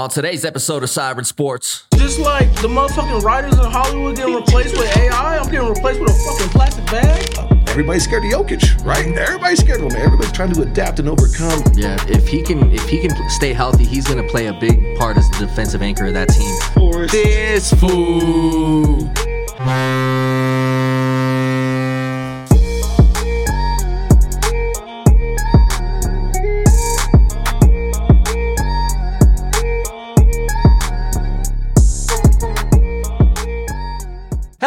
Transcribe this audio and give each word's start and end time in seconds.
On 0.00 0.08
today's 0.08 0.44
episode 0.44 0.84
of 0.84 0.90
Siren 0.90 1.24
Sports, 1.24 1.84
Just 1.96 2.20
like 2.20 2.48
the 2.62 2.68
motherfucking 2.68 3.20
writers 3.24 3.54
in 3.54 3.64
Hollywood 3.64 4.14
getting 4.14 4.36
replaced 4.36 4.76
with 4.76 4.96
AI, 4.96 5.38
I'm 5.38 5.50
getting 5.50 5.68
replaced 5.68 5.98
with 5.98 6.10
a 6.10 6.14
fucking 6.14 6.48
plastic 6.50 6.86
bag. 6.86 7.68
Everybody's 7.68 8.04
scared 8.04 8.24
of 8.24 8.30
Jokic, 8.30 8.84
right? 8.84 9.06
Everybody's 9.18 9.58
scared 9.58 9.80
of 9.80 9.90
him. 9.90 10.00
Everybody's 10.00 10.30
trying 10.30 10.52
to 10.52 10.62
adapt 10.62 11.00
and 11.00 11.08
overcome. 11.08 11.64
yeah, 11.74 11.96
if 12.08 12.28
he 12.28 12.42
can 12.42 12.70
if 12.70 12.88
he 12.88 13.00
can 13.00 13.10
stay 13.28 13.52
healthy, 13.52 13.84
he's 13.84 14.06
gonna 14.06 14.28
play 14.28 14.46
a 14.46 14.52
big 14.52 14.96
part 14.98 15.16
as 15.16 15.28
the 15.30 15.38
defensive 15.46 15.82
anchor 15.82 16.06
of 16.06 16.14
that 16.14 16.28
team. 16.28 16.60
Forrest. 16.74 17.12
This 17.12 17.72
fool. 17.74 18.98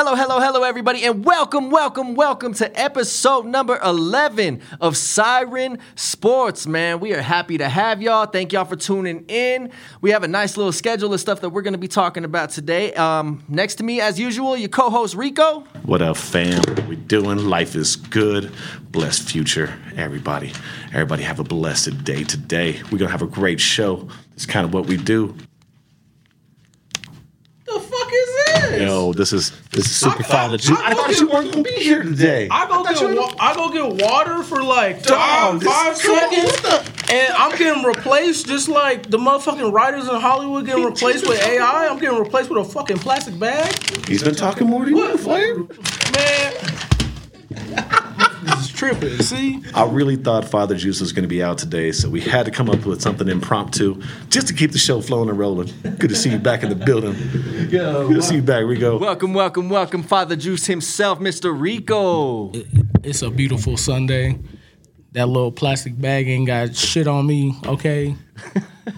Hello, 0.04 0.16
hello, 0.16 0.40
hello, 0.40 0.64
everybody, 0.64 1.04
and 1.04 1.24
welcome, 1.24 1.70
welcome, 1.70 2.16
welcome 2.16 2.56
to 2.56 2.80
episode 2.80 3.46
number 3.46 3.80
11 3.84 4.60
of 4.82 4.98
Siren 4.98 5.78
Sports, 5.94 6.66
man. 6.66 7.00
We 7.00 7.14
are 7.14 7.22
happy 7.22 7.60
to 7.60 7.70
have 7.70 8.02
y'all. 8.02 8.26
Thank 8.26 8.52
y'all 8.52 8.66
for 8.66 8.76
tuning 8.76 9.26
in. 9.28 9.72
We 10.02 10.10
have 10.10 10.24
a 10.24 10.28
nice 10.28 10.58
little 10.58 10.72
schedule 10.72 11.14
of 11.14 11.20
stuff 11.20 11.42
that 11.42 11.50
we're 11.50 11.62
going 11.62 11.76
to 11.76 11.78
be 11.78 11.88
talking 11.88 12.26
about 12.26 12.50
today. 12.50 12.96
Um, 12.96 13.44
next 13.48 13.76
to 13.76 13.84
me, 13.84 14.02
as 14.02 14.20
usual, 14.20 14.58
your 14.58 14.70
co 14.70 14.90
host 14.90 15.14
Rico. 15.14 15.60
What 15.84 16.02
up, 16.02 16.18
fam? 16.18 16.64
We 16.88 16.96
doing? 16.96 17.38
Life 17.38 17.76
is 17.76 17.96
good. 17.96 18.52
Blessed 18.90 19.30
future, 19.30 19.72
everybody. 19.96 20.52
Everybody 20.94 21.22
have 21.22 21.40
a 21.40 21.44
blessed 21.44 22.04
day 22.04 22.24
today. 22.24 22.82
We're 22.92 22.98
gonna 22.98 23.12
have 23.12 23.22
a 23.22 23.28
great 23.28 23.62
show. 23.62 24.10
It's 24.34 24.48
kind 24.48 24.66
of 24.66 24.74
what 24.74 24.88
we 24.88 24.98
do. 24.98 25.38
The 27.68 27.80
fuck 27.80 28.10
is 28.12 28.72
this? 28.72 28.82
Yo, 28.82 29.14
this 29.14 29.32
is 29.32 29.61
this 29.72 29.86
is 29.86 29.96
super 29.96 30.20
I- 30.20 30.28
father. 30.28 30.58
I- 30.70 30.92
I 30.92 30.94
thought 30.94 31.20
you 31.20 31.28
weren't 31.28 31.52
gonna 31.52 31.64
be 31.64 31.72
here 31.72 32.04
today. 32.04 32.48
I 32.52 32.68
go 32.68 32.84
thought 32.84 33.00
get 33.00 33.16
wa- 33.18 33.34
I 33.40 33.54
go 33.56 33.70
get 33.70 34.04
water 34.06 34.44
for 34.44 34.62
like 34.64 35.04
Dog, 35.04 35.18
five, 35.18 35.60
this- 35.60 35.70
five 35.72 36.00
come 36.02 36.16
on, 36.16 36.30
seconds, 36.32 36.62
what 36.64 37.12
and 37.12 37.34
I'm 37.34 37.58
getting 37.58 37.84
replaced 37.84 38.48
just 38.48 38.68
like 38.70 39.10
the 39.10 39.18
motherfucking 39.18 39.72
writers 39.72 40.08
in 40.08 40.16
Hollywood 40.16 40.66
getting 40.66 40.84
replaced 40.86 41.28
with 41.28 41.42
AI. 41.46 41.88
I'm 41.88 42.00
getting 42.00 42.18
replaced 42.20 42.50
with 42.50 42.66
a 42.66 42.70
fucking 42.70 43.00
plastic 43.00 43.38
bag. 43.40 43.74
He's 44.08 44.24
been 44.24 44.36
talking 44.36 44.68
more 44.68 44.86
to 44.86 44.92
you, 44.92 45.18
Flair. 45.18 45.56
Man, 45.58 46.54
this 48.42 48.60
is 48.62 48.72
tripping. 48.72 49.18
See, 49.22 49.62
I 49.74 49.86
really 49.86 50.16
thought 50.16 50.46
Father 50.46 50.76
Juice 50.76 51.00
was 51.02 51.14
going 51.14 51.24
to 51.24 51.30
be 51.30 51.44
out 51.44 51.58
today, 51.58 51.92
so 51.92 52.10
we 52.10 52.22
had 52.22 52.46
to 52.46 52.52
come 52.52 52.70
up 52.70 52.86
with 52.86 53.02
something 53.02 53.28
impromptu 53.28 54.02
just 54.30 54.48
to 54.48 54.54
keep 54.54 54.72
the 54.72 54.78
show 54.78 55.02
flowing 55.02 55.30
and 55.30 55.38
rolling. 55.38 55.72
Good 55.98 56.10
to 56.10 56.16
see 56.16 56.32
you 56.32 56.40
back 56.40 56.64
in 56.64 56.70
the 56.70 56.76
building. 56.76 57.14
Good 57.70 58.16
to 58.16 58.22
see 58.22 58.36
you 58.36 58.42
back, 58.42 58.66
Rico. 58.66 58.98
Welcome, 58.98 59.34
welcome, 59.34 59.70
welcome, 59.70 60.04
Father 60.04 60.36
Juice 60.36 60.66
himself, 60.66 61.20
Mr. 61.20 61.58
Rico. 61.58 62.52
it's 63.04 63.22
a 63.22 63.30
beautiful 63.30 63.78
Sunday. 63.78 64.40
That 65.14 65.28
little 65.28 65.52
plastic 65.52 66.00
bag 66.00 66.28
ain't 66.28 66.48
got 66.48 66.76
shit 66.76 67.08
on 67.08 67.28
me. 67.28 67.56
Okay. 67.66 68.16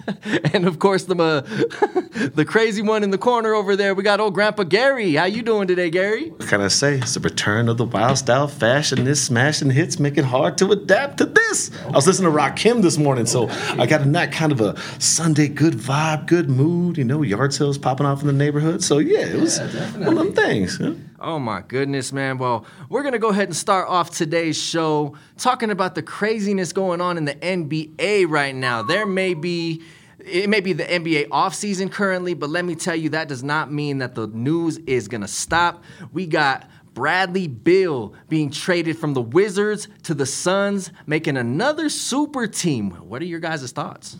And 0.54 0.66
of 0.66 0.78
course, 0.78 1.04
the 1.04 1.16
uh, 1.16 1.40
the 2.34 2.44
crazy 2.44 2.82
one 2.82 3.02
in 3.02 3.10
the 3.10 3.18
corner 3.18 3.54
over 3.54 3.76
there, 3.76 3.94
we 3.94 4.02
got 4.02 4.20
old 4.20 4.34
Grandpa 4.34 4.62
Gary. 4.64 5.14
How 5.14 5.24
you 5.24 5.42
doing 5.42 5.66
today, 5.68 5.90
Gary? 5.90 6.30
What 6.30 6.48
can 6.48 6.60
I 6.60 6.68
say? 6.68 6.98
It's 6.98 7.14
the 7.14 7.20
return 7.20 7.68
of 7.68 7.76
the 7.76 7.84
wild 7.84 8.18
style 8.18 8.48
fashion. 8.48 9.04
This 9.04 9.22
smashing 9.22 9.70
hits 9.70 9.98
make 9.98 10.16
it 10.16 10.24
hard 10.24 10.56
to 10.58 10.70
adapt 10.70 11.18
to 11.18 11.26
this. 11.26 11.70
I 11.86 11.90
was 11.90 12.06
listening 12.06 12.30
to 12.32 12.38
Rakim 12.38 12.82
this 12.82 12.98
morning, 12.98 13.26
so 13.26 13.48
I 13.78 13.86
got 13.86 14.02
in 14.02 14.12
that 14.12 14.32
kind 14.32 14.52
of 14.52 14.60
a 14.60 14.78
Sunday 15.00 15.48
good 15.48 15.74
vibe, 15.74 16.26
good 16.26 16.48
mood. 16.48 16.96
You 16.98 17.04
know, 17.04 17.22
yard 17.22 17.52
sales 17.52 17.78
popping 17.78 18.06
off 18.06 18.20
in 18.20 18.26
the 18.26 18.32
neighborhood. 18.32 18.82
So 18.82 18.98
yeah, 18.98 19.26
it 19.26 19.40
was 19.40 19.58
one 19.58 20.08
of 20.08 20.16
them 20.16 20.32
things. 20.32 20.78
huh? 20.78 20.94
Oh 21.24 21.38
my 21.38 21.62
goodness, 21.62 22.12
man. 22.12 22.36
Well, 22.36 22.66
we're 22.90 23.00
going 23.00 23.14
to 23.14 23.18
go 23.18 23.30
ahead 23.30 23.48
and 23.48 23.56
start 23.56 23.88
off 23.88 24.10
today's 24.10 24.58
show 24.62 25.16
talking 25.38 25.70
about 25.70 25.94
the 25.94 26.02
craziness 26.02 26.74
going 26.74 27.00
on 27.00 27.16
in 27.16 27.24
the 27.24 27.34
NBA 27.36 28.28
right 28.28 28.54
now. 28.54 28.82
There 28.82 29.06
may 29.06 29.32
be 29.32 29.82
it 30.18 30.50
may 30.50 30.60
be 30.60 30.74
the 30.74 30.84
NBA 30.84 31.28
offseason 31.28 31.90
currently, 31.90 32.34
but 32.34 32.50
let 32.50 32.66
me 32.66 32.74
tell 32.74 32.94
you 32.94 33.08
that 33.10 33.28
does 33.28 33.42
not 33.42 33.72
mean 33.72 33.98
that 33.98 34.14
the 34.14 34.26
news 34.26 34.76
is 34.86 35.08
going 35.08 35.22
to 35.22 35.28
stop. 35.28 35.82
We 36.12 36.26
got 36.26 36.68
Bradley 36.92 37.48
Beal 37.48 38.12
being 38.28 38.50
traded 38.50 38.98
from 38.98 39.14
the 39.14 39.22
Wizards 39.22 39.88
to 40.02 40.12
the 40.12 40.26
Suns, 40.26 40.90
making 41.06 41.38
another 41.38 41.88
super 41.88 42.46
team. 42.46 42.90
What 42.90 43.22
are 43.22 43.26
your 43.26 43.40
guys' 43.40 43.72
thoughts? 43.72 44.18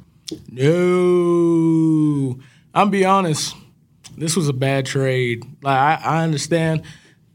No, 0.50 2.38
I'm 2.74 2.88
be 2.88 3.04
honest. 3.04 3.54
This 4.16 4.36
was 4.36 4.48
a 4.48 4.52
bad 4.52 4.86
trade. 4.86 5.44
Like 5.62 5.76
I, 5.76 5.94
I 6.04 6.24
understand, 6.24 6.82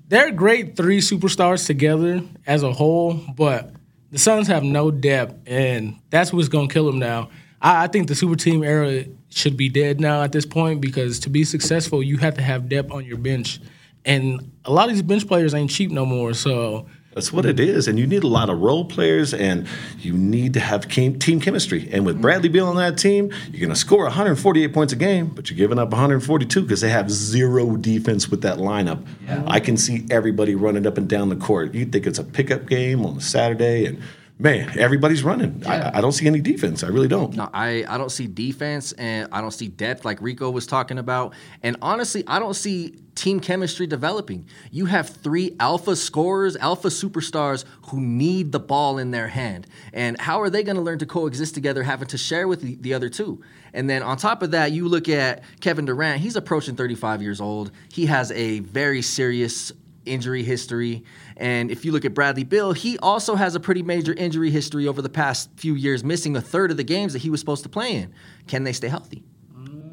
they're 0.08 0.32
great 0.32 0.76
three 0.76 1.00
superstars 1.00 1.66
together 1.66 2.22
as 2.48 2.64
a 2.64 2.74
whole, 2.74 3.14
but 3.36 3.72
the 4.12 4.18
Suns 4.18 4.48
have 4.48 4.64
no 4.64 4.90
depth, 4.90 5.36
and 5.48 5.96
that's 6.10 6.34
what's 6.34 6.48
gonna 6.48 6.68
kill 6.68 6.86
them 6.86 7.00
now. 7.00 7.30
I, 7.62 7.84
I 7.84 7.88
think 7.88 8.08
the 8.08 8.16
super 8.16 8.36
team 8.36 8.64
era 8.64 9.06
should 9.30 9.56
be 9.56 9.70
dead 9.70 10.00
now 10.00 10.24
at 10.24 10.32
this 10.32 10.46
point 10.46 10.82
because 10.82 11.20
to 11.20 11.30
be 11.30 11.44
successful, 11.44 12.02
you 12.02 12.18
have 12.18 12.36
to 12.36 12.42
have 12.42 12.68
depth 12.70 12.92
on 12.92 13.06
your 13.06 13.18
bench, 13.18 13.60
and 14.06 14.52
a 14.66 14.72
lot 14.72 14.90
of 14.90 14.96
these 14.96 15.04
bench 15.04 15.28
players 15.28 15.54
ain't 15.54 15.70
cheap 15.70 15.92
no 15.92 16.06
more. 16.06 16.34
So 16.34 16.88
That's 17.14 17.34
what 17.34 17.46
it 17.46 17.60
is. 17.60 17.88
And 17.88 17.98
you 17.98 18.06
need 18.06 18.24
a 18.24 18.28
lot 18.28 18.50
of 18.50 18.60
role 18.60 18.86
players 18.86 19.34
and 19.34 19.68
you 19.98 20.14
need 20.14 20.54
to 20.54 20.60
have 20.60 20.88
team 20.88 21.18
team 21.18 21.42
chemistry. 21.42 21.90
And 21.92 22.06
with 22.06 22.22
Bradley 22.22 22.50
Beal 22.50 22.68
on 22.68 22.76
that 22.76 22.98
team, 22.98 23.32
you're 23.52 23.60
going 23.60 23.70
to 23.70 23.76
score 23.76 24.04
148 24.04 24.74
points 24.74 24.94
a 24.94 24.96
game, 24.96 25.28
but 25.28 25.50
you're 25.50 25.58
giving 25.58 25.80
up 25.80 25.90
142 25.90 26.62
because 26.62 26.82
they 26.82 26.90
have 26.90 27.10
zero 27.10 27.76
defense 27.78 28.30
with 28.30 28.42
that 28.44 28.58
lineup. 28.58 29.04
I 29.48 29.60
can 29.60 29.76
see 29.76 30.06
everybody 30.12 30.54
running 30.54 30.86
up 30.86 30.98
and 30.98 31.10
down 31.10 31.30
the 31.30 31.36
court. 31.36 31.74
You 31.74 31.86
think 31.86 32.06
it's 32.06 32.20
a 32.20 32.24
pickup 32.24 32.68
game 32.68 33.06
on 33.06 33.18
a 33.18 33.22
Saturday, 33.22 33.86
and 33.86 34.02
man, 34.40 34.80
everybody's 34.80 35.22
running. 35.22 35.62
I, 35.68 35.98
I 35.98 36.02
don't 36.02 36.14
see 36.14 36.26
any 36.26 36.40
defense. 36.40 36.82
I 36.84 36.88
really 36.88 37.10
don't. 37.10 37.36
No, 37.36 37.50
I, 37.54 37.84
I 37.88 37.98
don't 37.98 38.10
see 38.10 38.26
defense 38.26 38.94
and 38.94 39.28
I 39.34 39.42
don't 39.42 39.52
see 39.52 39.68
depth 39.68 40.06
like 40.06 40.22
Rico 40.22 40.50
was 40.50 40.66
talking 40.66 40.98
about. 40.98 41.34
And 41.62 41.76
honestly, 41.82 42.24
I 42.26 42.40
don't 42.40 42.54
see 42.54 42.96
team 43.16 43.42
chemistry 43.42 43.86
developing. 43.86 44.48
You 44.72 44.86
have 44.86 45.10
three 45.10 45.58
alpha 45.60 45.98
scorers, 45.98 46.56
alpha 46.56 46.88
superstars 46.88 47.66
who 47.88 48.00
need 48.00 48.54
the 48.54 48.62
ball 48.62 48.98
in 48.98 49.12
their 49.12 49.28
hand. 49.28 49.68
And 49.92 50.20
how 50.20 50.42
are 50.42 50.50
they 50.50 50.64
going 50.64 50.78
to 50.78 50.82
learn 50.82 51.00
to 51.00 51.06
coexist 51.06 51.54
together, 51.54 51.84
having 51.84 52.08
to 52.08 52.18
share 52.18 52.48
with 52.48 52.62
the, 52.62 52.76
the 52.76 52.94
other 52.94 53.10
two? 53.10 53.44
And 53.74 53.90
then 53.90 54.02
on 54.02 54.18
top 54.18 54.42
of 54.42 54.52
that, 54.52 54.72
you 54.72 54.88
look 54.88 55.10
at 55.10 55.44
Kevin 55.60 55.86
Durant, 55.86 56.22
he's 56.22 56.38
approaching 56.38 56.78
35 56.78 57.22
years 57.22 57.42
old. 57.42 57.72
He 57.92 58.06
has 58.06 58.32
a 58.32 58.60
very 58.60 59.02
serious 59.02 59.74
injury 60.10 60.44
history. 60.44 61.04
And 61.38 61.72
if 61.72 61.86
you 61.86 61.92
look 61.92 62.06
at 62.06 62.14
Bradley 62.14 62.44
Beal, 62.44 62.74
he 62.74 62.98
also 63.00 63.36
has 63.36 63.56
a 63.56 63.60
pretty 63.60 63.84
major 63.84 64.14
injury 64.14 64.52
history 64.52 64.88
over 64.88 65.02
the 65.02 65.10
past 65.10 65.50
few 65.56 65.76
years, 65.76 66.04
missing 66.04 66.36
a 66.36 66.42
third 66.42 66.72
of 66.72 66.78
the 66.78 66.84
games 66.84 67.14
that 67.14 67.20
he 67.20 67.30
was 67.30 67.40
supposed 67.40 67.64
to 67.64 67.70
play 67.70 67.96
in. 67.96 68.14
Can 68.48 68.64
they 68.64 68.74
stay 68.74 68.88
healthy? 68.88 69.24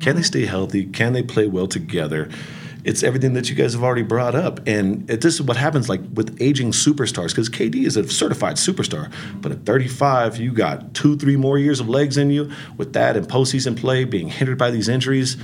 Can 0.00 0.16
they 0.16 0.22
stay 0.22 0.46
healthy? 0.46 0.86
Can 0.86 1.12
they 1.12 1.22
play 1.22 1.46
well 1.46 1.66
together? 1.66 2.28
It's 2.84 3.02
everything 3.02 3.32
that 3.32 3.50
you 3.50 3.56
guys 3.56 3.72
have 3.72 3.82
already 3.82 4.02
brought 4.02 4.36
up. 4.36 4.60
And 4.66 5.10
it, 5.10 5.20
this 5.20 5.34
is 5.34 5.42
what 5.42 5.56
happens 5.56 5.88
like 5.88 6.00
with 6.14 6.40
aging 6.40 6.70
superstars, 6.70 7.30
because 7.30 7.50
KD 7.50 7.84
is 7.84 7.96
a 7.96 8.08
certified 8.08 8.56
superstar. 8.56 9.12
But 9.40 9.50
at 9.52 9.66
35, 9.66 10.36
you 10.36 10.52
got 10.52 10.94
two, 10.94 11.16
three 11.16 11.36
more 11.36 11.58
years 11.58 11.80
of 11.80 11.88
legs 11.88 12.16
in 12.16 12.30
you. 12.30 12.50
With 12.76 12.92
that 12.92 13.16
and 13.16 13.26
postseason 13.26 13.76
play 13.76 14.04
being 14.04 14.28
hindered 14.28 14.58
by 14.58 14.70
these 14.70 14.88
injuries, 14.88 15.36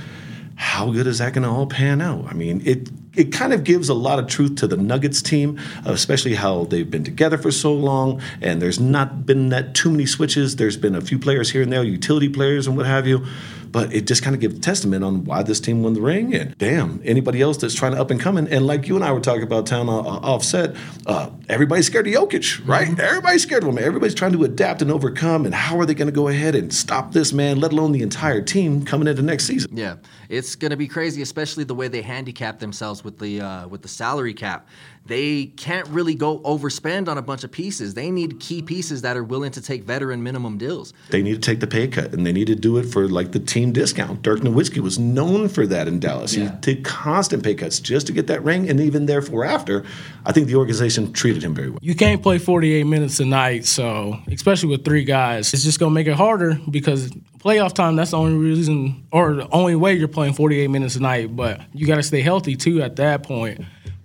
how 0.55 0.91
good 0.91 1.05
is 1.05 1.17
that 1.17 1.33
going 1.33 1.43
to 1.43 1.49
all 1.49 1.67
pan 1.67 2.01
out? 2.01 2.27
I 2.27 2.33
mean, 2.33 2.61
it 2.65 2.89
it 3.15 3.31
kind 3.31 3.53
of 3.53 3.63
gives 3.63 3.89
a 3.89 3.93
lot 3.93 4.19
of 4.19 4.27
truth 4.27 4.55
to 4.55 4.67
the 4.67 4.77
Nuggets 4.77 5.21
team, 5.21 5.59
especially 5.85 6.35
how 6.35 6.65
they've 6.65 6.89
been 6.89 7.03
together 7.03 7.37
for 7.37 7.51
so 7.51 7.73
long, 7.73 8.21
and 8.41 8.61
there's 8.61 8.79
not 8.79 9.25
been 9.25 9.49
that 9.49 9.75
too 9.75 9.91
many 9.91 10.05
switches. 10.05 10.55
There's 10.55 10.77
been 10.77 10.95
a 10.95 11.01
few 11.01 11.19
players 11.19 11.51
here 11.51 11.61
and 11.61 11.71
there, 11.71 11.83
utility 11.83 12.29
players 12.29 12.67
and 12.67 12.75
what 12.75 12.85
have 12.85 13.05
you, 13.05 13.25
but 13.73 13.91
it 13.91 14.05
just 14.05 14.21
kind 14.21 14.35
of 14.35 14.39
gives 14.39 14.59
testament 14.59 15.03
on 15.03 15.25
why 15.25 15.41
this 15.41 15.59
team 15.59 15.81
won 15.81 15.93
the 15.93 16.01
ring. 16.01 16.33
And 16.33 16.55
damn, 16.59 17.01
anybody 17.03 17.41
else 17.41 17.57
that's 17.57 17.73
trying 17.73 17.93
to 17.93 17.99
up 17.99 18.11
and 18.11 18.19
coming, 18.19 18.47
and 18.47 18.67
like 18.67 18.87
you 18.87 18.95
and 18.95 19.03
I 19.03 19.11
were 19.11 19.19
talking 19.19 19.41
about 19.43 19.65
town 19.65 19.89
uh, 19.89 19.93
offset, 19.93 20.75
uh, 21.07 21.31
everybody's 21.49 21.87
scared 21.87 22.07
of 22.07 22.13
Jokic, 22.13 22.65
right? 22.67 22.87
Everybody's 22.99 23.41
scared 23.41 23.63
of 23.63 23.69
him. 23.69 23.79
Everybody's 23.79 24.13
trying 24.13 24.33
to 24.33 24.43
adapt 24.43 24.83
and 24.83 24.91
overcome. 24.91 25.45
And 25.45 25.55
how 25.55 25.79
are 25.79 25.87
they 25.87 25.95
going 25.95 26.07
to 26.07 26.13
go 26.13 26.27
ahead 26.27 26.53
and 26.53 26.71
stop 26.71 27.13
this 27.13 27.33
man, 27.33 27.59
let 27.59 27.73
alone 27.73 27.91
the 27.91 28.03
entire 28.03 28.41
team 28.41 28.85
coming 28.85 29.07
into 29.07 29.23
next 29.23 29.45
season? 29.45 29.75
Yeah, 29.75 29.95
it's 30.29 30.55
gonna 30.55 30.77
be 30.77 30.87
crazy, 30.87 31.23
especially 31.23 31.63
the 31.63 31.75
way 31.75 31.87
they 31.87 32.03
handicap 32.03 32.59
themselves 32.59 33.03
with 33.03 33.17
the 33.17 33.41
uh, 33.41 33.67
with 33.67 33.81
the 33.81 33.87
salary 33.87 34.35
cap. 34.35 34.67
They 35.05 35.47
can't 35.57 35.87
really 35.89 36.15
go 36.15 36.39
overspend 36.39 37.09
on 37.09 37.17
a 37.17 37.21
bunch 37.21 37.43
of 37.43 37.51
pieces. 37.51 37.93
They 37.93 38.09
need 38.09 38.39
key 38.39 38.61
pieces 38.61 39.01
that 39.01 39.17
are 39.17 39.23
willing 39.23 39.51
to 39.51 39.61
take 39.61 39.83
veteran 39.83 40.23
minimum 40.23 40.57
deals. 40.57 40.93
They 41.09 41.21
need 41.21 41.35
to 41.35 41.39
take 41.41 41.59
the 41.59 41.67
pay 41.67 41.87
cut, 41.87 42.13
and 42.13 42.25
they 42.25 42.31
need 42.31 42.47
to 42.47 42.55
do 42.55 42.77
it 42.77 42.83
for 42.83 43.07
like 43.07 43.33
the 43.33 43.39
team 43.39 43.73
discount. 43.73 44.21
Dirk 44.21 44.39
Nowitzki 44.39 44.79
was 44.79 44.97
known 44.97 45.49
for 45.49 45.67
that 45.67 45.87
in 45.87 45.99
Dallas. 45.99 46.35
Yeah. 46.35 46.51
He 46.51 46.75
took 46.75 46.83
constant 46.85 47.43
pay 47.43 47.55
cuts 47.55 47.79
just 47.79 48.07
to 48.07 48.13
get 48.13 48.27
that 48.27 48.43
ring, 48.43 48.69
and 48.69 48.79
even 48.79 49.05
therefore 49.05 49.43
after, 49.43 49.83
I 50.25 50.31
think 50.31 50.47
the 50.47 50.55
organization 50.55 51.11
treated 51.11 51.43
him 51.43 51.53
very 51.53 51.69
well. 51.69 51.79
You 51.81 51.95
can't 51.95 52.23
play 52.23 52.37
48 52.37 52.85
minutes 52.85 53.19
a 53.19 53.25
night, 53.25 53.65
so 53.65 54.17
especially 54.31 54.69
with 54.69 54.85
three 54.85 55.03
guys, 55.03 55.53
it's 55.53 55.63
just 55.63 55.79
gonna 55.79 55.91
make 55.91 56.07
it 56.07 56.15
harder 56.15 56.57
because 56.69 57.11
playoff 57.43 57.73
time. 57.73 57.95
That's 57.95 58.11
the 58.11 58.17
only 58.17 58.37
reason, 58.37 59.05
or 59.11 59.35
the 59.35 59.49
only 59.49 59.75
way 59.75 59.93
you're 59.93 60.07
playing 60.07 60.33
48 60.33 60.67
minutes 60.69 60.95
a 60.95 61.01
night. 61.01 61.35
But 61.35 61.61
you 61.73 61.85
got 61.85 61.95
to 61.95 62.03
stay 62.03 62.21
healthy 62.21 62.55
too 62.55 62.81
at 62.81 62.95
that 62.95 63.23
point. 63.23 63.61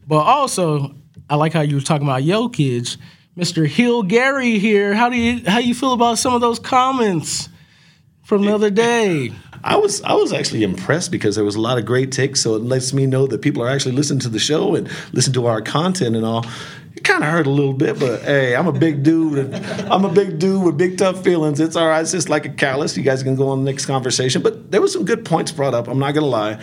But 0.08 0.20
also, 0.20 0.94
I 1.28 1.36
like 1.36 1.52
how 1.52 1.60
you 1.60 1.76
were 1.76 1.82
talking 1.82 2.06
about 2.06 2.22
Jokic, 2.22 2.96
Mr. 3.36 3.66
Hill 3.68 4.02
Gary 4.02 4.58
here. 4.58 4.94
How 4.94 5.10
do 5.10 5.16
you 5.16 5.42
how 5.46 5.58
you 5.58 5.74
feel 5.74 5.92
about 5.92 6.18
some 6.18 6.32
of 6.32 6.40
those 6.40 6.58
comments 6.58 7.50
from 8.24 8.46
the 8.46 8.54
other 8.54 8.70
day? 8.70 9.30
I 9.62 9.76
was 9.76 10.02
I 10.02 10.14
was 10.14 10.32
actually 10.32 10.62
impressed 10.62 11.10
because 11.10 11.36
there 11.36 11.44
was 11.44 11.56
a 11.56 11.60
lot 11.60 11.76
of 11.76 11.84
great 11.84 12.10
takes. 12.10 12.40
So 12.40 12.54
it 12.54 12.62
lets 12.62 12.94
me 12.94 13.04
know 13.04 13.26
that 13.26 13.42
people 13.42 13.62
are 13.62 13.68
actually 13.68 13.96
listening 13.96 14.20
to 14.20 14.30
the 14.30 14.38
show 14.38 14.74
and 14.74 14.88
listen 15.12 15.34
to 15.34 15.44
our 15.44 15.60
content 15.60 16.16
and 16.16 16.24
all. 16.24 16.46
It 16.96 17.04
kind 17.04 17.22
of 17.22 17.28
hurt 17.28 17.46
a 17.46 17.50
little 17.50 17.74
bit, 17.74 18.00
but 18.00 18.22
hey, 18.22 18.56
I'm 18.56 18.66
a 18.66 18.72
big 18.72 19.02
dude. 19.02 19.38
And 19.38 19.54
I'm 19.92 20.06
a 20.06 20.12
big 20.12 20.38
dude 20.38 20.64
with 20.64 20.78
big 20.78 20.96
tough 20.96 21.22
feelings. 21.22 21.60
It's 21.60 21.76
all 21.76 21.86
right. 21.86 22.00
It's 22.00 22.12
just 22.12 22.30
like 22.30 22.46
a 22.46 22.48
callus. 22.48 22.96
You 22.96 23.02
guys 23.02 23.22
can 23.22 23.36
go 23.36 23.50
on 23.50 23.62
the 23.62 23.70
next 23.70 23.84
conversation. 23.84 24.40
But 24.40 24.70
there 24.70 24.80
was 24.80 24.94
some 24.94 25.04
good 25.04 25.26
points 25.26 25.52
brought 25.52 25.74
up. 25.74 25.86
I'm 25.86 25.98
not 25.98 26.14
gonna 26.14 26.26
lie. 26.26 26.58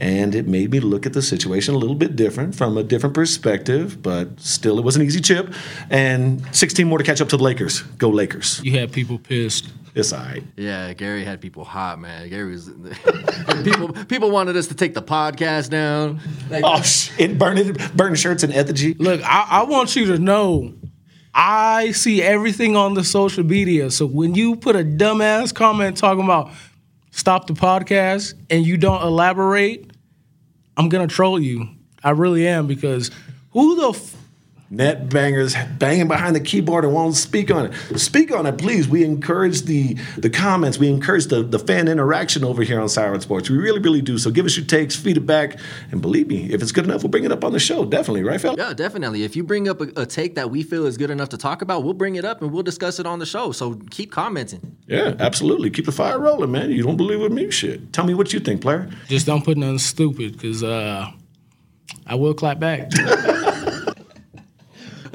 And 0.00 0.32
it 0.36 0.46
made 0.46 0.70
me 0.70 0.78
look 0.78 1.06
at 1.06 1.12
the 1.12 1.22
situation 1.22 1.74
a 1.74 1.78
little 1.78 1.96
bit 1.96 2.14
different 2.14 2.54
from 2.54 2.78
a 2.78 2.84
different 2.84 3.14
perspective, 3.16 4.00
but 4.00 4.38
still, 4.38 4.78
it 4.78 4.84
was 4.84 4.94
an 4.94 5.02
easy 5.02 5.20
chip. 5.20 5.52
And 5.90 6.42
16 6.54 6.86
more 6.86 6.98
to 6.98 7.04
catch 7.04 7.20
up 7.20 7.28
to 7.30 7.36
the 7.36 7.42
Lakers. 7.42 7.82
Go 7.82 8.08
Lakers. 8.08 8.60
You 8.62 8.78
had 8.78 8.92
people 8.92 9.18
pissed. 9.18 9.68
It's 9.96 10.12
all 10.12 10.20
right. 10.20 10.44
Yeah, 10.56 10.92
Gary 10.92 11.24
had 11.24 11.40
people 11.40 11.64
hot, 11.64 11.98
man. 11.98 12.28
Gary 12.28 12.52
was 12.52 12.70
people. 13.64 13.92
People 14.04 14.30
wanted 14.30 14.56
us 14.56 14.68
to 14.68 14.74
take 14.76 14.94
the 14.94 15.02
podcast 15.02 15.70
down. 15.70 16.20
Like, 16.48 16.62
Oh, 16.64 16.80
shit. 16.82 17.36
Burning, 17.36 17.76
burning 17.96 18.14
shirts 18.14 18.44
and 18.44 18.52
effigy. 18.52 18.94
Look, 18.94 19.20
I, 19.24 19.46
I 19.50 19.62
want 19.64 19.96
you 19.96 20.06
to 20.06 20.18
know 20.18 20.74
I 21.34 21.90
see 21.92 22.22
everything 22.22 22.76
on 22.76 22.94
the 22.94 23.02
social 23.04 23.44
media. 23.44 23.90
So 23.90 24.06
when 24.06 24.34
you 24.34 24.54
put 24.56 24.76
a 24.76 24.84
dumbass 24.84 25.52
comment 25.54 25.96
talking 25.96 26.22
about 26.24 26.52
stop 27.10 27.46
the 27.46 27.54
podcast 27.54 28.34
and 28.50 28.66
you 28.66 28.76
don't 28.76 29.02
elaborate, 29.02 29.90
I'm 30.76 30.88
gonna 30.88 31.06
troll 31.06 31.40
you. 31.40 31.68
I 32.02 32.10
really 32.10 32.46
am 32.46 32.66
because 32.66 33.10
who 33.50 33.76
the 33.76 33.92
Net 34.70 35.08
bangers 35.08 35.54
banging 35.78 36.08
behind 36.08 36.36
the 36.36 36.40
keyboard 36.40 36.84
and 36.84 36.92
won't 36.92 37.14
speak 37.16 37.50
on 37.50 37.66
it. 37.66 37.98
Speak 37.98 38.30
on 38.30 38.44
it, 38.44 38.58
please. 38.58 38.86
We 38.86 39.02
encourage 39.02 39.62
the 39.62 39.94
the 40.18 40.28
comments. 40.28 40.76
We 40.76 40.90
encourage 40.90 41.28
the, 41.28 41.42
the 41.42 41.58
fan 41.58 41.88
interaction 41.88 42.44
over 42.44 42.62
here 42.62 42.78
on 42.78 42.90
Siren 42.90 43.22
Sports. 43.22 43.48
We 43.48 43.56
really, 43.56 43.80
really 43.80 44.02
do. 44.02 44.18
So 44.18 44.30
give 44.30 44.44
us 44.44 44.58
your 44.58 44.66
takes, 44.66 44.94
feed 44.94 45.16
it 45.16 45.24
back, 45.24 45.58
and 45.90 46.02
believe 46.02 46.28
me, 46.28 46.52
if 46.52 46.60
it's 46.60 46.72
good 46.72 46.84
enough, 46.84 47.02
we'll 47.02 47.08
bring 47.08 47.24
it 47.24 47.32
up 47.32 47.44
on 47.44 47.52
the 47.52 47.58
show. 47.58 47.86
Definitely, 47.86 48.24
right, 48.24 48.38
fella? 48.38 48.56
Yeah, 48.58 48.74
definitely. 48.74 49.24
If 49.24 49.36
you 49.36 49.42
bring 49.42 49.68
up 49.70 49.80
a, 49.80 50.02
a 50.02 50.04
take 50.04 50.34
that 50.34 50.50
we 50.50 50.62
feel 50.62 50.84
is 50.84 50.98
good 50.98 51.10
enough 51.10 51.30
to 51.30 51.38
talk 51.38 51.62
about, 51.62 51.82
we'll 51.82 51.94
bring 51.94 52.16
it 52.16 52.26
up 52.26 52.42
and 52.42 52.52
we'll 52.52 52.62
discuss 52.62 53.00
it 53.00 53.06
on 53.06 53.20
the 53.20 53.26
show. 53.26 53.52
So 53.52 53.80
keep 53.90 54.12
commenting. 54.12 54.76
Yeah, 54.86 55.14
absolutely. 55.18 55.70
Keep 55.70 55.86
the 55.86 55.92
fire 55.92 56.18
rolling, 56.18 56.52
man. 56.52 56.70
You 56.70 56.82
don't 56.82 56.98
believe 56.98 57.22
with 57.22 57.32
me? 57.32 57.50
Shit. 57.50 57.94
Tell 57.94 58.04
me 58.04 58.12
what 58.12 58.34
you 58.34 58.40
think, 58.40 58.60
player. 58.60 58.90
just 59.06 59.24
don't 59.24 59.46
put 59.46 59.56
nothing 59.56 59.78
stupid 59.78 60.32
because 60.32 60.62
uh, 60.62 61.10
I 62.06 62.14
will 62.16 62.34
clap 62.34 62.58
back. 62.58 62.90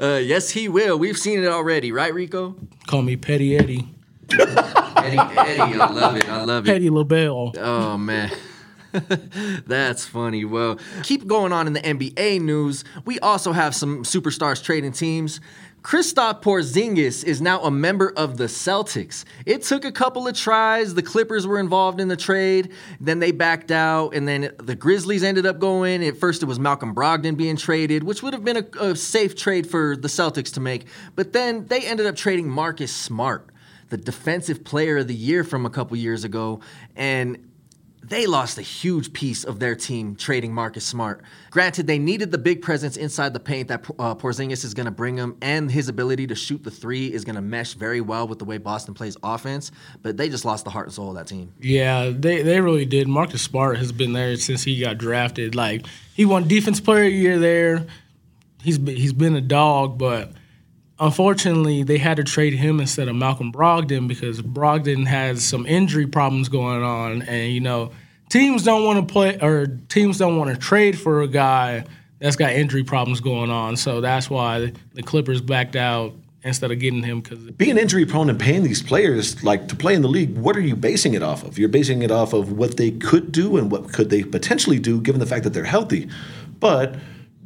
Uh, 0.00 0.20
yes, 0.22 0.50
he 0.50 0.68
will. 0.68 0.98
We've 0.98 1.18
seen 1.18 1.42
it 1.42 1.46
already, 1.46 1.92
right, 1.92 2.12
Rico? 2.12 2.56
Call 2.86 3.02
me 3.02 3.16
Petty 3.16 3.56
Eddie, 3.56 3.88
Eddie, 4.30 5.18
Eddie, 5.18 5.18
I 5.18 5.86
love 5.90 6.16
it. 6.16 6.28
I 6.28 6.44
love 6.44 6.66
it. 6.66 6.70
Petty 6.72 6.90
LaBelle. 6.90 7.52
Oh 7.58 7.96
man. 7.98 8.30
That's 9.66 10.06
funny. 10.06 10.44
Well, 10.44 10.78
keep 11.02 11.26
going 11.26 11.52
on 11.52 11.66
in 11.66 11.72
the 11.72 11.80
NBA 11.80 12.40
news. 12.40 12.84
We 13.04 13.18
also 13.20 13.52
have 13.52 13.74
some 13.74 14.04
superstars 14.04 14.62
trading 14.62 14.92
teams. 14.92 15.40
Kristaps 15.84 16.40
Porzingis 16.40 17.22
is 17.24 17.42
now 17.42 17.60
a 17.60 17.70
member 17.70 18.10
of 18.16 18.38
the 18.38 18.44
Celtics. 18.46 19.26
It 19.44 19.64
took 19.64 19.84
a 19.84 19.92
couple 19.92 20.26
of 20.26 20.34
tries. 20.34 20.94
The 20.94 21.02
Clippers 21.02 21.46
were 21.46 21.60
involved 21.60 22.00
in 22.00 22.08
the 22.08 22.16
trade. 22.16 22.72
Then 23.00 23.18
they 23.18 23.32
backed 23.32 23.70
out, 23.70 24.14
and 24.14 24.26
then 24.26 24.50
the 24.56 24.74
Grizzlies 24.74 25.22
ended 25.22 25.44
up 25.44 25.58
going. 25.58 26.02
At 26.02 26.16
first, 26.16 26.42
it 26.42 26.46
was 26.46 26.58
Malcolm 26.58 26.94
Brogdon 26.94 27.36
being 27.36 27.58
traded, 27.58 28.02
which 28.02 28.22
would 28.22 28.32
have 28.32 28.42
been 28.42 28.56
a, 28.56 28.82
a 28.82 28.96
safe 28.96 29.36
trade 29.36 29.68
for 29.68 29.94
the 29.94 30.08
Celtics 30.08 30.54
to 30.54 30.60
make. 30.60 30.86
But 31.16 31.34
then 31.34 31.66
they 31.66 31.82
ended 31.82 32.06
up 32.06 32.16
trading 32.16 32.48
Marcus 32.48 32.90
Smart, 32.90 33.50
the 33.90 33.98
defensive 33.98 34.64
player 34.64 34.96
of 34.96 35.06
the 35.06 35.14
year 35.14 35.44
from 35.44 35.66
a 35.66 35.70
couple 35.70 35.98
years 35.98 36.24
ago, 36.24 36.60
and 36.96 37.36
they 38.08 38.26
lost 38.26 38.58
a 38.58 38.62
huge 38.62 39.12
piece 39.12 39.44
of 39.44 39.58
their 39.60 39.74
team 39.74 40.14
trading 40.14 40.52
Marcus 40.52 40.84
Smart. 40.84 41.22
Granted, 41.50 41.86
they 41.86 41.98
needed 41.98 42.30
the 42.30 42.38
big 42.38 42.60
presence 42.60 42.96
inside 42.96 43.32
the 43.32 43.40
paint 43.40 43.68
that 43.68 43.84
uh, 43.98 44.14
Porzingis 44.14 44.64
is 44.64 44.74
going 44.74 44.86
to 44.86 44.92
bring 44.92 45.16
them, 45.16 45.36
and 45.40 45.70
his 45.70 45.88
ability 45.88 46.26
to 46.26 46.34
shoot 46.34 46.62
the 46.62 46.70
three 46.70 47.12
is 47.12 47.24
going 47.24 47.36
to 47.36 47.40
mesh 47.42 47.74
very 47.74 48.00
well 48.00 48.28
with 48.28 48.38
the 48.38 48.44
way 48.44 48.58
Boston 48.58 48.94
plays 48.94 49.16
offense. 49.22 49.70
But 50.02 50.16
they 50.16 50.28
just 50.28 50.44
lost 50.44 50.64
the 50.64 50.70
heart 50.70 50.86
and 50.86 50.94
soul 50.94 51.10
of 51.10 51.16
that 51.16 51.26
team. 51.26 51.54
Yeah, 51.60 52.10
they, 52.14 52.42
they 52.42 52.60
really 52.60 52.84
did. 52.84 53.08
Marcus 53.08 53.42
Smart 53.42 53.78
has 53.78 53.92
been 53.92 54.12
there 54.12 54.36
since 54.36 54.62
he 54.62 54.78
got 54.80 54.98
drafted. 54.98 55.54
Like 55.54 55.86
he 56.14 56.24
won 56.24 56.46
Defense 56.46 56.80
Player 56.80 57.04
of 57.04 57.10
the 57.10 57.16
Year 57.16 57.38
there. 57.38 57.86
He's 58.62 58.76
he's 58.76 59.12
been 59.12 59.36
a 59.36 59.40
dog, 59.40 59.98
but 59.98 60.32
unfortunately 61.04 61.82
they 61.82 61.98
had 61.98 62.16
to 62.16 62.24
trade 62.24 62.54
him 62.54 62.80
instead 62.80 63.08
of 63.08 63.14
Malcolm 63.14 63.52
Brogdon 63.52 64.08
because 64.08 64.40
Brogdon 64.40 65.06
has 65.06 65.44
some 65.44 65.66
injury 65.66 66.06
problems 66.06 66.48
going 66.48 66.82
on, 66.82 67.22
and 67.22 67.52
you 67.52 67.60
know 67.60 67.92
teams 68.30 68.64
don't 68.64 68.84
want 68.84 69.06
to 69.06 69.12
play 69.12 69.38
or 69.40 69.66
teams 69.88 70.18
don't 70.18 70.38
want 70.38 70.50
to 70.50 70.56
trade 70.56 70.98
for 70.98 71.20
a 71.20 71.28
guy 71.28 71.84
that's 72.18 72.36
got 72.36 72.52
injury 72.52 72.84
problems 72.84 73.20
going 73.20 73.50
on. 73.50 73.76
So 73.76 74.00
that's 74.00 74.30
why 74.30 74.72
the 74.94 75.02
Clippers 75.02 75.40
backed 75.42 75.76
out 75.76 76.14
instead 76.42 76.70
of 76.70 76.78
getting 76.78 77.02
him 77.02 77.20
because 77.20 77.38
being 77.52 77.78
injury 77.78 78.04
prone 78.04 78.28
and 78.28 78.38
paying 78.38 78.62
these 78.62 78.82
players 78.82 79.42
like 79.42 79.66
to 79.68 79.74
play 79.74 79.94
in 79.94 80.02
the 80.02 80.08
league 80.08 80.36
what 80.36 80.54
are 80.54 80.60
you 80.60 80.76
basing 80.76 81.14
it 81.14 81.22
off 81.22 81.42
of? 81.42 81.58
You're 81.58 81.68
basing 81.68 82.02
it 82.02 82.10
off 82.10 82.32
of 82.32 82.52
what 82.52 82.76
they 82.76 82.90
could 82.90 83.30
do 83.30 83.56
and 83.56 83.70
what 83.70 83.92
could 83.92 84.10
they 84.10 84.22
potentially 84.22 84.78
do 84.78 85.00
given 85.00 85.20
the 85.20 85.26
fact 85.26 85.44
that 85.44 85.50
they're 85.50 85.64
healthy. 85.64 86.08
But 86.60 86.96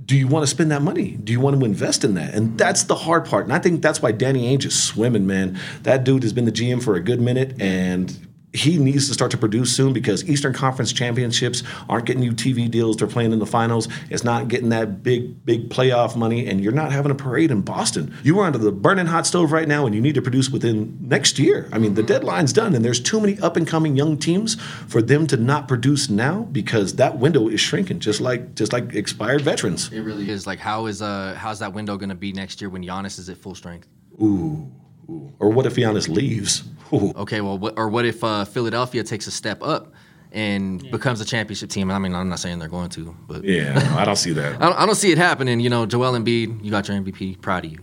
do 0.09 0.17
you 0.17 0.27
want 0.27 0.43
to 0.43 0.47
spend 0.47 0.71
that 0.71 0.81
money? 0.81 1.19
Do 1.23 1.33
you 1.33 1.39
want 1.39 1.61
to 1.61 1.65
invest 1.67 2.03
in 2.03 2.15
that? 2.15 2.35
And 2.35 2.57
that's 2.57 2.85
the 2.85 2.95
hard 2.95 3.27
part 3.27 3.45
and 3.45 3.53
i 3.53 3.59
think 3.59 3.83
that's 3.83 4.03
why 4.03 4.11
danny 4.11 4.57
ainge 4.57 4.65
is 4.65 4.83
swimming 4.83 5.27
man. 5.27 5.59
That 5.83 6.03
dude 6.03 6.23
has 6.23 6.33
been 6.33 6.47
the 6.47 6.53
gm 6.53 6.83
for 6.83 6.97
a 6.97 7.01
good 7.01 7.21
minute 7.21 7.61
and 7.61 8.28
he 8.53 8.79
needs 8.79 9.09
to 9.09 9.15
start 9.15 9.31
to 9.33 9.37
produce 9.37 9.75
soon 9.75 9.93
because 9.93 10.29
Eastern 10.29 10.55
Conference 10.55 10.93
championships 10.93 11.63
aren't 11.89 12.07
getting 12.07 12.23
you 12.23 12.33
TV 12.33 12.71
deals. 12.71 12.97
They're 12.97 13.07
playing 13.07 13.33
in 13.33 13.39
the 13.41 13.47
finals. 13.47 13.89
It's 14.09 14.25
not 14.25 14.49
getting 14.49 14.71
that 14.71 15.03
big, 15.03 15.45
big 15.45 15.69
playoff 15.69 16.17
money, 16.17 16.47
and 16.47 16.61
you're 16.63 16.73
not 16.73 16.91
having 16.91 17.11
a 17.11 17.15
parade 17.15 17.51
in 17.51 17.61
Boston. 17.61 18.15
You 18.23 18.39
are 18.41 18.47
under 18.47 18.59
the 18.59 18.73
burning 18.73 19.07
hot 19.07 19.27
stove 19.27 19.53
right 19.53 19.69
now, 19.69 19.85
and 19.85 19.95
you 19.95 20.01
need 20.01 20.15
to 20.15 20.23
produce 20.23 20.49
within 20.49 20.97
next 21.01 21.39
year. 21.39 21.69
I 21.73 21.79
mean, 21.79 21.95
the 21.95 22.03
deadline's 22.03 22.53
done, 22.53 22.75
and 22.75 22.85
there's 22.85 23.01
too 23.01 23.21
many 23.21 23.39
up 23.41 23.57
and 23.57 23.67
coming 23.67 23.97
young 23.97 24.17
teams 24.17 24.55
for 24.89 25.03
them 25.03 25.27
to 25.27 25.37
not 25.37 25.69
produce 25.69 26.09
now 26.09 26.43
because 26.51 26.97
that 26.97 27.19
window 27.19 27.49
is 27.49 27.61
shrinking, 27.61 28.01
just 28.01 28.21
like 28.21 28.55
just 28.55 28.73
like 28.73 28.95
expired 28.95 29.43
veterans. 29.43 29.93
It 29.93 30.01
really 30.01 30.31
is. 30.31 30.47
Like, 30.47 30.59
how 30.59 30.87
is 30.87 31.03
uh, 31.03 31.35
how's 31.37 31.59
that 31.59 31.75
window 31.75 31.99
going 31.99 32.09
to 32.09 32.15
be 32.15 32.33
next 32.33 32.63
year 32.63 32.71
when 32.71 32.83
Giannis 32.83 33.19
is 33.19 33.29
at 33.29 33.37
full 33.37 33.55
strength? 33.55 33.89
Ooh. 34.23 34.73
Ooh. 35.11 35.33
Or 35.39 35.51
what 35.51 35.65
if 35.65 35.77
Giannis 35.77 36.09
leaves? 36.09 36.65
Ooh. 36.93 37.13
Okay, 37.17 37.41
well, 37.41 37.59
what, 37.59 37.79
or 37.79 37.89
what 37.89 38.05
if 38.05 38.23
uh, 38.23 38.45
Philadelphia 38.45 39.03
takes 39.03 39.27
a 39.27 39.31
step 39.31 39.63
up 39.63 39.93
and 40.33 40.83
yeah. 40.83 40.91
becomes 40.91 41.21
a 41.21 41.25
championship 41.25 41.71
team? 41.71 41.91
I 41.91 41.99
mean, 41.99 42.15
I'm 42.15 42.29
not 42.29 42.39
saying 42.39 42.59
they're 42.59 42.69
going 42.69 42.91
to, 42.91 43.17
but 43.27 43.45
yeah, 43.45 43.75
no, 43.75 43.99
I 43.99 44.05
don't 44.05 44.17
see 44.17 44.33
that. 44.33 44.55
I, 44.63 44.67
don't, 44.67 44.79
I, 44.79 44.87
don't, 44.87 44.95
see 44.95 45.13
it 45.13 45.19
happening. 45.19 45.61
You 45.61 45.71
know, 45.71 45.87
Joel 45.87 46.13
Embiid, 46.13 46.65
you 46.65 46.71
got 46.71 46.89
your 46.89 46.99
MVP. 46.99 47.41
Proud 47.41 47.65
of 47.65 47.73
you. 47.73 47.79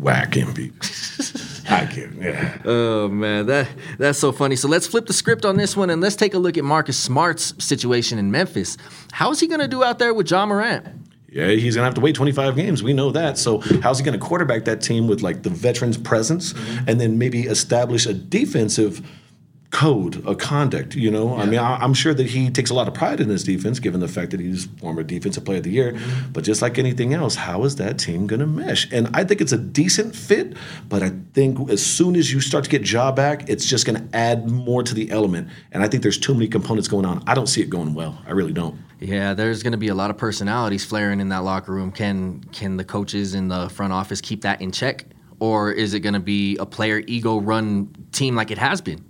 Whack 0.00 0.32
Embiid. 0.32 0.72
I 1.70 1.86
can't. 1.86 2.14
Yeah. 2.20 2.58
Oh 2.64 3.08
man, 3.08 3.46
that 3.46 3.68
that's 3.98 4.18
so 4.18 4.32
funny. 4.32 4.56
So 4.56 4.68
let's 4.68 4.86
flip 4.86 5.06
the 5.06 5.12
script 5.12 5.44
on 5.44 5.56
this 5.56 5.76
one 5.76 5.90
and 5.90 6.00
let's 6.00 6.16
take 6.16 6.34
a 6.34 6.38
look 6.38 6.58
at 6.58 6.64
Marcus 6.64 6.98
Smart's 6.98 7.54
situation 7.64 8.18
in 8.18 8.30
Memphis. 8.30 8.76
How 9.12 9.30
is 9.30 9.40
he 9.40 9.46
going 9.46 9.60
to 9.60 9.68
do 9.68 9.84
out 9.84 9.98
there 9.98 10.12
with 10.12 10.30
Ja 10.30 10.44
Morant? 10.44 11.01
Yeah, 11.32 11.48
he's 11.48 11.74
gonna 11.74 11.86
have 11.86 11.94
to 11.94 12.00
wait 12.02 12.14
25 12.14 12.56
games. 12.56 12.82
We 12.82 12.92
know 12.92 13.10
that. 13.12 13.38
So 13.38 13.58
how's 13.82 13.98
he 13.98 14.04
gonna 14.04 14.18
quarterback 14.18 14.66
that 14.66 14.82
team 14.82 15.08
with 15.08 15.22
like 15.22 15.42
the 15.42 15.50
veterans 15.50 15.96
presence, 15.96 16.52
mm-hmm. 16.52 16.88
and 16.90 17.00
then 17.00 17.18
maybe 17.18 17.42
establish 17.42 18.04
a 18.04 18.12
defensive 18.12 19.02
code, 19.72 20.22
a 20.26 20.34
conduct. 20.34 20.94
You 20.94 21.10
know, 21.10 21.34
I 21.34 21.46
mean, 21.46 21.58
I, 21.58 21.76
I'm 21.76 21.94
sure 21.94 22.12
that 22.12 22.26
he 22.26 22.50
takes 22.50 22.68
a 22.68 22.74
lot 22.74 22.86
of 22.86 22.94
pride 22.94 23.20
in 23.20 23.30
his 23.30 23.42
defense, 23.42 23.80
given 23.80 24.00
the 24.00 24.08
fact 24.08 24.30
that 24.30 24.40
he's 24.40 24.66
former 24.78 25.02
defensive 25.02 25.44
player 25.44 25.58
of 25.58 25.64
the 25.64 25.70
year. 25.70 25.98
But 26.32 26.44
just 26.44 26.60
like 26.60 26.78
anything 26.78 27.14
else, 27.14 27.34
how 27.34 27.64
is 27.64 27.76
that 27.76 27.98
team 27.98 28.26
going 28.26 28.40
to 28.40 28.46
mesh? 28.46 28.86
And 28.92 29.08
I 29.14 29.24
think 29.24 29.40
it's 29.40 29.52
a 29.52 29.58
decent 29.58 30.14
fit, 30.14 30.54
but 30.88 31.02
I 31.02 31.12
think 31.32 31.70
as 31.70 31.84
soon 31.84 32.16
as 32.16 32.30
you 32.30 32.40
start 32.40 32.64
to 32.64 32.70
get 32.70 32.88
Ja 32.88 33.10
back, 33.12 33.48
it's 33.48 33.64
just 33.64 33.86
going 33.86 33.96
to 33.96 34.16
add 34.16 34.50
more 34.50 34.82
to 34.82 34.94
the 34.94 35.10
element. 35.10 35.48
And 35.72 35.82
I 35.82 35.88
think 35.88 36.02
there's 36.02 36.18
too 36.18 36.34
many 36.34 36.48
components 36.48 36.86
going 36.86 37.06
on. 37.06 37.24
I 37.26 37.34
don't 37.34 37.48
see 37.48 37.62
it 37.62 37.70
going 37.70 37.94
well. 37.94 38.22
I 38.26 38.32
really 38.32 38.52
don't. 38.52 38.78
Yeah, 39.02 39.34
there's 39.34 39.62
going 39.62 39.72
to 39.72 39.78
be 39.78 39.88
a 39.88 39.94
lot 39.94 40.10
of 40.10 40.16
personalities 40.16 40.84
flaring 40.84 41.20
in 41.20 41.28
that 41.30 41.38
locker 41.42 41.72
room. 41.72 41.90
Can 41.90 42.40
can 42.52 42.76
the 42.76 42.84
coaches 42.84 43.34
in 43.34 43.48
the 43.48 43.68
front 43.68 43.92
office 43.92 44.20
keep 44.20 44.42
that 44.42 44.60
in 44.60 44.70
check, 44.70 45.04
or 45.40 45.72
is 45.72 45.92
it 45.92 46.00
going 46.00 46.14
to 46.14 46.20
be 46.20 46.56
a 46.58 46.66
player 46.66 47.02
ego 47.06 47.38
run 47.40 47.92
team 48.12 48.36
like 48.36 48.50
it 48.50 48.58
has 48.58 48.80
been? 48.80 49.04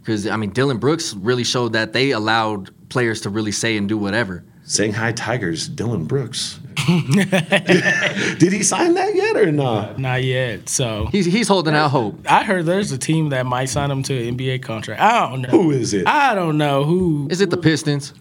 Because 0.00 0.26
I 0.26 0.36
mean, 0.36 0.50
Dillon 0.50 0.78
Brooks 0.78 1.14
really 1.14 1.44
showed 1.44 1.72
that 1.72 1.92
they 1.92 2.10
allowed 2.10 2.70
players 2.90 3.22
to 3.22 3.30
really 3.30 3.52
say 3.52 3.76
and 3.76 3.88
do 3.88 3.96
whatever. 3.96 4.44
Saying 4.64 4.92
hi, 4.92 5.12
Tigers, 5.12 5.66
Dillon 5.66 6.04
Brooks. 6.04 6.60
Did 6.86 8.52
he 8.52 8.62
sign 8.62 8.94
that 8.94 9.14
yet 9.14 9.36
or 9.36 9.50
not? 9.50 9.98
Not 9.98 10.22
yet. 10.24 10.68
So 10.68 11.06
He's 11.06 11.24
he's 11.24 11.48
holding 11.48 11.74
out 11.74 11.90
hope. 11.90 12.20
I 12.26 12.44
heard 12.44 12.66
there's 12.66 12.92
a 12.92 12.98
team 12.98 13.30
that 13.30 13.46
might 13.46 13.66
sign 13.66 13.90
him 13.90 14.02
to 14.04 14.28
an 14.28 14.36
NBA 14.36 14.62
contract. 14.62 15.00
I 15.00 15.28
don't 15.28 15.42
know. 15.42 15.48
Who 15.48 15.70
is 15.70 15.94
it? 15.94 16.06
I 16.06 16.34
don't 16.34 16.58
know 16.58 16.84
who. 16.84 17.28
Is 17.30 17.40
it 17.40 17.48
the 17.48 17.56
Pistons? 17.56 18.12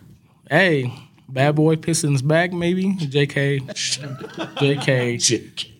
Hey, 0.49 0.93
bad 1.29 1.55
boy 1.55 1.75
Pistons 1.75 2.21
back 2.21 2.51
maybe. 2.53 2.93
J.K. 2.95 3.59
J.K. 4.59 5.17
Chick. 5.17 5.71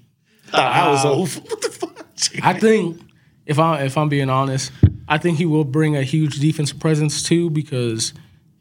I 0.54 0.90
was 0.90 1.06
old. 1.06 1.30
What 1.30 1.62
the 1.62 1.70
fuck? 1.70 2.06
I 2.44 2.54
think 2.54 3.00
if 3.46 3.60
I 3.60 3.84
if 3.84 3.98
I'm 3.98 4.10
being 4.10 4.30
honest, 4.30 4.72
I 5.08 5.18
think 5.18 5.38
he 5.38 5.46
will 5.46 5.64
bring 5.64 5.96
a 5.96 6.04
huge 6.04 6.40
defensive 6.40 6.80
presence 6.80 7.24
too 7.24 7.50
because 7.50 8.14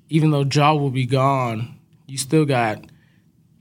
even 0.09 0.31
though 0.31 0.45
Ja 0.45 0.75
will 0.75 0.91
be 0.91 1.07
gone, 1.07 1.77
you 2.07 2.19
still 2.19 2.45
got 2.45 2.85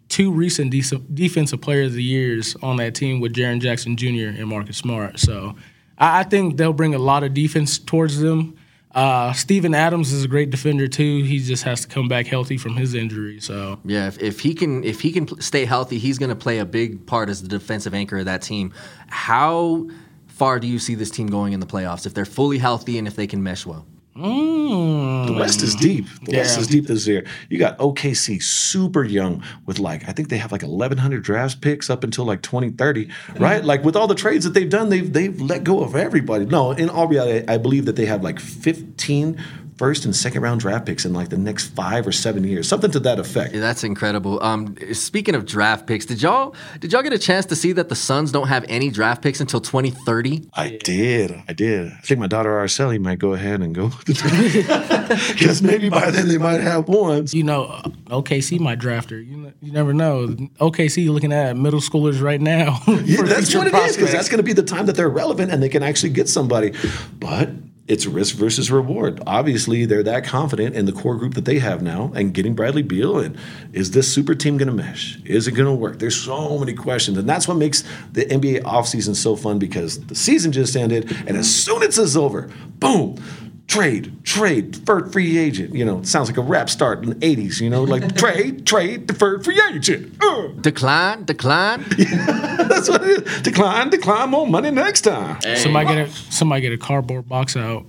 two 0.09 0.31
recent 0.31 0.71
dec- 0.71 1.15
defensive 1.15 1.61
players 1.61 1.91
of 1.91 1.95
the 1.95 2.03
years 2.03 2.55
on 2.61 2.77
that 2.77 2.95
team 2.95 3.19
with 3.19 3.33
Jaren 3.33 3.59
Jackson 3.59 3.97
Jr. 3.97 4.37
and 4.39 4.47
Marcus 4.47 4.77
Smart. 4.77 5.19
So 5.19 5.55
I, 5.97 6.19
I 6.19 6.23
think 6.23 6.57
they'll 6.57 6.73
bring 6.73 6.93
a 6.93 6.99
lot 6.99 7.23
of 7.23 7.33
defense 7.33 7.79
towards 7.79 8.19
them. 8.19 8.55
Uh, 8.95 9.33
Steven 9.33 9.75
Adams 9.75 10.13
is 10.13 10.23
a 10.23 10.27
great 10.27 10.49
defender 10.49 10.87
too. 10.87 11.21
He 11.23 11.39
just 11.39 11.63
has 11.63 11.81
to 11.81 11.87
come 11.87 12.07
back 12.07 12.27
healthy 12.27 12.57
from 12.57 12.77
his 12.77 12.93
injury. 12.93 13.41
So 13.41 13.77
Yeah, 13.83 14.07
if, 14.07 14.21
if 14.21 14.39
he 14.39 14.53
can 14.53 14.85
if 14.85 15.01
he 15.01 15.11
can 15.11 15.41
stay 15.41 15.65
healthy, 15.65 15.97
he's 15.97 16.17
going 16.17 16.29
to 16.29 16.35
play 16.35 16.59
a 16.59 16.65
big 16.65 17.05
part 17.05 17.29
as 17.29 17.41
the 17.41 17.49
defensive 17.49 17.93
anchor 17.93 18.19
of 18.19 18.25
that 18.25 18.41
team. 18.41 18.73
How 19.07 19.89
far 20.27 20.59
do 20.61 20.67
you 20.67 20.79
see 20.79 20.95
this 20.95 21.11
team 21.11 21.27
going 21.27 21.51
in 21.51 21.59
the 21.59 21.65
playoffs 21.65 22.05
if 22.05 22.13
they're 22.13 22.23
fully 22.23 22.57
healthy 22.57 22.97
and 22.97 23.05
if 23.05 23.17
they 23.17 23.27
can 23.27 23.43
mesh 23.43 23.65
well? 23.65 23.85
Mm. 24.15 25.27
The 25.27 25.33
West 25.33 25.61
is 25.61 25.75
deep. 25.75 26.05
The 26.23 26.37
West 26.37 26.57
is 26.57 26.67
deep 26.67 26.87
this 26.87 27.05
year. 27.05 27.25
You 27.49 27.59
got 27.59 27.77
OKC 27.79 28.41
super 28.41 29.03
young 29.03 29.43
with 29.65 29.77
like 29.77 30.07
I 30.07 30.13
think 30.13 30.29
they 30.29 30.37
have 30.37 30.53
like 30.53 30.61
1100 30.61 31.21
draft 31.21 31.59
picks 31.59 31.89
up 31.89 32.03
until 32.03 32.23
like 32.23 32.41
2030, 32.41 33.09
right? 33.39 33.63
Like 33.63 33.83
with 33.83 33.97
all 33.97 34.07
the 34.07 34.15
trades 34.15 34.45
that 34.45 34.53
they've 34.53 34.69
done, 34.69 34.89
they've 34.89 35.11
they've 35.11 35.39
let 35.41 35.65
go 35.65 35.81
of 35.81 35.95
everybody. 35.95 36.45
No, 36.45 36.71
in 36.71 36.89
all 36.89 37.07
reality, 37.07 37.45
I 37.47 37.57
believe 37.57 37.85
that 37.85 37.97
they 37.97 38.05
have 38.05 38.23
like 38.23 38.39
15 38.39 39.37
first 39.77 40.05
and 40.05 40.15
second 40.15 40.41
round 40.41 40.61
draft 40.61 40.85
picks 40.85 41.05
in 41.05 41.13
like 41.13 41.29
the 41.29 41.37
next 41.37 41.67
5 41.67 42.07
or 42.07 42.11
7 42.11 42.43
years. 42.43 42.67
Something 42.67 42.91
to 42.91 42.99
that 43.01 43.19
effect. 43.19 43.53
Yeah, 43.53 43.59
that's 43.59 43.83
incredible. 43.83 44.41
Um, 44.43 44.75
speaking 44.93 45.35
of 45.35 45.45
draft 45.45 45.85
picks, 45.87 46.05
did 46.05 46.21
y'all 46.21 46.55
did 46.79 46.93
y'all 46.93 47.01
get 47.03 47.13
a 47.13 47.19
chance 47.19 47.45
to 47.47 47.55
see 47.55 47.71
that 47.73 47.89
the 47.89 47.95
Suns 47.95 48.31
don't 48.31 48.47
have 48.47 48.65
any 48.69 48.89
draft 48.89 49.21
picks 49.21 49.39
until 49.41 49.59
2030? 49.61 50.49
I 50.53 50.79
did. 50.83 51.43
I 51.47 51.53
did. 51.53 51.91
I 51.91 51.97
think 52.01 52.19
my 52.19 52.27
daughter 52.27 52.51
Arceli 52.51 52.99
might 52.99 53.19
go 53.19 53.33
ahead 53.33 53.61
and 53.61 53.75
go 53.75 53.91
because 54.05 55.61
maybe 55.61 55.89
by 55.89 56.11
then 56.11 56.27
they 56.27 56.37
might 56.37 56.61
have 56.61 56.87
one. 56.87 57.25
you 57.31 57.43
know, 57.43 57.67
OKC 58.07 58.59
might 58.59 58.79
draft 58.79 59.09
her. 59.09 59.19
You 59.19 59.37
know, 59.37 59.53
you 59.61 59.71
never 59.71 59.93
know. 59.93 60.27
OKC 60.59 61.09
looking 61.09 61.33
at 61.33 61.55
middle 61.57 61.79
schoolers 61.81 62.21
right 62.21 62.41
now. 62.41 62.79
Yeah, 63.05 63.17
for 63.17 63.27
that's 63.27 63.51
future 63.51 63.59
what 63.59 63.67
it 63.67 63.73
is 63.89 63.97
because 63.97 64.11
that's 64.11 64.29
going 64.29 64.37
to 64.37 64.43
be 64.43 64.53
the 64.53 64.63
time 64.63 64.85
that 64.87 64.95
they're 64.95 65.09
relevant 65.09 65.51
and 65.51 65.61
they 65.61 65.69
can 65.69 65.83
actually 65.83 66.09
get 66.09 66.27
somebody. 66.27 66.73
But 67.19 67.49
it's 67.87 68.07
risk 68.07 68.35
versus 68.35 68.71
reward. 68.71 69.21
Obviously, 69.27 69.85
they're 69.85 70.01
that 70.03 70.23
confident 70.23 70.75
in 70.75 70.85
the 70.85 70.91
core 70.91 71.15
group 71.15 71.35
that 71.35 71.45
they 71.45 71.59
have 71.59 71.83
now 71.83 72.11
and 72.15 72.33
getting 72.33 72.55
Bradley 72.55 72.81
Beal. 72.81 73.19
And 73.19 73.37
is 73.73 73.91
this 73.91 74.11
super 74.11 74.33
team 74.33 74.57
going 74.57 74.67
to 74.67 74.73
mesh? 74.73 75.19
Is 75.23 75.47
it 75.47 75.51
going 75.51 75.67
to 75.67 75.73
work? 75.73 75.99
There's 75.99 76.15
so 76.15 76.57
many 76.57 76.73
questions. 76.73 77.15
And 77.17 77.29
that's 77.29 77.47
what 77.47 77.57
makes 77.57 77.83
the 78.11 78.25
NBA 78.25 78.63
offseason 78.63 79.15
so 79.15 79.35
fun 79.35 79.59
because 79.59 80.03
the 80.07 80.15
season 80.15 80.51
just 80.51 80.75
ended. 80.75 81.15
And 81.27 81.37
as 81.37 81.53
soon 81.53 81.83
as 81.83 81.99
it's 81.99 82.15
over, 82.15 82.49
boom. 82.79 83.17
Trade, 83.67 84.23
trade, 84.23 84.71
deferred 84.71 85.11
free 85.11 85.37
agent. 85.37 85.73
You 85.73 85.85
know, 85.85 85.99
it 85.99 86.07
sounds 86.07 86.29
like 86.29 86.37
a 86.37 86.41
rap 86.41 86.69
start 86.69 87.03
in 87.03 87.09
the 87.09 87.15
80s, 87.15 87.59
you 87.59 87.69
know, 87.69 87.83
like 87.83 88.15
trade, 88.17 88.65
trade, 88.65 89.07
deferred 89.07 89.43
free 89.43 89.59
agent. 89.73 90.15
Uh. 90.21 90.47
Decline, 90.61 91.25
decline. 91.25 91.83
That's 91.97 92.87
what 92.89 93.01
it 93.03 93.27
is. 93.27 93.41
Decline, 93.41 93.89
decline, 93.89 94.29
more 94.29 94.47
money 94.47 94.71
next 94.71 95.01
time. 95.01 95.41
somebody 95.57 95.87
get 95.87 96.07
a 96.07 96.11
somebody 96.31 96.61
get 96.61 96.73
a 96.73 96.77
cardboard 96.77 97.27
box 97.27 97.57
out. 97.57 97.85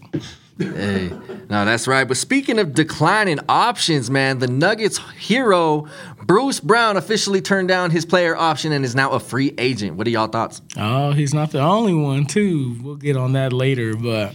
Hey, 0.58 1.10
no, 1.50 1.64
that's 1.64 1.86
right. 1.86 2.08
But 2.08 2.16
speaking 2.16 2.58
of 2.58 2.72
declining 2.72 3.40
options, 3.48 4.10
man, 4.10 4.38
the 4.38 4.46
Nuggets 4.46 4.98
hero 5.18 5.86
Bruce 6.26 6.60
Brown 6.60 6.96
officially 6.96 7.40
turned 7.40 7.68
down 7.68 7.90
his 7.90 8.04
player 8.04 8.34
option 8.36 8.72
and 8.72 8.84
is 8.84 8.94
now 8.94 9.12
a 9.12 9.20
free 9.20 9.54
agent. 9.58 9.96
What 9.96 10.06
are 10.06 10.10
y'all 10.10 10.26
thoughts? 10.26 10.60
Oh, 10.76 11.12
he's 11.12 11.32
not 11.32 11.52
the 11.52 11.60
only 11.60 11.94
one 11.94 12.26
too. 12.26 12.76
We'll 12.82 12.96
get 12.96 13.16
on 13.16 13.34
that 13.34 13.52
later, 13.52 13.94
but 13.94 14.34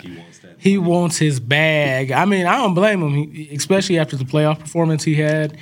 he 0.57 0.77
wants 0.77 1.17
his 1.17 1.39
bag. 1.39 2.11
I 2.11 2.25
mean, 2.25 2.45
I 2.45 2.57
don't 2.57 2.75
blame 2.75 3.01
him, 3.01 3.33
he, 3.33 3.53
especially 3.53 3.99
after 3.99 4.15
the 4.15 4.23
playoff 4.23 4.59
performance 4.59 5.03
he 5.03 5.15
had. 5.15 5.57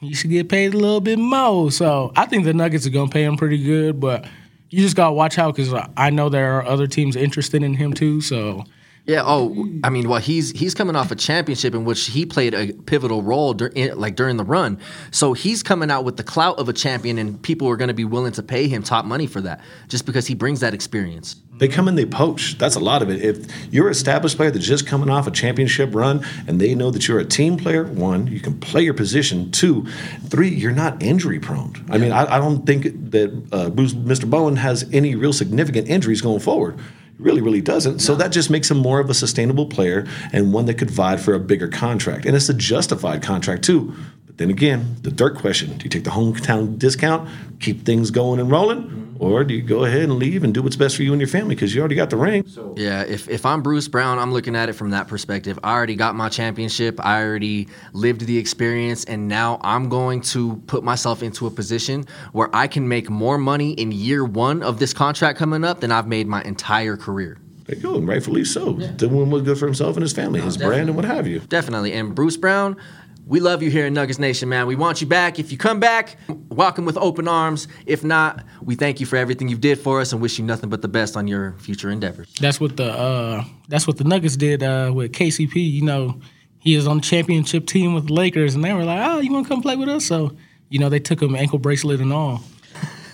He 0.00 0.14
should 0.14 0.30
get 0.30 0.48
paid 0.48 0.74
a 0.74 0.78
little 0.78 1.00
bit 1.00 1.18
more. 1.18 1.70
So 1.70 2.12
I 2.16 2.26
think 2.26 2.44
the 2.44 2.54
Nuggets 2.54 2.86
are 2.86 2.90
gonna 2.90 3.10
pay 3.10 3.24
him 3.24 3.36
pretty 3.36 3.62
good, 3.62 3.98
but 3.98 4.24
you 4.68 4.80
just 4.80 4.94
gotta 4.94 5.14
watch 5.14 5.38
out 5.38 5.56
because 5.56 5.72
I 5.96 6.10
know 6.10 6.28
there 6.28 6.58
are 6.58 6.66
other 6.66 6.86
teams 6.86 7.16
interested 7.16 7.62
in 7.62 7.74
him 7.74 7.92
too. 7.92 8.20
So 8.20 8.64
Yeah. 9.04 9.22
Oh, 9.24 9.68
I 9.82 9.90
mean, 9.90 10.08
well, 10.08 10.20
he's 10.20 10.52
he's 10.52 10.74
coming 10.74 10.94
off 10.94 11.10
a 11.10 11.16
championship 11.16 11.74
in 11.74 11.84
which 11.84 12.06
he 12.06 12.24
played 12.24 12.54
a 12.54 12.72
pivotal 12.72 13.22
role, 13.22 13.52
dur- 13.52 13.72
in, 13.74 13.98
like 13.98 14.14
during 14.14 14.36
the 14.36 14.44
run. 14.44 14.78
So 15.10 15.32
he's 15.32 15.62
coming 15.62 15.90
out 15.90 16.04
with 16.04 16.16
the 16.16 16.22
clout 16.22 16.58
of 16.58 16.68
a 16.68 16.72
champion, 16.72 17.18
and 17.18 17.42
people 17.42 17.68
are 17.68 17.76
going 17.76 17.88
to 17.88 17.94
be 17.94 18.04
willing 18.04 18.32
to 18.32 18.42
pay 18.42 18.68
him 18.68 18.82
top 18.82 19.04
money 19.04 19.26
for 19.26 19.40
that, 19.40 19.60
just 19.88 20.06
because 20.06 20.28
he 20.28 20.34
brings 20.34 20.60
that 20.60 20.72
experience. 20.72 21.36
They 21.58 21.68
come 21.68 21.86
and 21.86 21.98
they 21.98 22.06
poach. 22.06 22.58
That's 22.58 22.76
a 22.76 22.80
lot 22.80 23.02
of 23.02 23.10
it. 23.10 23.22
If 23.22 23.72
you're 23.72 23.86
an 23.86 23.92
established 23.92 24.36
player 24.36 24.50
that's 24.50 24.66
just 24.66 24.86
coming 24.86 25.10
off 25.10 25.26
a 25.26 25.30
championship 25.30 25.94
run 25.94 26.24
and 26.48 26.60
they 26.60 26.74
know 26.74 26.90
that 26.90 27.06
you're 27.06 27.20
a 27.20 27.24
team 27.24 27.56
player, 27.56 27.84
one, 27.84 28.26
you 28.26 28.40
can 28.40 28.58
play 28.58 28.82
your 28.82 28.94
position. 28.94 29.50
Two, 29.52 29.86
three, 30.28 30.48
you're 30.48 30.72
not 30.72 31.02
injury 31.02 31.38
prone. 31.38 31.74
I 31.90 31.98
mean, 31.98 32.10
I, 32.10 32.36
I 32.36 32.38
don't 32.38 32.66
think 32.66 32.84
that 33.10 33.30
uh, 33.52 33.70
Mr. 33.70 34.28
Bowen 34.28 34.56
has 34.56 34.88
any 34.92 35.14
real 35.14 35.32
significant 35.32 35.88
injuries 35.88 36.20
going 36.20 36.40
forward. 36.40 36.80
Really, 37.18 37.40
really 37.40 37.60
doesn't. 37.60 38.00
So 38.00 38.14
that 38.16 38.32
just 38.32 38.50
makes 38.50 38.70
him 38.70 38.78
more 38.78 38.98
of 38.98 39.08
a 39.08 39.14
sustainable 39.14 39.66
player 39.66 40.06
and 40.32 40.52
one 40.52 40.66
that 40.66 40.74
could 40.74 40.90
vie 40.90 41.16
for 41.16 41.34
a 41.34 41.40
bigger 41.40 41.68
contract. 41.68 42.26
And 42.26 42.34
it's 42.34 42.48
a 42.48 42.54
justified 42.54 43.22
contract, 43.22 43.62
too. 43.64 43.94
But 44.32 44.38
then 44.38 44.50
again, 44.50 44.96
the 45.02 45.10
dirt 45.10 45.36
question 45.36 45.76
do 45.76 45.84
you 45.84 45.90
take 45.90 46.04
the 46.04 46.10
hometown 46.10 46.78
discount, 46.78 47.28
keep 47.60 47.84
things 47.84 48.10
going 48.10 48.40
and 48.40 48.50
rolling? 48.50 49.14
Or 49.18 49.44
do 49.44 49.52
you 49.52 49.62
go 49.62 49.84
ahead 49.84 50.04
and 50.04 50.14
leave 50.14 50.42
and 50.42 50.54
do 50.54 50.62
what's 50.62 50.74
best 50.74 50.96
for 50.96 51.02
you 51.02 51.12
and 51.12 51.20
your 51.20 51.28
family 51.28 51.54
because 51.54 51.74
you 51.74 51.80
already 51.80 51.94
got 51.94 52.08
the 52.08 52.16
ring? 52.16 52.44
Yeah, 52.76 53.02
if, 53.02 53.28
if 53.28 53.44
I'm 53.44 53.62
Bruce 53.62 53.88
Brown, 53.88 54.18
I'm 54.18 54.32
looking 54.32 54.56
at 54.56 54.70
it 54.70 54.72
from 54.72 54.90
that 54.90 55.06
perspective. 55.06 55.58
I 55.62 55.74
already 55.74 55.96
got 55.96 56.16
my 56.16 56.30
championship. 56.30 56.98
I 57.04 57.22
already 57.22 57.68
lived 57.92 58.22
the 58.22 58.38
experience, 58.38 59.04
and 59.04 59.28
now 59.28 59.60
I'm 59.62 59.90
going 59.90 60.22
to 60.22 60.56
put 60.66 60.82
myself 60.82 61.22
into 61.22 61.46
a 61.46 61.50
position 61.50 62.06
where 62.32 62.48
I 62.56 62.66
can 62.66 62.88
make 62.88 63.10
more 63.10 63.36
money 63.36 63.72
in 63.74 63.92
year 63.92 64.24
one 64.24 64.62
of 64.62 64.78
this 64.78 64.94
contract 64.94 65.38
coming 65.38 65.62
up 65.62 65.80
than 65.80 65.92
I've 65.92 66.08
made 66.08 66.26
my 66.26 66.42
entire 66.42 66.96
career. 66.96 67.38
There 67.66 67.76
you 67.76 67.82
go, 67.82 67.94
and 67.96 68.08
rightfully 68.08 68.44
so. 68.44 68.72
Doing 68.72 69.30
what's 69.30 69.44
good 69.44 69.56
for 69.56 69.66
himself 69.66 69.96
and 69.96 70.02
his 70.02 70.12
family, 70.12 70.40
oh, 70.40 70.44
his 70.44 70.56
brand, 70.56 70.88
and 70.88 70.96
what 70.96 71.04
have 71.04 71.28
you. 71.28 71.40
Definitely. 71.40 71.92
And 71.92 72.14
Bruce 72.14 72.36
Brown, 72.36 72.76
we 73.26 73.40
love 73.40 73.62
you 73.62 73.70
here 73.70 73.86
in 73.86 73.94
Nuggets 73.94 74.18
Nation, 74.18 74.48
man. 74.48 74.66
We 74.66 74.74
want 74.74 75.00
you 75.00 75.06
back. 75.06 75.38
If 75.38 75.52
you 75.52 75.58
come 75.58 75.78
back, 75.80 76.16
welcome 76.48 76.84
with 76.84 76.96
open 76.96 77.28
arms. 77.28 77.68
If 77.86 78.02
not, 78.02 78.44
we 78.60 78.74
thank 78.74 79.00
you 79.00 79.06
for 79.06 79.16
everything 79.16 79.48
you 79.48 79.56
did 79.56 79.78
for 79.78 80.00
us 80.00 80.12
and 80.12 80.20
wish 80.20 80.38
you 80.38 80.44
nothing 80.44 80.68
but 80.70 80.82
the 80.82 80.88
best 80.88 81.16
on 81.16 81.28
your 81.28 81.52
future 81.58 81.90
endeavors. 81.90 82.32
that's 82.40 82.60
what 82.60 82.76
the 82.76 82.92
uh, 82.92 83.44
that's 83.68 83.86
what 83.86 83.98
the 83.98 84.04
Nuggets 84.04 84.36
did 84.36 84.62
uh, 84.62 84.90
with 84.94 85.12
KCP. 85.12 85.54
You 85.54 85.82
know, 85.82 86.20
he 86.58 86.74
is 86.74 86.86
on 86.86 86.96
the 86.98 87.02
championship 87.02 87.66
team 87.66 87.94
with 87.94 88.08
the 88.08 88.14
Lakers, 88.14 88.54
and 88.54 88.64
they 88.64 88.72
were 88.72 88.84
like, 88.84 89.00
"Oh, 89.02 89.20
you 89.20 89.32
want 89.32 89.46
to 89.46 89.48
come 89.48 89.62
play 89.62 89.76
with 89.76 89.88
us?" 89.88 90.04
So 90.04 90.36
you 90.68 90.78
know, 90.78 90.88
they 90.88 91.00
took 91.00 91.22
him 91.22 91.36
ankle 91.36 91.58
bracelet 91.58 92.00
and 92.00 92.12
all. 92.12 92.42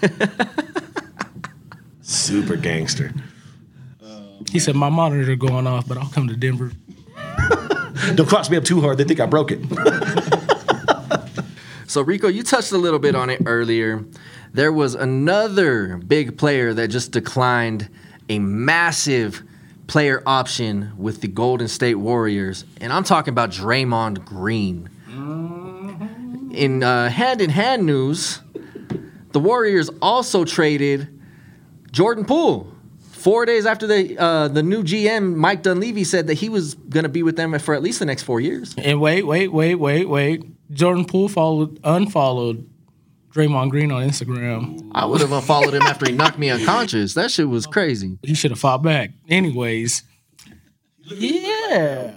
Super 2.02 2.56
gangster. 2.56 3.12
He 4.50 4.58
said, 4.58 4.74
"My 4.74 4.88
monitor 4.88 5.36
going 5.36 5.66
off, 5.66 5.86
but 5.86 5.98
I'll 5.98 6.08
come 6.08 6.28
to 6.28 6.36
Denver." 6.36 6.72
Don't 8.14 8.28
cross 8.28 8.50
me 8.50 8.57
up 8.57 8.64
too 8.64 8.81
hard. 8.81 8.99
They 8.99 9.05
think 9.05 9.21
I 9.21 9.26
broke 9.26 9.50
it. 9.52 9.61
So, 11.88 12.02
Rico, 12.02 12.28
you 12.28 12.43
touched 12.43 12.73
a 12.73 12.76
little 12.76 12.99
bit 12.99 13.14
on 13.14 13.31
it 13.31 13.40
earlier. 13.47 14.05
There 14.52 14.71
was 14.71 14.95
another 14.95 15.97
big 15.97 16.37
player 16.37 16.75
that 16.75 16.88
just 16.88 17.12
declined 17.12 17.88
a 18.28 18.38
massive 18.38 19.43
player 19.87 20.23
option 20.26 20.93
with 20.99 21.23
the 21.23 21.28
Golden 21.28 21.67
State 21.67 21.95
Warriors, 21.95 22.67
and 22.78 22.93
I'm 22.93 23.05
talking 23.05 23.33
about 23.33 23.52
Draymond 23.52 24.23
Green. 24.26 24.90
In 26.52 26.83
uh, 26.83 27.09
hand-in-hand 27.09 27.87
news, 27.87 28.40
the 29.33 29.40
Warriors 29.40 29.88
also 30.02 30.45
traded 30.45 31.09
Jordan 31.90 32.26
Poole. 32.26 32.71
Four 33.28 33.44
days 33.44 33.66
after 33.66 33.87
the 33.87 34.16
uh, 34.16 34.49
the 34.49 34.62
new 34.62 34.82
GM 34.82 35.35
Mike 35.35 35.62
Dunleavy 35.62 36.04
said 36.04 36.28
that 36.28 36.35
he 36.38 36.49
was 36.49 36.73
going 36.73 37.02
to 37.02 37.11
be 37.11 37.23
with 37.23 37.37
them 37.37 37.58
for 37.58 37.75
at 37.75 37.82
least 37.82 37.99
the 37.99 38.06
next 38.06 38.23
four 38.23 38.40
years. 38.40 38.75
And 38.78 39.02
wait, 39.02 39.26
wait, 39.26 39.52
wait, 39.52 39.75
wait, 39.75 40.08
wait. 40.08 40.44
Jordan 40.70 41.04
Poole 41.04 41.28
followed, 41.28 41.78
unfollowed 41.85 42.66
Draymond 43.30 43.68
Green 43.68 43.92
on 43.92 44.02
Instagram. 44.02 44.90
I 44.94 45.04
would 45.04 45.20
have 45.20 45.32
unfollowed 45.32 45.75
him 45.75 45.82
after 45.82 46.06
he 46.06 46.12
knocked 46.12 46.38
me 46.38 46.49
unconscious. 46.49 47.12
That 47.12 47.30
shit 47.30 47.50
was 47.50 47.66
crazy. 47.66 48.18
He 48.23 48.32
should 48.32 48.50
have 48.50 48.61
fought 48.61 48.82
back. 48.82 49.11
Anyways, 49.28 50.04
yeah. 51.10 52.12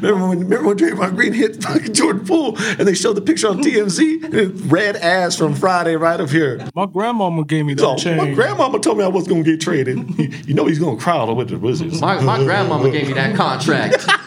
Remember 0.00 0.28
when, 0.28 0.38
remember 0.40 0.68
when 0.68 0.78
Draymond 0.78 1.16
Green 1.16 1.32
hit 1.32 1.62
fucking 1.62 1.92
Jordan 1.94 2.24
Poole 2.26 2.56
and 2.58 2.86
they 2.86 2.94
showed 2.94 3.14
the 3.14 3.20
picture 3.20 3.48
on 3.48 3.62
TMZ? 3.62 4.24
And 4.24 4.34
it- 4.34 4.52
Red 4.66 4.96
ass 4.96 5.36
from 5.36 5.54
Friday 5.54 5.96
right 5.96 6.20
up 6.20 6.30
here. 6.30 6.66
My 6.74 6.86
grandmama 6.86 7.44
gave 7.44 7.64
me 7.66 7.74
that 7.74 7.80
So, 7.82 7.96
chain. 7.96 8.16
my 8.16 8.32
grandmama 8.32 8.78
told 8.80 8.98
me 8.98 9.04
I 9.04 9.08
was 9.08 9.26
going 9.28 9.44
to 9.44 9.50
get 9.50 9.60
traded. 9.60 9.98
you 10.46 10.54
know 10.54 10.66
he's 10.66 10.78
going 10.78 10.96
to 10.96 11.02
cry 11.02 11.22
with 11.24 11.48
the 11.50 11.58
Wizards. 11.58 12.00
My, 12.00 12.20
my 12.20 12.38
grandmama 12.42 12.90
gave 12.90 13.08
me 13.08 13.14
that 13.14 13.36
contract. 13.36 14.06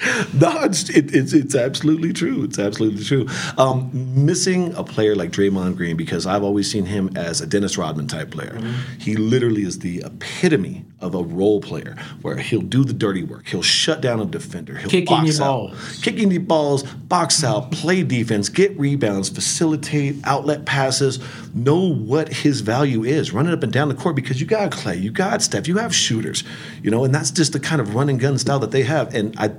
No, 0.32 0.62
it's, 0.64 0.88
it, 0.90 1.14
it's 1.14 1.32
it's 1.32 1.54
absolutely 1.54 2.12
true. 2.12 2.44
It's 2.44 2.58
absolutely 2.58 3.04
true. 3.04 3.26
Um, 3.58 3.90
missing 3.92 4.72
a 4.74 4.84
player 4.84 5.14
like 5.14 5.30
Draymond 5.30 5.76
Green 5.76 5.96
because 5.96 6.24
I've 6.26 6.42
always 6.42 6.70
seen 6.70 6.86
him 6.86 7.10
as 7.16 7.40
a 7.40 7.46
Dennis 7.46 7.76
Rodman 7.76 8.06
type 8.06 8.30
player. 8.30 8.58
He 8.98 9.16
literally 9.16 9.62
is 9.62 9.80
the 9.80 10.02
epitome 10.04 10.84
of 11.00 11.14
a 11.14 11.22
role 11.22 11.60
player 11.60 11.96
where 12.22 12.36
he'll 12.36 12.60
do 12.62 12.84
the 12.84 12.92
dirty 12.92 13.22
work. 13.24 13.48
He'll 13.48 13.62
shut 13.62 14.00
down 14.00 14.20
a 14.20 14.24
defender. 14.24 14.76
He'll 14.76 14.88
Kicking 14.90 15.06
box 15.16 15.38
your 15.38 15.46
out, 15.46 15.52
balls. 15.70 16.00
kicking 16.02 16.28
the 16.28 16.38
balls, 16.38 16.82
box 16.82 17.42
out, 17.44 17.70
play 17.72 18.02
defense, 18.02 18.48
get 18.48 18.78
rebounds, 18.78 19.28
facilitate 19.28 20.16
outlet 20.24 20.64
passes. 20.64 21.18
Know 21.54 21.92
what 21.92 22.28
his 22.28 22.60
value 22.60 23.04
is. 23.04 23.32
Running 23.32 23.52
up 23.52 23.62
and 23.62 23.72
down 23.72 23.88
the 23.88 23.94
court 23.94 24.16
because 24.16 24.40
you 24.40 24.46
got 24.46 24.70
Klay, 24.70 25.00
you 25.00 25.10
got 25.10 25.42
Steph, 25.42 25.66
you 25.68 25.78
have 25.78 25.94
shooters. 25.94 26.44
You 26.82 26.90
know, 26.90 27.04
and 27.04 27.14
that's 27.14 27.30
just 27.30 27.52
the 27.52 27.60
kind 27.60 27.80
of 27.80 27.94
run 27.94 28.08
and 28.08 28.20
gun 28.20 28.38
style 28.38 28.58
that 28.60 28.70
they 28.70 28.82
have. 28.84 29.14
And 29.14 29.34
I 29.38 29.50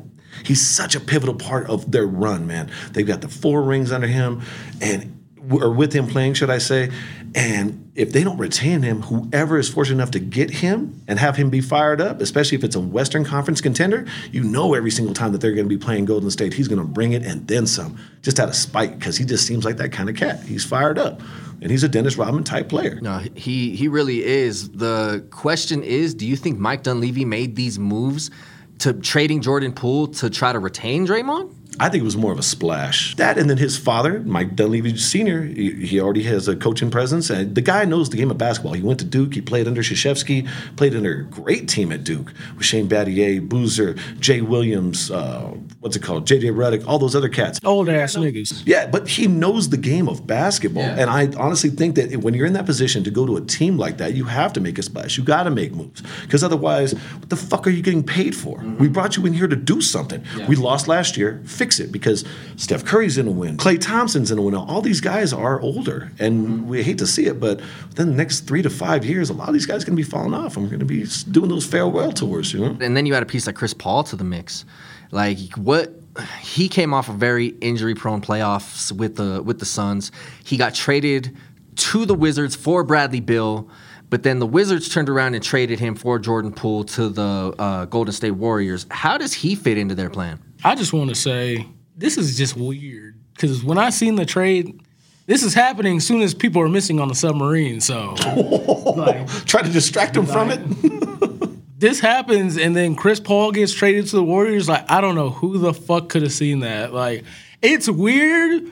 He's 0.44 0.66
such 0.66 0.96
a 0.96 1.00
pivotal 1.00 1.36
part 1.36 1.70
of 1.70 1.92
their 1.92 2.06
run, 2.06 2.48
man. 2.48 2.72
They've 2.92 3.08
got 3.08 3.22
the 3.22 3.30
four 3.30 3.62
rings 3.62 3.92
under 3.92 4.08
him, 4.08 4.42
and 4.82 5.18
or 5.50 5.72
with 5.72 5.92
him 5.94 6.08
playing, 6.08 6.36
should 6.36 6.52
I 6.52 6.60
say? 6.60 6.92
And 7.34 7.92
if 7.96 8.12
they 8.12 8.24
don't 8.24 8.38
retain 8.38 8.84
him, 8.84 9.02
whoever 9.02 9.58
is 9.58 9.68
fortunate 9.68 9.96
enough 9.96 10.12
to 10.12 10.20
get 10.20 10.52
him 10.52 11.02
and 11.08 11.18
have 11.18 11.36
him 11.36 11.50
be 11.50 11.62
fired 11.62 12.00
up, 12.00 12.22
especially 12.22 12.58
if 12.58 12.64
it's 12.64 12.76
a 12.76 12.80
Western 12.80 13.26
Conference 13.26 13.60
contender, 13.60 14.06
you 14.32 14.44
know 14.44 14.74
every 14.74 14.92
single 14.92 15.14
time 15.14 15.32
that 15.32 15.42
they're 15.42 15.54
going 15.54 15.66
to 15.66 15.70
be 15.70 15.78
playing 15.78 16.06
Golden 16.06 16.30
State, 16.30 16.54
he's 16.54 16.68
going 16.68 16.82
to 16.82 16.88
bring 16.88 17.14
it 17.14 17.24
and 17.24 17.48
then 17.48 17.66
some, 17.66 17.98
just 18.22 18.40
out 18.40 18.50
of 18.50 18.56
spite, 18.56 19.00
because 19.00 19.18
he 19.18 19.26
just 19.26 19.48
seems 19.48 19.66
like 19.66 19.78
that 19.78 19.92
kind 19.92 20.10
of 20.10 20.16
cat. 20.16 20.44
He's 20.44 20.64
fired 20.64 21.00
up, 21.00 21.22
and 21.62 21.72
he's 21.72 21.84
a 21.84 21.90
Dennis 21.90 22.18
Rodman 22.18 22.44
type 22.44 22.70
player. 22.70 23.00
No, 23.02 23.18
he 23.34 23.76
he 23.76 23.88
really 23.88 24.24
is. 24.24 24.70
The 24.70 25.26
question 25.32 25.84
is, 25.84 26.14
do 26.14 26.28
you 26.28 26.36
think 26.36 26.60
Mike 26.60 26.84
Dunleavy 26.84 27.26
made 27.26 27.56
these 27.56 27.80
moves 27.80 28.30
to 28.82 28.94
trading 28.94 29.42
Jordan 29.42 29.74
Poole 29.74 30.08
to 30.08 30.30
try 30.30 30.52
to 30.52 30.60
retain 30.60 31.06
Draymond? 31.08 31.54
I 31.82 31.90
think 31.90 32.02
it 32.02 32.06
was 32.06 32.16
more 32.16 32.32
of 32.32 32.38
a 32.38 32.44
splash. 32.44 33.16
That 33.16 33.40
and 33.40 33.50
then 33.50 33.58
his 33.58 33.76
father, 33.76 34.20
Mike 34.20 34.56
Dunleavy 34.56 34.96
Sr., 34.98 35.42
he, 35.42 35.72
he 35.88 36.00
already 36.00 36.22
has 36.24 36.48
a 36.48 36.56
coaching 36.56 36.92
presence. 36.92 37.32
And 37.32 37.56
the 37.56 37.62
guy 37.62 37.86
knows 37.86 38.12
the 38.12 38.18
game 38.18 38.30
of 38.30 38.38
basketball. 38.38 38.74
He 38.74 38.84
went 38.84 39.00
to 39.00 39.06
Duke. 39.06 39.34
He 39.34 39.42
played 39.42 39.68
under 39.68 39.82
Krzyzewski, 39.82 40.48
played 40.76 40.96
under 40.96 41.22
a 41.22 41.24
great 41.24 41.68
team 41.68 41.92
at 41.92 42.04
Duke 42.04 42.34
with 42.56 42.68
Shane 42.68 42.88
Battier, 42.88 43.50
Boozer, 43.50 43.96
Jay 44.20 44.42
Williams, 44.42 45.10
uh, 45.10 45.56
what's 45.80 45.96
it 45.96 46.04
called, 46.04 46.28
J.J. 46.28 46.50
Redick, 46.50 46.86
all 46.86 47.00
those 47.00 47.16
other 47.16 47.30
cats. 47.30 47.60
Old 47.64 47.90
ass 47.90 48.16
niggas. 48.16 48.62
Yeah, 48.64 48.86
but 48.86 49.08
he 49.08 49.26
knows 49.26 49.70
the 49.70 49.78
game 49.78 50.08
of 50.08 50.28
basketball. 50.28 50.84
Yeah. 50.84 51.00
And 51.00 51.10
I 51.10 51.32
honestly 51.36 51.72
think 51.72 51.96
that 51.96 52.16
when 52.18 52.36
you're 52.36 52.46
in 52.46 52.54
that 52.54 52.68
position 52.68 53.04
to 53.06 53.10
go 53.10 53.26
to 53.26 53.38
a 53.38 53.42
team 53.42 53.80
like 53.80 53.98
that, 53.98 54.14
you 54.14 54.26
have 54.26 54.54
to 54.54 54.62
make 54.62 54.78
a 54.78 54.84
splash. 54.84 55.18
You 55.18 55.24
got 55.24 55.44
to 55.44 55.50
make 55.50 55.74
moves. 55.74 56.04
Because 56.22 56.44
otherwise, 56.44 56.94
what 56.94 57.30
the 57.32 57.36
fuck 57.36 57.66
are 57.66 57.72
you 57.72 57.82
getting 57.82 58.04
paid 58.04 58.36
for? 58.36 58.60
We 58.78 58.88
brought 58.88 59.18
you 59.18 59.26
in 59.26 59.34
here 59.34 59.48
to 59.48 59.56
do 59.56 59.82
something. 59.82 60.24
We 60.48 60.56
lost 60.56 60.88
last 60.88 61.18
year, 61.18 61.42
fix 61.46 61.71
it. 61.80 61.92
Because 61.92 62.26
Steph 62.58 62.86
Curry's 62.86 63.18
in 63.18 63.28
a 63.28 63.32
win, 63.32 63.58
Klay 63.58 63.80
Thompson's 63.80 64.32
in 64.32 64.38
a 64.38 64.42
win. 64.42 64.56
All 64.56 64.82
these 64.82 65.02
guys 65.02 65.34
are 65.34 65.60
older. 65.62 66.12
And 66.20 66.68
we 66.68 66.84
hate 66.84 66.98
to 67.00 67.08
see 67.08 67.26
it, 67.26 67.40
but 67.40 67.62
within 67.90 68.10
the 68.10 68.16
next 68.16 68.42
three 68.42 68.62
to 68.62 68.70
five 68.70 69.06
years, 69.06 69.30
a 69.30 69.34
lot 69.34 69.48
of 69.48 69.54
these 69.54 69.66
guys 69.66 69.84
are 69.84 69.88
going 69.88 69.98
to 69.98 70.04
be 70.04 70.10
falling 70.10 70.34
off. 70.34 70.56
And 70.58 70.66
we're 70.66 70.70
going 70.70 70.80
to 70.80 70.86
be 70.86 71.06
doing 71.32 71.50
those 71.50 71.66
farewell 71.66 72.12
tours, 72.12 72.54
you 72.54 72.60
know? 72.60 72.78
And 72.82 72.96
then 72.96 73.06
you 73.06 73.16
add 73.16 73.24
a 73.24 73.26
piece 73.26 73.48
like 73.48 73.56
Chris 73.56 73.74
Paul 73.74 74.04
to 74.06 74.16
the 74.16 74.24
mix. 74.24 74.66
Like 75.12 75.54
what 75.56 75.94
he 76.42 76.68
came 76.68 76.94
off 76.94 77.10
a 77.10 77.14
very 77.14 77.48
injury 77.62 77.96
prone 77.96 78.22
playoffs 78.22 78.92
with 78.92 79.16
the 79.16 79.42
with 79.42 79.60
the 79.60 79.66
Suns. 79.66 80.12
He 80.44 80.58
got 80.58 80.74
traded 80.74 81.36
to 81.76 82.06
the 82.06 82.16
Wizards 82.16 82.56
for 82.56 82.84
Bradley 82.84 83.22
Beal, 83.22 83.70
but 84.10 84.24
then 84.24 84.40
the 84.40 84.48
Wizards 84.48 84.90
turned 84.90 85.10
around 85.10 85.36
and 85.36 85.44
traded 85.44 85.80
him 85.80 85.96
for 85.96 86.20
Jordan 86.20 86.52
Poole 86.52 86.84
to 86.84 87.10
the 87.10 87.56
uh, 87.58 87.86
Golden 87.86 88.14
State 88.14 88.32
Warriors. 88.32 88.86
How 88.92 89.18
does 89.18 89.34
he 89.34 89.56
fit 89.56 89.78
into 89.78 89.96
their 89.96 90.10
plan? 90.10 90.40
I 90.64 90.76
just 90.76 90.94
want 90.94 91.10
to 91.10 91.16
say 91.16 91.68
this 91.98 92.18
is 92.18 92.38
just 92.38 92.56
weird 92.56 93.20
because 93.34 93.64
when 93.64 93.78
I 93.78 93.90
seen 93.90 94.16
the 94.16 94.26
trade, 94.26 94.82
this 95.26 95.44
is 95.44 95.54
happening 95.54 95.98
as 95.98 96.06
soon 96.06 96.22
as 96.22 96.34
people 96.34 96.62
are 96.62 96.70
missing 96.70 97.00
on 97.00 97.08
the 97.08 97.16
submarine. 97.16 97.82
So 97.82 98.16
like, 98.96 99.28
Try 99.46 99.64
to 99.64 99.70
distract 99.70 100.16
him 100.16 100.26
from 100.26 100.52
it. 100.52 100.60
this 101.80 102.00
happens, 102.00 102.58
and 102.58 102.76
then 102.76 102.96
Chris 102.96 103.20
Paul 103.20 103.52
gets 103.52 103.74
traded 103.74 104.08
to 104.08 104.18
the 104.18 104.24
Warriors. 104.24 104.70
Like 104.70 104.90
I 104.90 105.02
don't 105.02 105.16
know 105.16 105.30
who 105.30 105.58
the 105.58 105.74
fuck 105.74 106.10
could 106.10 106.22
have 106.22 106.32
seen 106.32 106.60
that. 106.60 106.94
Like 106.94 107.24
it's 107.62 107.90
weird. 107.90 108.64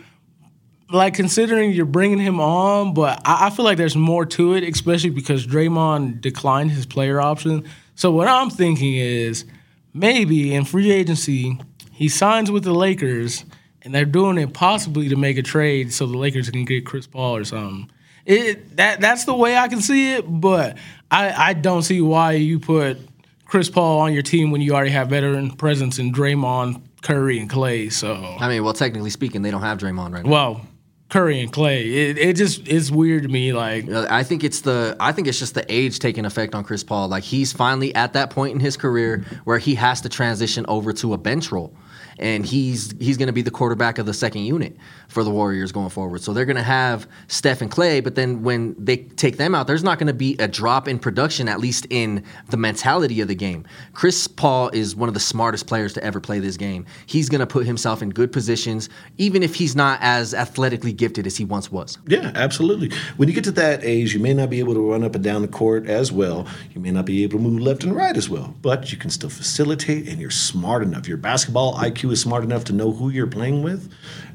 Like 0.92 1.13
considering 1.13 1.72
you're 1.72 1.86
bringing 1.86 2.18
him 2.18 2.40
on, 2.40 2.96
but 2.96 3.22
I, 3.24 3.48
I 3.48 3.50
feel 3.52 3.63
like 3.63 3.78
there's 3.78 3.96
more 3.96 4.26
to 4.26 4.56
it, 4.56 4.63
especially 4.63 5.12
because 5.12 5.46
Draymond 5.46 6.20
declined 6.20 6.72
his 6.72 6.88
player 6.88 7.22
option. 7.22 7.63
So 7.94 8.10
what 8.10 8.28
I'm 8.28 8.50
thinking 8.50 8.96
is 8.96 9.46
maybe 9.94 10.56
in 10.56 10.66
free 10.66 10.92
agency 10.92 11.60
he 12.00 12.08
signs 12.08 12.50
with 12.50 12.64
the 12.64 12.72
Lakers, 12.72 13.44
and 13.82 13.94
they're 13.94 14.06
doing 14.06 14.38
it 14.38 14.54
possibly 14.54 15.10
to 15.10 15.18
make 15.18 15.38
a 15.38 15.42
trade 15.42 15.92
so 15.92 16.06
the 16.06 16.18
Lakers 16.18 16.50
can 16.50 16.64
get 16.64 16.86
Chris 16.86 17.06
Paul 17.06 17.36
or 17.36 17.44
something. 17.44 17.92
It 18.26 18.78
that 18.78 19.02
that's 19.02 19.26
the 19.26 19.34
way 19.34 19.58
I 19.58 19.68
can 19.68 19.82
see 19.82 20.14
it, 20.14 20.24
but 20.26 20.78
I, 21.12 21.50
I 21.50 21.54
don't 21.54 21.84
see 21.84 22.00
why 22.00 22.32
you 22.32 22.58
put 22.58 23.00
Chris 23.44 23.70
Paul 23.70 24.00
on 24.00 24.14
your 24.14 24.22
team 24.22 24.50
when 24.50 24.62
you 24.62 24.74
already 24.76 24.92
have 24.92 25.10
veteran 25.10 25.52
presence 25.52 26.00
in 26.00 26.14
Draymond, 26.14 26.82
Curry, 27.02 27.38
and 27.38 27.50
Klay. 27.50 27.92
So 27.92 28.16
I 28.16 28.48
mean, 28.48 28.64
well, 28.64 28.74
technically 28.74 29.10
speaking, 29.10 29.42
they 29.42 29.52
don't 29.52 29.62
have 29.62 29.78
Draymond 29.78 30.14
right 30.14 30.24
now. 30.24 30.32
well, 30.32 30.62
Curry 31.10 31.42
and 31.42 31.52
Klay. 31.52 31.82
It, 31.82 32.18
it 32.18 32.36
just 32.36 32.68
it's 32.68 32.92
weird 32.92 33.24
to 33.24 33.30
me. 33.30 33.52
Like 33.52 33.90
I 33.90 34.24
think 34.24 34.44
it's 34.44 34.62
the 34.62 34.96
I 35.00 35.12
think 35.12 35.28
it's 35.28 35.40
just 35.40 35.56
the 35.56 35.66
age 35.68 36.00
taking 36.00 36.24
effect 36.24 36.56
on 36.56 36.64
Chris 36.64 36.84
Paul. 36.84 37.10
Like 37.10 37.24
he's 37.24 37.52
finally 37.52 37.94
at 37.96 38.14
that 38.14 38.30
point 38.30 38.54
in 38.54 38.60
his 38.60 38.78
career 38.78 39.26
where 39.44 39.58
he 39.58 39.76
has 39.76 40.02
to 40.02 40.10
transition 40.10 40.66
over 40.68 40.94
to 40.94 41.14
a 41.14 41.18
bench 41.18 41.52
role. 41.52 41.74
And 42.20 42.46
he's 42.46 42.94
he's 43.00 43.18
going 43.18 43.28
to 43.28 43.34
be 43.34 43.42
the 43.42 43.52
quarterback 43.52 43.98
of 43.98 44.06
the 44.06 44.14
second 44.14 44.44
unit 44.44 44.76
for 45.08 45.24
the 45.24 45.32
Warriors 45.32 45.72
going 45.72 45.90
forward. 45.90 46.22
So 46.22 46.34
they're 46.34 46.46
going 46.46 46.58
to 46.58 46.64
have 46.64 47.08
Steph 47.28 47.62
and 47.62 47.72
Klay, 47.72 48.04
but 48.04 48.16
then 48.16 48.44
when 48.44 48.76
they 48.78 48.98
take 48.98 49.38
them 49.38 49.56
out, 49.56 49.68
there's 49.68 49.84
not 49.84 49.98
going 49.98 50.08
to 50.08 50.14
be 50.14 50.36
a 50.38 50.48
drop 50.48 50.88
in 50.88 51.00
production, 51.00 51.50
at 51.50 51.60
least 51.60 51.88
in 51.90 52.24
the 52.50 52.58
mentality 52.58 53.22
of 53.22 53.28
the 53.28 53.36
game. 53.36 53.66
Chris 53.94 54.28
Paul 54.28 54.70
is 54.70 54.96
one 54.96 55.10
of 55.10 55.14
the 55.14 55.20
smartest 55.20 55.66
players 55.66 55.94
to 55.94 56.04
ever 56.04 56.20
play 56.20 56.40
this 56.40 56.58
game. 56.58 56.86
He's 57.06 57.30
going 57.30 57.40
to 57.40 57.48
put 57.48 57.66
himself 57.66 58.02
in 58.02 58.10
good 58.10 58.32
positions, 58.32 58.90
even 59.18 59.42
if 59.42 59.56
he's 59.56 59.76
not 59.76 60.00
as 60.02 60.34
athletically 60.34 60.94
gifted 60.94 61.26
as 61.26 61.38
he 61.38 61.46
once 61.46 61.72
was. 61.72 61.98
Yeah, 62.08 62.32
absolutely. 62.36 62.92
When 63.18 63.28
you 63.28 63.34
get 63.34 63.44
to 63.46 63.52
that 63.54 63.84
age, 63.84 64.14
you 64.14 64.20
may 64.20 64.34
not 64.34 64.50
be 64.50 64.60
able 64.60 64.76
to 64.76 64.92
run 64.92 65.04
up 65.04 65.16
and 65.16 65.24
down 65.24 65.42
the 65.42 65.48
court 65.48 65.88
as 65.88 66.12
well. 66.12 66.48
You 66.74 66.82
may 66.82 66.92
not 66.92 67.06
be 67.06 67.24
able 67.24 67.40
to 67.40 67.44
move 67.44 67.62
left 67.62 67.84
and 67.84 67.96
right 67.96 68.16
as 68.16 68.30
well, 68.30 68.54
but 68.62 68.92
you 68.92 68.98
can 68.98 69.10
still 69.10 69.30
facilitate 69.30 70.08
and 70.08 70.20
you're 70.20 70.30
smart 70.30 70.84
enough. 70.84 71.08
Your 71.08 71.18
basketball 71.18 71.76
IQ 71.76 72.09
is 72.12 72.22
smart 72.22 72.43
enough 72.43 72.63
to 72.65 72.74
know 72.74 72.91
who 72.91 73.10
you're 73.10 73.28
playing 73.28 73.63
with 73.63 73.91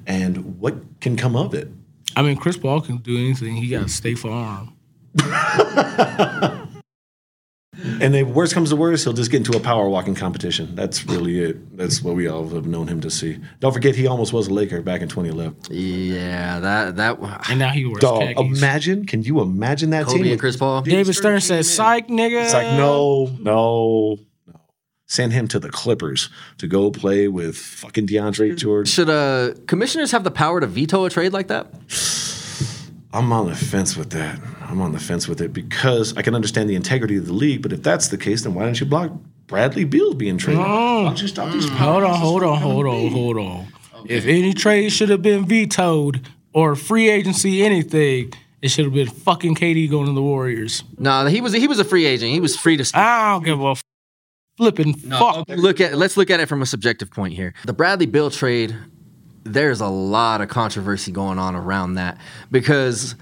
and 0.06 0.58
what 0.60 0.74
can 1.00 1.16
come 1.16 1.36
of 1.36 1.54
it. 1.54 1.68
I 2.16 2.22
mean, 2.22 2.36
Chris 2.36 2.56
Paul 2.56 2.80
can 2.80 2.98
do 2.98 3.16
anything. 3.16 3.56
He 3.56 3.68
got 3.68 3.90
State 3.90 4.18
Farm. 4.18 4.72
And 8.00 8.14
if 8.14 8.28
worst 8.28 8.54
comes 8.54 8.70
to 8.70 8.76
worst, 8.76 9.04
he'll 9.04 9.12
just 9.12 9.30
get 9.30 9.38
into 9.38 9.56
a 9.56 9.60
power 9.60 9.88
walking 9.88 10.14
competition. 10.14 10.74
That's 10.74 11.04
really 11.06 11.40
it. 11.40 11.76
That's 11.76 12.02
what 12.02 12.14
we 12.14 12.28
all 12.28 12.48
have 12.50 12.66
known 12.66 12.86
him 12.86 13.00
to 13.00 13.10
see. 13.10 13.38
Don't 13.60 13.72
forget, 13.72 13.94
he 13.96 14.06
almost 14.06 14.32
was 14.32 14.46
a 14.46 14.54
Laker 14.54 14.80
back 14.80 15.00
in 15.00 15.08
2011. 15.08 15.56
Yeah, 15.70 16.60
that 16.60 16.96
that 16.96 17.18
And 17.50 17.58
now 17.58 17.70
he 17.70 17.84
wears 17.84 17.98
Dog, 18.00 18.20
khakis. 18.22 18.58
imagine, 18.58 19.06
can 19.06 19.22
you 19.22 19.40
imagine 19.40 19.90
that 19.90 20.06
Kobe 20.06 20.22
team? 20.22 20.32
and 20.32 20.40
Chris 20.40 20.56
Paul. 20.56 20.82
David 20.82 21.14
Stern 21.14 21.40
says, 21.40 21.72
"Psych, 21.72 22.08
nigga." 22.08 22.44
It's 22.44 22.54
like, 22.54 22.68
no, 22.76 23.26
no, 23.40 24.16
no. 24.16 24.18
Send 25.14 25.32
him 25.32 25.46
to 25.46 25.60
the 25.60 25.70
Clippers 25.70 26.28
to 26.58 26.66
go 26.66 26.90
play 26.90 27.28
with 27.28 27.56
fucking 27.56 28.08
DeAndre 28.08 28.56
Jordan. 28.56 28.84
Should 28.86 29.08
uh, 29.08 29.54
commissioners 29.68 30.10
have 30.10 30.24
the 30.24 30.30
power 30.32 30.58
to 30.58 30.66
veto 30.66 31.04
a 31.04 31.10
trade 31.10 31.32
like 31.32 31.46
that? 31.46 31.68
I'm 33.12 33.32
on 33.32 33.46
the 33.46 33.54
fence 33.54 33.96
with 33.96 34.10
that. 34.10 34.40
I'm 34.62 34.80
on 34.80 34.90
the 34.90 34.98
fence 34.98 35.28
with 35.28 35.40
it 35.40 35.52
because 35.52 36.16
I 36.16 36.22
can 36.22 36.34
understand 36.34 36.68
the 36.68 36.74
integrity 36.74 37.16
of 37.16 37.26
the 37.28 37.32
league, 37.32 37.62
but 37.62 37.72
if 37.72 37.80
that's 37.80 38.08
the 38.08 38.18
case, 38.18 38.42
then 38.42 38.54
why 38.54 38.64
don't 38.64 38.80
you 38.80 38.86
block 38.86 39.12
Bradley 39.46 39.84
Beal 39.84 40.14
being 40.14 40.36
traded. 40.36 40.58
Why 40.58 41.04
don't 41.04 41.28
stop 41.28 41.52
these 41.52 41.68
Hold 41.68 42.02
on, 42.02 42.18
hold 42.18 42.42
on, 42.42 42.58
hold 42.58 42.86
on, 42.86 43.12
hold 43.12 43.36
on. 43.36 43.68
If 44.08 44.26
any 44.26 44.52
trade 44.52 44.90
should 44.90 45.10
have 45.10 45.22
been 45.22 45.46
vetoed 45.46 46.26
or 46.52 46.74
free 46.74 47.08
agency 47.08 47.62
anything, 47.62 48.32
it 48.60 48.72
should 48.72 48.86
have 48.86 48.94
been 48.94 49.06
fucking 49.06 49.54
KD 49.54 49.88
going 49.88 50.06
to 50.06 50.12
the 50.12 50.22
Warriors. 50.22 50.82
No, 50.98 51.24
he 51.26 51.40
was 51.40 51.52
he 51.52 51.68
was 51.68 51.78
a 51.78 51.84
free 51.84 52.04
agent. 52.04 52.32
He 52.32 52.40
was 52.40 52.56
free 52.56 52.76
to. 52.76 52.98
I 52.98 53.30
don't 53.34 53.44
give 53.44 53.60
a 53.60 53.70
f- 53.70 53.82
flipping 54.56 54.94
fuck. 54.94 55.48
Look 55.48 55.80
at 55.80 55.96
let's 55.96 56.16
look 56.16 56.30
at 56.30 56.40
it 56.40 56.46
from 56.46 56.62
a 56.62 56.66
subjective 56.66 57.10
point 57.10 57.34
here. 57.34 57.54
The 57.64 57.72
Bradley 57.72 58.06
Beal 58.06 58.30
trade, 58.30 58.76
there's 59.44 59.80
a 59.80 59.88
lot 59.88 60.40
of 60.40 60.48
controversy 60.48 61.12
going 61.12 61.38
on 61.38 61.54
around 61.54 61.94
that 61.94 62.18
because 62.50 63.14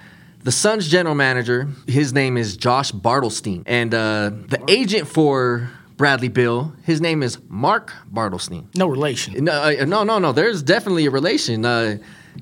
the 0.42 0.52
Suns 0.52 0.88
general 0.88 1.14
manager, 1.14 1.68
his 1.86 2.12
name 2.12 2.36
is 2.36 2.56
Josh 2.56 2.92
Bartelstein, 2.92 3.62
and 3.66 3.94
uh, 3.94 4.30
the 4.48 4.62
agent 4.68 5.06
for 5.08 5.70
Bradley 5.96 6.28
Beal, 6.28 6.74
his 6.82 7.00
name 7.00 7.22
is 7.22 7.38
Mark 7.48 7.92
Bartelstein. 8.12 8.66
No 8.76 8.88
relation. 8.88 9.44
No, 9.44 9.52
uh, 9.52 9.84
no, 9.84 10.02
no, 10.02 10.18
no. 10.18 10.32
There's 10.32 10.62
definitely 10.62 11.06
a 11.06 11.10
relation. 11.10 11.64
Uh, 11.64 11.98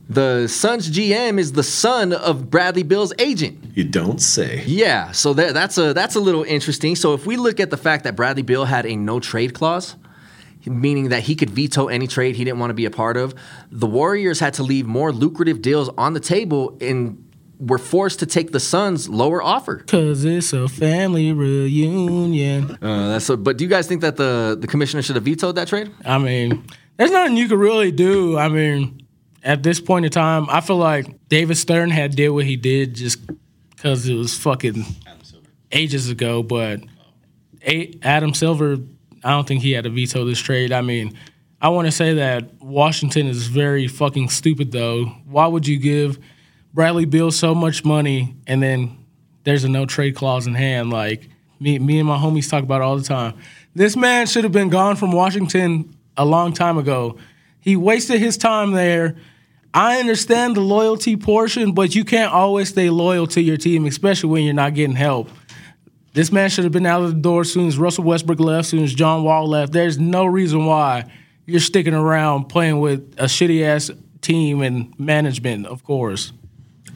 the 0.08 0.48
Suns 0.48 0.90
GM 0.90 1.38
is 1.38 1.52
the 1.52 1.62
son 1.62 2.12
of 2.12 2.50
Bradley 2.50 2.82
Beal's 2.82 3.12
agent. 3.18 3.58
You 3.74 3.84
don't 3.84 4.20
say. 4.20 4.64
Yeah, 4.66 5.12
so 5.12 5.32
that, 5.34 5.54
that's 5.54 5.78
a 5.78 5.92
that's 5.92 6.16
a 6.16 6.20
little 6.20 6.42
interesting. 6.42 6.96
So 6.96 7.14
if 7.14 7.26
we 7.26 7.36
look 7.36 7.60
at 7.60 7.70
the 7.70 7.76
fact 7.76 8.04
that 8.04 8.16
Bradley 8.16 8.42
Beal 8.42 8.64
had 8.64 8.86
a 8.86 8.96
no 8.96 9.20
trade 9.20 9.54
clause, 9.54 9.96
meaning 10.66 11.10
that 11.10 11.22
he 11.22 11.34
could 11.34 11.50
veto 11.50 11.88
any 11.88 12.06
trade 12.06 12.36
he 12.36 12.44
didn't 12.44 12.58
want 12.58 12.70
to 12.70 12.74
be 12.74 12.84
a 12.84 12.90
part 12.90 13.16
of, 13.16 13.34
the 13.70 13.86
Warriors 13.86 14.40
had 14.40 14.54
to 14.54 14.62
leave 14.62 14.86
more 14.86 15.12
lucrative 15.12 15.62
deals 15.62 15.88
on 15.96 16.12
the 16.12 16.20
table 16.20 16.76
and 16.80 17.24
were 17.60 17.78
forced 17.78 18.18
to 18.20 18.26
take 18.26 18.52
the 18.52 18.60
Suns' 18.60 19.08
lower 19.08 19.42
offer. 19.42 19.84
Cause 19.86 20.24
it's 20.24 20.52
a 20.52 20.66
family 20.66 21.32
reunion. 21.32 22.78
Uh, 22.82 23.08
that's 23.10 23.28
a, 23.28 23.36
but 23.36 23.58
do 23.58 23.64
you 23.64 23.70
guys 23.70 23.86
think 23.86 24.00
that 24.00 24.16
the 24.16 24.56
the 24.60 24.66
commissioner 24.66 25.02
should 25.02 25.16
have 25.16 25.24
vetoed 25.24 25.54
that 25.56 25.68
trade? 25.68 25.92
I 26.04 26.18
mean, 26.18 26.64
there's 26.96 27.10
nothing 27.10 27.36
you 27.36 27.48
could 27.48 27.58
really 27.58 27.92
do. 27.92 28.38
I 28.38 28.48
mean, 28.48 29.06
at 29.42 29.62
this 29.62 29.80
point 29.80 30.04
in 30.04 30.10
time, 30.10 30.46
I 30.50 30.60
feel 30.60 30.76
like 30.76 31.28
David 31.28 31.56
Stern 31.56 31.90
had 31.90 32.14
did 32.14 32.30
what 32.30 32.44
he 32.44 32.56
did 32.56 32.94
just 32.94 33.20
because 33.70 34.08
it 34.08 34.14
was 34.14 34.36
fucking 34.36 34.84
ages 35.72 36.10
ago. 36.10 36.42
But 36.42 36.80
Adam 38.02 38.34
Silver, 38.34 38.78
I 39.24 39.30
don't 39.30 39.46
think 39.46 39.62
he 39.62 39.72
had 39.72 39.84
to 39.84 39.90
veto 39.90 40.24
this 40.24 40.38
trade. 40.38 40.72
I 40.72 40.82
mean, 40.82 41.16
I 41.60 41.68
want 41.68 41.86
to 41.86 41.92
say 41.92 42.14
that 42.14 42.62
Washington 42.62 43.26
is 43.26 43.46
very 43.46 43.86
fucking 43.86 44.30
stupid, 44.30 44.72
though. 44.72 45.06
Why 45.26 45.46
would 45.46 45.66
you 45.66 45.78
give 45.78 46.18
Bradley 46.72 47.04
Beal 47.04 47.30
so 47.30 47.54
much 47.54 47.84
money 47.84 48.34
and 48.46 48.62
then 48.62 48.96
there's 49.44 49.64
a 49.64 49.68
no 49.68 49.86
trade 49.86 50.16
clause 50.16 50.46
in 50.46 50.54
hand? 50.54 50.90
Like 50.90 51.28
me, 51.58 51.78
me 51.78 51.98
and 51.98 52.08
my 52.08 52.16
homies 52.16 52.48
talk 52.48 52.62
about 52.62 52.80
it 52.80 52.84
all 52.84 52.96
the 52.96 53.04
time. 53.04 53.34
This 53.74 53.96
man 53.96 54.26
should 54.26 54.44
have 54.44 54.52
been 54.52 54.70
gone 54.70 54.96
from 54.96 55.12
Washington 55.12 55.94
a 56.16 56.24
long 56.24 56.52
time 56.52 56.78
ago. 56.78 57.18
He 57.60 57.76
wasted 57.76 58.20
his 58.20 58.36
time 58.36 58.72
there. 58.72 59.16
I 59.72 60.00
understand 60.00 60.56
the 60.56 60.60
loyalty 60.60 61.16
portion, 61.16 61.72
but 61.72 61.94
you 61.94 62.04
can't 62.04 62.32
always 62.32 62.70
stay 62.70 62.90
loyal 62.90 63.26
to 63.28 63.40
your 63.40 63.56
team, 63.56 63.86
especially 63.86 64.30
when 64.30 64.44
you're 64.44 64.54
not 64.54 64.74
getting 64.74 64.96
help. 64.96 65.30
This 66.12 66.32
man 66.32 66.50
should 66.50 66.64
have 66.64 66.72
been 66.72 66.86
out 66.86 67.02
of 67.04 67.14
the 67.14 67.20
door 67.20 67.42
as 67.42 67.52
soon 67.52 67.68
as 67.68 67.78
Russell 67.78 68.02
Westbrook 68.02 68.40
left, 68.40 68.60
as 68.60 68.68
soon 68.68 68.82
as 68.82 68.92
John 68.92 69.22
Wall 69.22 69.48
left. 69.48 69.72
There's 69.72 69.98
no 69.98 70.26
reason 70.26 70.66
why 70.66 71.04
you're 71.46 71.60
sticking 71.60 71.94
around 71.94 72.44
playing 72.46 72.80
with 72.80 73.14
a 73.16 73.24
shitty 73.24 73.62
ass 73.62 73.92
team 74.20 74.60
and 74.60 74.98
management, 74.98 75.66
of 75.66 75.84
course. 75.84 76.32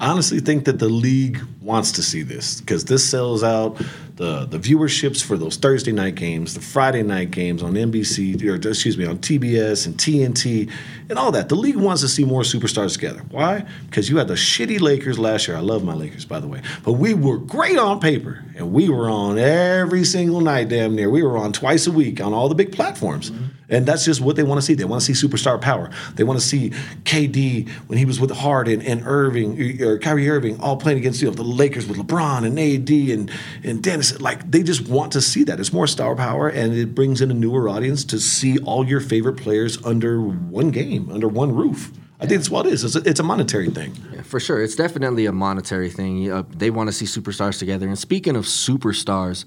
I 0.01 0.09
honestly 0.11 0.41
think 0.41 0.65
that 0.65 0.81
the 0.81 0.89
league 0.89 1.41
wants 1.65 1.93
to 1.93 2.03
see 2.03 2.23
this 2.23 2.61
because 2.61 2.85
this 2.85 3.09
sells 3.09 3.43
out 3.43 3.81
the 4.17 4.45
the 4.45 4.59
viewerships 4.59 5.25
for 5.25 5.37
those 5.37 5.57
Thursday 5.57 5.93
night 5.93 6.15
games, 6.15 6.55
the 6.55 6.61
Friday 6.61 7.03
night 7.03 7.31
games 7.31 7.63
on 7.63 7.73
NBC 7.73 8.41
or 8.45 8.57
excuse 8.69 8.99
me 8.99 9.07
on 9.07 9.19
TBS 9.19 9.87
and 9.87 9.97
TNT 9.97 10.71
and 11.09 11.19
all 11.19 11.33
that. 11.33 11.49
The 11.49 11.55
league 11.57 11.77
wants 11.77 12.03
to 12.03 12.09
see 12.09 12.25
more 12.25 12.43
superstars 12.43 12.93
together. 12.93 13.23
Why? 13.31 13.65
Because 13.87 14.11
you 14.11 14.19
had 14.19 14.29
the 14.29 14.35
shitty 14.35 14.81
Lakers 14.81 15.19
last 15.19 15.49
year. 15.49 15.57
I 15.57 15.61
love 15.61 15.83
my 15.83 15.95
Lakers 15.95 16.27
by 16.27 16.39
the 16.39 16.47
way, 16.47 16.61
but 16.85 16.93
we 16.93 17.15
were 17.15 17.39
great 17.39 17.79
on 17.79 17.99
paper 17.99 18.45
and 18.57 18.73
we 18.73 18.89
were 18.89 19.09
on 19.09 19.39
every 19.39 20.05
single 20.05 20.43
night 20.43 20.69
damn 20.69 20.95
near. 20.95 21.09
We 21.09 21.23
were 21.23 21.39
on 21.39 21.53
twice 21.53 21.87
a 21.87 21.93
week 21.93 22.21
on 22.21 22.35
all 22.35 22.49
the 22.49 22.55
big 22.55 22.73
platforms. 22.73 23.31
Mm-hmm. 23.31 23.45
And 23.69 23.87
that's 23.87 24.05
just 24.05 24.21
what 24.21 24.37
they 24.37 24.43
want 24.43 24.61
to 24.61 24.63
see. 24.65 24.75
They 24.75 24.85
want 24.85 25.03
to 25.03 25.15
see 25.15 25.27
superstar 25.27 25.61
power. 25.61 25.91
They 26.15 26.23
want 26.23 26.39
to 26.39 26.47
see 26.47 26.71
KD 27.05 27.69
when 27.87 27.99
he 27.99 28.05
was 28.05 28.21
with 28.21 28.31
Harden 28.31 28.83
and 28.83 29.03
Irving 29.07 29.83
or 29.83 29.99
Kyrie 29.99 30.29
Irving 30.29 30.61
all 30.61 30.77
playing 30.77 30.99
against 30.99 31.23
you 31.23 31.29
know, 31.29 31.35
the 31.35 31.43
Lakers 31.55 31.87
with 31.87 31.99
LeBron 31.99 32.45
and 32.47 32.59
AD 32.59 32.91
and 32.91 33.31
and 33.63 33.83
Dennis. 33.83 34.21
Like 34.21 34.51
they 34.51 34.63
just 34.63 34.89
want 34.89 35.13
to 35.13 35.21
see 35.21 35.45
that. 35.45 35.61
It's 35.61 35.73
more 35.73 35.87
star 35.87 36.15
power 36.17 36.49
and 36.49 36.75
it 36.75 36.95
brings 36.95 37.21
in 37.21 37.31
a 37.31 37.35
newer 37.35 37.69
audience 37.69 38.05
to 38.07 38.19
see 38.19 38.59
all 38.59 38.87
your 38.87 39.01
favorite 39.01 39.37
players 39.37 39.85
under 39.85 40.21
one 40.21 40.71
game, 40.71 41.11
under 41.11 41.29
one 41.29 41.55
roof. 41.55 41.93
I 42.21 42.27
think 42.27 42.41
that's 42.41 42.51
what 42.51 42.67
it 42.67 42.73
is. 42.73 42.85
It's 42.85 42.97
a, 42.97 43.09
it's 43.09 43.21
a 43.21 43.25
monetary 43.25 43.71
thing. 43.71 43.97
Yeah, 44.13 44.23
for 44.23 44.39
sure. 44.41 44.63
It's 44.63 44.77
definitely 44.77 45.27
a 45.27 45.33
monetary 45.33 45.91
thing. 45.91 46.31
Uh, 46.31 46.45
they 46.49 46.71
want 46.71 46.89
to 46.89 46.93
see 46.93 47.07
superstars 47.07 47.59
together. 47.59 47.87
And 47.87 47.99
speaking 47.99 48.37
of 48.37 48.45
superstars, 48.45 49.45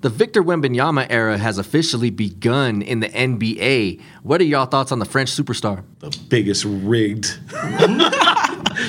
the 0.00 0.08
Victor 0.08 0.42
Wembanyama 0.42 1.06
era 1.08 1.38
has 1.38 1.58
officially 1.58 2.10
begun 2.10 2.82
in 2.82 3.00
the 3.00 3.08
NBA. 3.08 4.00
What 4.22 4.40
are 4.40 4.44
y'all 4.44 4.66
thoughts 4.66 4.92
on 4.92 4.98
the 4.98 5.04
French 5.04 5.30
superstar? 5.30 5.84
the 6.00 6.16
biggest 6.28 6.64
rigged. 6.66 7.38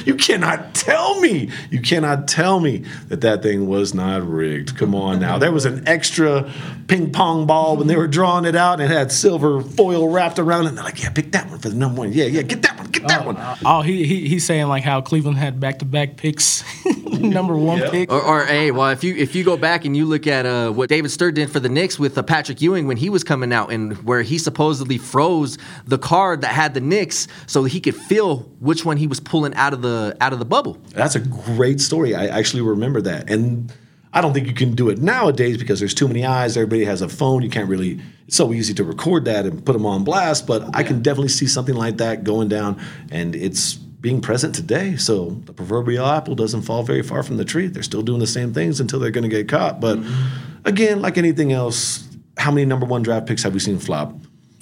you 0.05 0.15
cannot 0.15 0.73
tell 0.75 1.19
me. 1.19 1.49
You 1.69 1.81
cannot 1.81 2.27
tell 2.27 2.59
me 2.59 2.83
that 3.09 3.21
that 3.21 3.43
thing 3.43 3.67
was 3.67 3.93
not 3.93 4.27
rigged. 4.27 4.77
Come 4.77 4.93
on 4.95 5.19
now. 5.19 5.37
There 5.37 5.51
was 5.51 5.65
an 5.65 5.87
extra 5.87 6.51
ping 6.87 7.11
pong 7.11 7.45
ball 7.47 7.77
when 7.77 7.87
they 7.87 7.95
were 7.95 8.07
drawing 8.07 8.45
it 8.45 8.55
out 8.55 8.79
and 8.79 8.91
it 8.91 8.95
had 8.95 9.11
silver 9.11 9.61
foil 9.61 10.09
wrapped 10.09 10.39
around 10.39 10.65
it. 10.65 10.69
And 10.69 10.77
they're 10.77 10.85
like, 10.85 11.01
yeah, 11.01 11.09
pick 11.09 11.31
that 11.33 11.49
one 11.49 11.59
for 11.59 11.69
the 11.69 11.75
number 11.75 11.99
one. 11.99 12.13
Yeah, 12.13 12.25
yeah, 12.25 12.41
get 12.43 12.61
that 12.61 12.77
one, 12.77 12.87
get 12.87 13.07
that 13.07 13.25
one. 13.25 13.37
Oh, 13.65 13.81
he, 13.81 14.05
he 14.05 14.27
he's 14.27 14.45
saying 14.45 14.67
like 14.67 14.83
how 14.83 15.01
Cleveland 15.01 15.37
had 15.37 15.59
back 15.59 15.79
to 15.79 15.85
back 15.85 16.17
picks, 16.17 16.63
number 17.19 17.55
one 17.55 17.77
Yep. 17.79 17.91
pick. 17.91 18.11
Or, 18.11 18.21
or 18.21 18.45
hey, 18.45 18.71
well, 18.71 18.89
if 18.89 19.03
you 19.03 19.15
if 19.15 19.35
you 19.35 19.43
go 19.43 19.57
back 19.57 19.85
and 19.85 19.95
you 19.95 20.05
look 20.05 20.27
at 20.27 20.45
uh, 20.45 20.71
what 20.71 20.89
David 20.89 21.09
Stern 21.11 21.33
did 21.33 21.49
for 21.51 21.59
the 21.59 21.69
Knicks 21.69 21.99
with 21.99 22.17
uh, 22.17 22.23
Patrick 22.23 22.61
Ewing 22.61 22.87
when 22.87 22.97
he 22.97 23.09
was 23.09 23.23
coming 23.23 23.51
out, 23.53 23.71
and 23.71 23.95
where 24.03 24.21
he 24.21 24.37
supposedly 24.37 24.97
froze 24.97 25.57
the 25.85 25.97
card 25.97 26.41
that 26.41 26.51
had 26.53 26.73
the 26.73 26.81
Knicks 26.81 27.27
so 27.45 27.63
he 27.65 27.79
could 27.79 27.95
feel 27.95 28.37
which 28.59 28.83
one 28.85 28.97
he 28.97 29.07
was 29.07 29.19
pulling 29.19 29.53
out 29.55 29.73
of 29.73 29.76
the 29.81 30.17
out 30.21 30.33
of 30.33 30.39
the 30.39 30.45
bubble. 30.45 30.77
That's 30.89 31.15
a 31.15 31.19
great 31.19 31.79
story. 31.81 32.15
I 32.15 32.27
actually 32.27 32.61
remember 32.61 33.01
that. 33.01 33.29
And 33.29 33.71
I 34.13 34.21
don't 34.21 34.33
think 34.33 34.47
you 34.47 34.53
can 34.53 34.73
do 34.73 34.89
it 34.89 34.99
nowadays 34.99 35.57
because 35.57 35.79
there's 35.79 35.93
too 35.93 36.07
many 36.07 36.25
eyes. 36.25 36.57
Everybody 36.57 36.85
has 36.85 37.01
a 37.01 37.09
phone. 37.09 37.43
You 37.43 37.49
can't 37.49 37.69
really, 37.69 37.99
it's 38.27 38.37
so 38.37 38.53
easy 38.53 38.73
to 38.75 38.83
record 38.83 39.25
that 39.25 39.45
and 39.45 39.63
put 39.65 39.73
them 39.73 39.85
on 39.85 40.03
blast. 40.03 40.47
But 40.47 40.75
I 40.75 40.83
can 40.83 41.01
definitely 41.01 41.29
see 41.29 41.47
something 41.47 41.75
like 41.75 41.97
that 41.97 42.23
going 42.23 42.47
down. 42.47 42.81
And 43.11 43.35
it's 43.35 43.75
being 43.75 44.21
present 44.21 44.55
today. 44.55 44.95
So 44.95 45.31
the 45.45 45.53
proverbial 45.53 46.05
apple 46.05 46.35
doesn't 46.35 46.61
fall 46.61 46.83
very 46.83 47.03
far 47.03 47.23
from 47.23 47.37
the 47.37 47.45
tree. 47.45 47.67
They're 47.67 47.83
still 47.83 48.01
doing 48.01 48.19
the 48.19 48.27
same 48.27 48.53
things 48.53 48.79
until 48.79 48.99
they're 48.99 49.11
going 49.11 49.29
to 49.29 49.35
get 49.35 49.49
caught. 49.49 49.79
But 49.79 49.97
mm-hmm. 49.97 50.67
again, 50.67 51.01
like 51.01 51.17
anything 51.17 51.51
else, 51.51 52.07
how 52.37 52.51
many 52.51 52.65
number 52.65 52.85
one 52.85 53.03
draft 53.03 53.25
picks 53.25 53.43
have 53.43 53.53
we 53.53 53.59
seen 53.59 53.79
flop? 53.79 54.15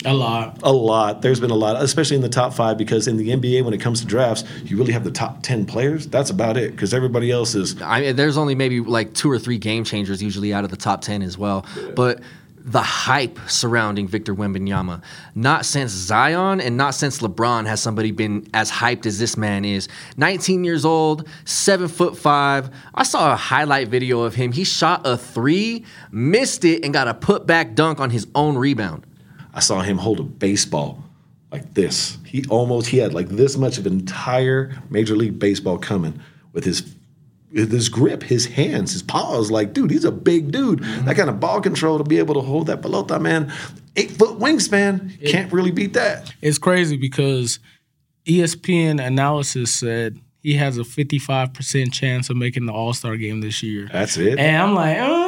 A 0.06 0.14
lot. 0.14 0.60
A 0.64 0.72
lot. 0.72 1.22
There's 1.22 1.40
been 1.40 1.52
a 1.52 1.56
lot, 1.56 1.82
especially 1.82 2.16
in 2.16 2.22
the 2.22 2.30
top 2.30 2.54
five, 2.54 2.78
because 2.78 3.08
in 3.08 3.18
the 3.18 3.30
NBA, 3.30 3.64
when 3.64 3.74
it 3.74 3.82
comes 3.82 4.02
to 4.02 4.06
drafts, 4.06 4.44
you 4.64 4.78
really 4.78 4.94
have 4.94 5.04
the 5.04 5.12
top 5.12 5.42
10 5.44 5.66
players. 5.66 6.08
That's 6.08 6.30
about 6.30 6.58
it, 6.58 6.72
because 6.72 6.94
everybody 6.94 7.32
else 7.32 7.56
is. 7.56 7.82
I 7.82 8.02
mean, 8.02 8.16
there's 8.16 8.38
only 8.38 8.56
maybe 8.56 8.80
like 8.80 9.14
two 9.14 9.30
or 9.32 9.40
three 9.40 9.58
game 9.58 9.84
changers 9.84 10.22
usually 10.22 10.54
out 10.54 10.64
of 10.64 10.70
the 10.70 10.78
top 10.78 11.02
10 11.02 11.22
as 11.22 11.38
well. 11.38 11.66
But 11.96 12.22
the 12.66 12.82
hype 12.82 13.38
surrounding 13.48 14.08
Victor 14.08 14.34
Wembanyama, 14.34 15.04
not 15.36 15.66
since 15.66 15.92
Zion 15.92 16.60
and 16.60 16.76
not 16.76 16.96
since 16.96 17.20
LeBron 17.20 17.68
has 17.68 17.80
somebody 17.80 18.10
been 18.10 18.48
as 18.56 18.72
hyped 18.72 19.06
as 19.06 19.20
this 19.20 19.38
man 19.38 19.64
is. 19.64 19.88
19 20.18 20.64
years 20.64 20.84
old, 20.84 21.28
seven 21.46 21.88
foot 21.88 22.18
five. 22.18 22.72
I 22.96 23.04
saw 23.04 23.34
a 23.34 23.36
highlight 23.36 23.90
video 23.90 24.22
of 24.22 24.34
him. 24.34 24.52
He 24.52 24.64
shot 24.64 25.02
a 25.06 25.16
three, 25.16 25.86
missed 26.12 26.66
it, 26.66 26.84
and 26.84 26.92
got 26.92 27.08
a 27.08 27.14
put 27.14 27.46
back 27.46 27.76
dunk 27.76 28.00
on 28.00 28.10
his 28.10 28.26
own 28.34 28.58
rebound. 28.58 29.06
I 29.56 29.62
saw 29.62 29.82
him 29.82 29.98
hold 29.98 30.20
a 30.20 30.24
baseball 30.24 31.04
like 31.52 31.74
this. 31.74 32.18
He 32.26 32.46
almost 32.50 32.88
he 32.88 32.98
had 32.98 33.14
like 33.14 33.30
this 33.30 33.58
much 33.58 33.78
of 33.78 33.88
entire 33.88 34.78
Major 34.90 35.16
League 35.16 35.40
Baseball 35.40 35.78
coming 35.78 36.20
with 36.52 36.66
his 36.66 36.94
with 37.54 37.72
his 37.72 37.88
grip, 37.88 38.22
his 38.24 38.48
hands, 38.48 38.92
his 38.92 39.02
paws. 39.02 39.50
Like, 39.50 39.72
dude, 39.72 39.90
he's 39.90 40.04
a 40.04 40.12
big 40.12 40.52
dude. 40.52 40.80
That 41.06 41.16
kind 41.16 41.30
of 41.30 41.40
ball 41.40 41.62
control 41.62 41.98
to 41.98 42.04
be 42.04 42.18
able 42.18 42.34
to 42.34 42.42
hold 42.42 42.68
that 42.68 42.82
pelota, 42.82 43.20
man. 43.20 43.52
Eight 43.96 44.12
foot 44.12 44.38
wingspan. 44.40 45.26
Can't 45.26 45.52
really 45.54 45.72
beat 45.72 45.94
that. 45.94 46.34
It's 46.42 46.58
crazy 46.58 46.98
because 46.98 47.60
ESPN 48.26 49.02
analysis 49.02 49.74
said 49.74 50.20
he 50.42 50.56
has 50.56 50.78
a 50.78 50.82
55% 50.82 51.94
chance 51.94 52.30
of 52.30 52.36
making 52.36 52.66
the 52.66 52.74
All 52.74 52.94
Star 52.94 53.16
game 53.16 53.40
this 53.40 53.64
year. 53.64 53.88
That's 53.92 54.18
it. 54.18 54.38
And 54.38 54.58
I'm 54.58 54.76
like, 54.76 54.98
uh, 54.98 55.25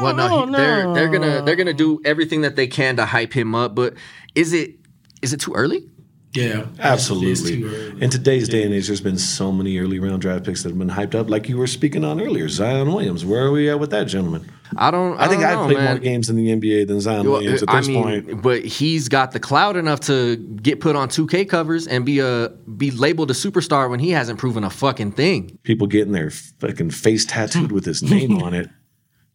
Well, 0.00 0.14
no, 0.14 0.28
he, 0.28 0.36
don't 0.36 0.52
they're 0.52 0.92
they're 0.94 1.08
gonna 1.08 1.42
they're 1.42 1.56
gonna 1.56 1.72
do 1.72 1.96
oh, 1.96 2.00
everything 2.04 2.42
that 2.42 2.56
they 2.56 2.66
can 2.66 2.96
to 2.96 3.06
hype 3.06 3.32
him 3.32 3.54
up. 3.54 3.74
But 3.74 3.94
is 4.34 4.52
it 4.52 4.76
is 5.22 5.32
it 5.32 5.40
too 5.40 5.54
early? 5.54 5.88
Yeah, 6.32 6.66
Absolutely. 6.80 7.30
It's 7.30 7.64
early. 7.74 8.02
In 8.02 8.10
today's 8.10 8.46
day 8.46 8.62
and 8.62 8.74
age, 8.74 8.88
there's 8.88 9.00
been 9.00 9.16
so 9.16 9.50
many 9.50 9.78
early 9.78 9.98
round 9.98 10.20
draft 10.20 10.44
picks 10.44 10.62
that 10.62 10.68
have 10.68 10.78
been 10.78 10.90
hyped 10.90 11.14
up, 11.14 11.30
like 11.30 11.48
you 11.48 11.56
were 11.56 11.66
speaking 11.66 12.04
on 12.04 12.20
earlier. 12.20 12.46
Zion 12.48 12.92
Williams. 12.92 13.24
Where 13.24 13.42
are 13.44 13.50
we 13.50 13.70
at 13.70 13.80
with 13.80 13.88
that 13.90 14.04
gentleman? 14.06 14.50
I 14.76 14.90
don't. 14.90 15.16
I, 15.18 15.24
I 15.24 15.28
think 15.28 15.42
I've 15.42 15.64
played 15.64 15.78
man. 15.78 15.84
more 15.94 15.98
games 15.98 16.28
in 16.28 16.36
the 16.36 16.48
NBA 16.48 16.88
than 16.88 17.00
Zion 17.00 17.24
Well, 17.24 17.40
Williams 17.40 17.62
at 17.62 17.70
I 17.70 17.78
this 17.78 17.88
mean, 17.88 18.02
point. 18.02 18.42
but 18.42 18.66
he's 18.66 19.08
got 19.08 19.32
the 19.32 19.40
clout 19.40 19.76
enough 19.76 20.00
to 20.00 20.36
get 20.36 20.80
put 20.80 20.94
on 20.94 21.08
2K 21.08 21.48
covers 21.48 21.86
and 21.86 22.04
be 22.04 22.18
a 22.18 22.50
be 22.76 22.90
labeled 22.90 23.30
a 23.30 23.34
superstar 23.34 23.88
when 23.88 24.00
he 24.00 24.10
hasn't 24.10 24.38
proven 24.38 24.62
a 24.62 24.68
fucking 24.70 25.12
thing. 25.12 25.58
People 25.62 25.86
getting 25.86 26.12
their 26.12 26.30
fucking 26.30 26.90
face 26.90 27.24
tattooed 27.24 27.72
with 27.72 27.86
his 27.86 28.02
name 28.02 28.36
on 28.42 28.52
it. 28.52 28.68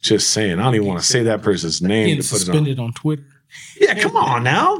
Just 0.02 0.32
saying. 0.32 0.60
I 0.60 0.64
don't 0.64 0.76
even 0.76 0.88
want 0.88 1.00
to 1.00 1.06
say 1.06 1.24
that 1.24 1.42
person's 1.42 1.82
name 1.82 2.08
Getting 2.08 2.24
to 2.24 2.30
put 2.30 2.36
it 2.36 2.40
on. 2.40 2.40
suspended 2.46 2.80
on 2.80 2.94
Twitter. 2.94 3.24
Yeah, 3.80 4.00
come 4.00 4.16
on 4.16 4.44
now. 4.44 4.80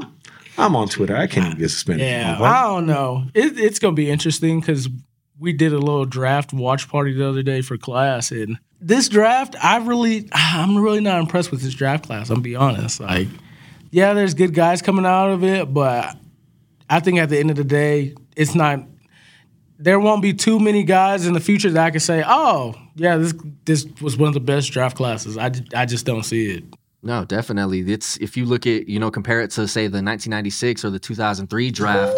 I'm 0.58 0.76
on 0.76 0.88
Twitter. 0.88 1.16
I 1.16 1.26
can't 1.26 1.46
even 1.46 1.58
get 1.58 1.70
suspended. 1.70 2.06
Yeah, 2.06 2.38
I 2.40 2.62
don't 2.64 2.86
know. 2.86 3.24
It, 3.34 3.58
it's 3.58 3.78
gonna 3.78 3.94
be 3.94 4.10
interesting 4.10 4.60
because 4.60 4.88
we 5.38 5.52
did 5.52 5.72
a 5.72 5.78
little 5.78 6.04
draft 6.04 6.52
watch 6.52 6.88
party 6.88 7.12
the 7.12 7.26
other 7.28 7.42
day 7.42 7.62
for 7.62 7.76
class, 7.76 8.30
and 8.30 8.58
this 8.80 9.08
draft, 9.08 9.54
I 9.62 9.78
really, 9.78 10.28
I'm 10.32 10.76
really 10.78 11.00
not 11.00 11.20
impressed 11.20 11.50
with 11.50 11.62
this 11.62 11.74
draft 11.74 12.06
class. 12.06 12.30
I'm 12.30 12.42
be 12.42 12.56
honest. 12.56 13.00
Like, 13.00 13.28
yeah, 13.90 14.12
there's 14.14 14.34
good 14.34 14.54
guys 14.54 14.82
coming 14.82 15.06
out 15.06 15.30
of 15.30 15.44
it, 15.44 15.72
but 15.72 16.16
I 16.90 17.00
think 17.00 17.18
at 17.18 17.28
the 17.28 17.38
end 17.38 17.50
of 17.50 17.56
the 17.56 17.64
day, 17.64 18.14
it's 18.36 18.54
not. 18.54 18.80
There 19.82 19.98
won't 19.98 20.22
be 20.22 20.32
too 20.32 20.60
many 20.60 20.84
guys 20.84 21.26
in 21.26 21.32
the 21.32 21.40
future 21.40 21.70
that 21.70 21.84
I 21.84 21.90
can 21.90 22.00
say, 22.00 22.22
"Oh, 22.26 22.74
yeah, 22.94 23.16
this 23.16 23.34
this 23.64 23.84
was 24.00 24.16
one 24.16 24.28
of 24.28 24.34
the 24.34 24.40
best 24.40 24.70
draft 24.72 24.96
classes." 24.96 25.36
I, 25.36 25.50
I 25.74 25.86
just 25.86 26.06
don't 26.06 26.22
see 26.22 26.50
it. 26.52 26.64
No, 27.02 27.24
definitely. 27.24 27.80
It's 27.92 28.16
if 28.18 28.36
you 28.36 28.44
look 28.44 28.64
at 28.66 28.88
you 28.88 29.00
know 29.00 29.10
compare 29.10 29.40
it 29.40 29.50
to 29.52 29.66
say 29.66 29.82
the 29.88 30.02
1996 30.02 30.84
or 30.84 30.90
the 30.90 31.00
2003 31.00 31.70
draft, 31.72 32.16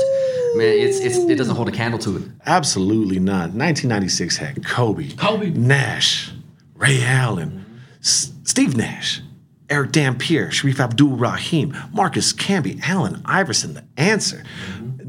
man, 0.57 0.67
it's, 0.67 0.99
it's 1.01 1.17
it 1.17 1.37
doesn't 1.37 1.57
hold 1.57 1.69
a 1.69 1.73
candle 1.73 1.99
to 2.01 2.19
it. 2.19 2.23
Absolutely 2.45 3.19
not. 3.19 3.53
1996 3.55 4.37
had 4.37 4.65
Kobe, 4.67 5.09
Kobe. 5.15 5.49
Nash, 5.51 6.33
Ray 6.75 7.03
Allen, 7.03 7.65
S- 8.01 8.31
Steve 8.43 8.77
Nash, 8.77 9.23
Erick 9.71 9.93
Dampier, 9.93 10.49
Shareef 10.49 10.79
Abdur-Rahim, 10.81 11.75
Marcus 11.95 12.35
Camby, 12.35 12.79
Allen 12.87 13.23
Iverson, 13.25 13.73
the 13.73 13.85
answer. 13.97 14.45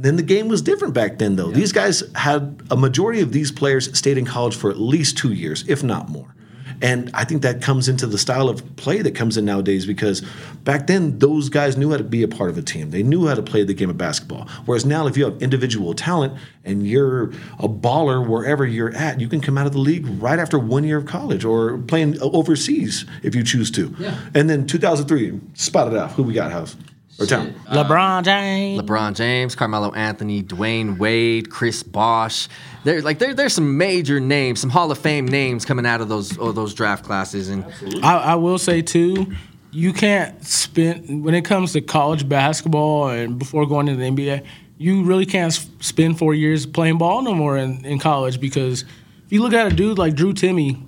Then 0.05 0.17
the 0.17 0.23
game 0.23 0.47
was 0.47 0.61
different 0.61 0.93
back 0.93 1.17
then, 1.17 1.35
though. 1.35 1.49
These 1.49 1.71
guys 1.71 2.03
had 2.13 2.61
a 2.69 2.77
majority 2.77 3.21
of 3.21 3.31
these 3.31 3.51
players 3.51 3.97
stayed 3.97 4.19
in 4.19 4.25
college 4.25 4.55
for 4.55 4.69
at 4.69 4.77
least 4.77 5.17
two 5.17 5.33
years, 5.33 5.67
if 5.67 5.83
not 5.83 6.09
more. 6.09 6.27
Mm-hmm. 6.27 6.77
And 6.83 7.11
I 7.15 7.23
think 7.23 7.41
that 7.41 7.59
comes 7.59 7.89
into 7.89 8.05
the 8.05 8.19
style 8.19 8.47
of 8.47 8.75
play 8.75 9.01
that 9.01 9.15
comes 9.15 9.35
in 9.35 9.45
nowadays 9.45 9.87
because 9.87 10.21
back 10.63 10.85
then 10.85 11.17
those 11.17 11.49
guys 11.49 11.75
knew 11.75 11.89
how 11.89 11.97
to 11.97 12.03
be 12.03 12.21
a 12.21 12.27
part 12.27 12.51
of 12.51 12.57
a 12.59 12.61
team. 12.61 12.91
They 12.91 13.01
knew 13.01 13.25
how 13.25 13.33
to 13.33 13.41
play 13.41 13.63
the 13.63 13.73
game 13.73 13.89
of 13.89 13.97
basketball. 13.97 14.47
Whereas 14.65 14.85
now, 14.85 15.07
if 15.07 15.17
you 15.17 15.25
have 15.25 15.41
individual 15.41 15.95
talent 15.95 16.37
and 16.63 16.85
you're 16.85 17.31
a 17.57 17.67
baller 17.67 18.23
wherever 18.23 18.63
you're 18.63 18.93
at, 18.93 19.19
you 19.19 19.27
can 19.27 19.41
come 19.41 19.57
out 19.57 19.65
of 19.65 19.73
the 19.73 19.79
league 19.79 20.05
right 20.21 20.37
after 20.37 20.59
one 20.59 20.83
year 20.83 20.99
of 20.99 21.07
college 21.07 21.43
or 21.43 21.79
playing 21.79 22.21
overseas 22.21 23.05
if 23.23 23.33
you 23.33 23.43
choose 23.43 23.71
to. 23.71 23.95
Yeah. 23.97 24.19
And 24.35 24.51
then 24.51 24.67
2003, 24.67 25.41
spot 25.55 25.91
it 25.91 25.97
out. 25.97 26.11
Who 26.11 26.21
we 26.21 26.35
got, 26.35 26.51
House? 26.51 26.75
Or 27.19 27.25
Town? 27.25 27.55
Uh, 27.67 27.83
LeBron 27.83 28.23
James. 28.23 28.81
LeBron 28.81 29.15
James, 29.15 29.55
Carmelo 29.55 29.91
Anthony, 29.93 30.43
Dwyane 30.43 30.97
Wade, 30.97 31.49
Chris 31.49 31.81
Bosh. 31.81 32.49
There, 32.83 33.01
like 33.01 33.19
there, 33.19 33.33
there's 33.33 33.53
some 33.53 33.77
major 33.77 34.19
names, 34.19 34.59
some 34.59 34.69
Hall 34.69 34.91
of 34.91 34.97
Fame 34.97 35.25
names 35.25 35.63
coming 35.63 35.85
out 35.85 36.01
of 36.01 36.09
those 36.09 36.37
of 36.37 36.55
those 36.55 36.73
draft 36.73 37.05
classes, 37.05 37.49
and 37.49 37.65
I, 38.03 38.17
I 38.17 38.35
will 38.35 38.57
say 38.57 38.81
too, 38.81 39.33
you 39.71 39.93
can't 39.93 40.45
spend 40.45 41.23
when 41.23 41.35
it 41.35 41.45
comes 41.45 41.73
to 41.73 41.81
college 41.81 42.27
basketball 42.27 43.09
and 43.09 43.39
before 43.39 43.65
going 43.65 43.87
into 43.87 44.01
the 44.01 44.09
NBA, 44.09 44.45
you 44.77 45.03
really 45.03 45.25
can't 45.25 45.53
spend 45.79 46.17
four 46.17 46.33
years 46.33 46.65
playing 46.65 46.97
ball 46.97 47.21
no 47.21 47.33
more 47.33 47.57
in, 47.57 47.85
in 47.85 47.97
college 47.99 48.39
because 48.39 48.83
if 49.25 49.31
you 49.31 49.41
look 49.41 49.53
at 49.53 49.71
a 49.71 49.75
dude 49.75 49.97
like 49.97 50.15
Drew 50.15 50.33
Timme, 50.33 50.81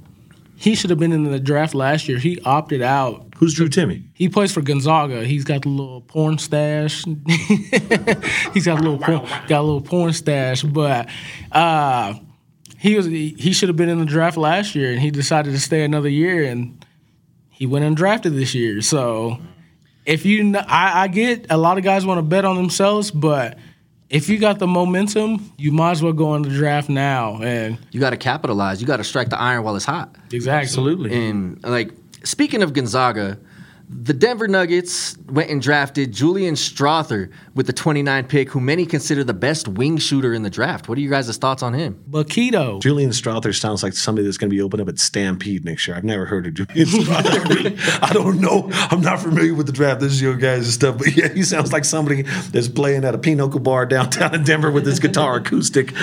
he 0.59 0.73
should 0.73 0.89
have 0.89 0.97
been 0.97 1.11
in 1.11 1.23
the 1.23 1.39
draft 1.39 1.75
last 1.75 2.09
year. 2.09 2.17
He 2.17 2.41
opted 2.41 2.81
out. 2.81 3.27
Who's 3.37 3.53
Drew 3.53 3.69
Timme? 3.69 4.03
He 4.15 4.27
plays 4.27 4.51
for 4.51 4.61
Gonzaga. 4.61 5.23
He's 5.23 5.43
got 5.43 5.65
a 5.65 5.69
little 5.69 6.01
porn 6.01 6.39
stash. 6.39 7.05
He's 8.53 8.65
got 8.65 8.79
a 8.79 8.81
little 8.81 8.97
porn, 8.97 9.21
got 9.47 9.61
a 9.61 9.61
little 9.61 9.81
porn 9.81 10.13
stash, 10.13 10.63
but 10.63 11.07
uh, 11.51 12.15
he 12.79 12.95
was 12.95 13.05
he, 13.05 13.53
should 13.53 13.69
have 13.69 13.75
been 13.75 13.87
in 13.87 13.99
the 13.99 14.05
draft 14.05 14.35
last 14.35 14.73
year, 14.73 14.91
and 14.91 14.99
he 14.99 15.11
decided 15.11 15.51
to 15.51 15.59
stay 15.59 15.83
another 15.83 16.09
year, 16.09 16.43
and 16.43 16.83
he 17.51 17.67
went 17.67 17.85
undrafted 17.85 18.33
this 18.33 18.55
year. 18.55 18.81
So 18.81 19.39
if 20.07 20.25
you, 20.25 20.55
I, 20.57 21.03
I 21.03 21.07
get 21.07 21.45
a 21.51 21.57
lot 21.57 21.77
of 21.77 21.83
guys 21.83 22.03
want 22.03 22.17
to 22.17 22.23
bet 22.23 22.45
on 22.45 22.55
themselves, 22.55 23.11
but 23.11 23.59
if 24.09 24.29
you 24.29 24.37
got 24.39 24.59
the 24.59 24.67
momentum, 24.67 25.51
you 25.57 25.71
might 25.71 25.91
as 25.91 26.03
well 26.03 26.13
go 26.13 26.35
in 26.35 26.41
the 26.43 26.49
draft 26.49 26.89
now. 26.89 27.41
And 27.41 27.77
you 27.91 27.99
got 27.99 28.11
to 28.11 28.17
capitalize. 28.17 28.79
You 28.81 28.87
got 28.87 28.97
to 28.97 29.03
strike 29.03 29.29
the 29.29 29.39
iron 29.39 29.63
while 29.63 29.75
it's 29.75 29.85
hot. 29.85 30.15
exactly, 30.31 30.63
Absolutely. 30.67 31.27
And 31.29 31.61
like 31.63 31.91
speaking 32.23 32.61
of 32.63 32.73
Gonzaga, 32.73 33.37
the 33.89 34.13
Denver 34.13 34.49
Nuggets 34.49 35.17
went 35.29 35.49
and 35.49 35.61
drafted 35.61 36.11
Julian 36.11 36.55
Strawther 36.55 37.29
with 37.55 37.67
the 37.67 37.73
29 37.73 38.25
pick, 38.25 38.49
who 38.49 38.59
many 38.59 38.85
consider 38.85 39.23
the 39.23 39.33
best 39.33 39.67
wing 39.69 39.97
shooter 39.97 40.33
in 40.33 40.43
the 40.43 40.49
draft. 40.49 40.89
What 40.89 40.97
are 40.97 41.01
you 41.01 41.09
guys' 41.09 41.35
thoughts 41.37 41.63
on 41.63 41.73
him? 41.73 42.03
but 42.05 42.27
Keto. 42.27 42.81
Julian 42.81 43.11
Strawther 43.11 43.57
sounds 43.57 43.83
like 43.83 43.93
somebody 43.93 44.25
that's 44.25 44.37
going 44.37 44.49
to 44.49 44.55
be 44.55 44.61
opening 44.61 44.85
up 44.85 44.89
at 44.89 44.99
Stampede 44.99 45.63
next 45.63 45.87
year. 45.87 45.95
I've 45.95 46.03
never 46.03 46.25
heard 46.25 46.47
of 46.47 46.53
Julian 46.55 46.87
Strawther. 46.87 48.03
I 48.03 48.11
don't 48.11 48.41
know. 48.41 48.69
I'm 48.73 48.99
not 49.01 49.21
familiar 49.21 49.53
with 49.53 49.67
the 49.67 49.71
draft. 49.71 50.01
This 50.01 50.11
is 50.11 50.21
your 50.21 50.35
guys' 50.35 50.73
stuff. 50.73 50.97
But 50.97 51.15
yeah, 51.15 51.29
he 51.29 51.43
sounds 51.43 51.71
like 51.71 51.85
somebody 51.85 52.23
that's 52.23 52.67
playing 52.67 53.05
at 53.05 53.15
a 53.15 53.17
Pinocchio 53.17 53.59
bar 53.59 53.85
downtown 53.85 54.35
in 54.35 54.43
Denver 54.43 54.69
with 54.69 54.85
his 54.85 54.99
guitar 54.99 55.37
acoustic. 55.37 55.93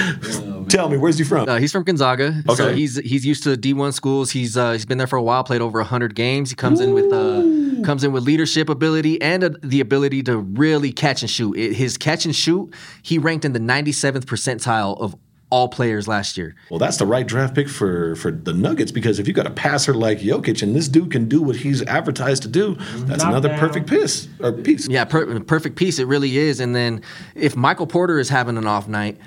Tell 0.69 0.89
me, 0.89 0.97
where's 0.97 1.19
he 1.19 1.25
from? 1.25 1.49
Uh, 1.49 1.59
he's 1.59 1.71
from 1.73 1.83
Gonzaga, 1.85 2.43
so 2.47 2.53
Okay. 2.69 2.75
he's 2.77 2.97
he's 2.97 3.27
used 3.27 3.43
to 3.45 3.51
D1 3.57 3.93
schools. 3.93 4.31
He's 4.31 4.57
uh, 4.57 4.73
he's 4.73 4.87
been 4.87 4.97
there 4.99 5.07
for 5.07 5.17
a 5.17 5.23
while, 5.23 5.45
played 5.45 5.61
over 5.61 5.79
100 5.79 6.15
games. 6.15 6.49
He 6.49 6.57
comes 6.57 6.81
in 6.81 6.95
with 6.95 7.13
uh, 7.13 7.43
comes 7.85 8.03
in 8.05 8.13
with 8.13 8.25
leadership 8.25 8.69
ability 8.69 9.21
and 9.23 9.45
uh, 9.45 9.51
the 9.63 9.81
ability 9.81 10.23
to 10.25 10.39
really 10.39 10.93
catch 10.93 11.23
and 11.23 11.31
shoot. 11.31 11.57
It, 11.57 11.75
his 11.75 11.97
catch 11.97 12.25
and 12.25 12.35
shoot, 12.35 12.75
he 13.03 13.19
ranked 13.19 13.45
in 13.45 13.53
the 13.53 13.61
97th 13.61 14.25
percentile 14.25 15.01
of 15.01 15.15
all 15.51 15.69
players 15.69 16.09
last 16.09 16.37
year. 16.37 16.57
Well, 16.69 16.81
that's 16.81 16.97
the 16.97 17.07
right 17.07 17.25
draft 17.25 17.55
pick 17.55 17.69
for 17.69 18.17
for 18.17 18.33
the 18.33 18.53
Nuggets 18.53 18.91
because 18.91 19.21
if 19.21 19.29
you 19.29 19.35
got 19.35 19.47
a 19.47 19.51
passer 19.51 19.95
like 19.95 20.19
Jokic 20.19 20.63
and 20.63 20.75
this 20.75 20.89
dude 20.89 21.13
can 21.13 21.29
do 21.29 21.41
what 21.43 21.55
he's 21.57 21.81
advertised 21.83 22.43
to 22.43 22.49
do, 22.49 22.75
that's 22.75 23.23
Knock 23.23 23.29
another 23.31 23.51
down. 23.51 23.61
perfect 23.61 23.89
piece 23.89 24.27
or 24.41 24.53
piece. 24.53 24.89
Yeah, 24.89 25.05
per- 25.05 25.39
perfect 25.41 25.77
piece. 25.77 26.01
It 26.01 26.07
really 26.09 26.39
is. 26.39 26.59
And 26.59 26.75
then 26.75 27.03
if 27.37 27.55
Michael 27.55 27.87
Porter 27.87 28.19
is 28.19 28.29
having 28.31 28.57
an 28.57 28.67
off 28.67 28.89
night, 28.89 29.19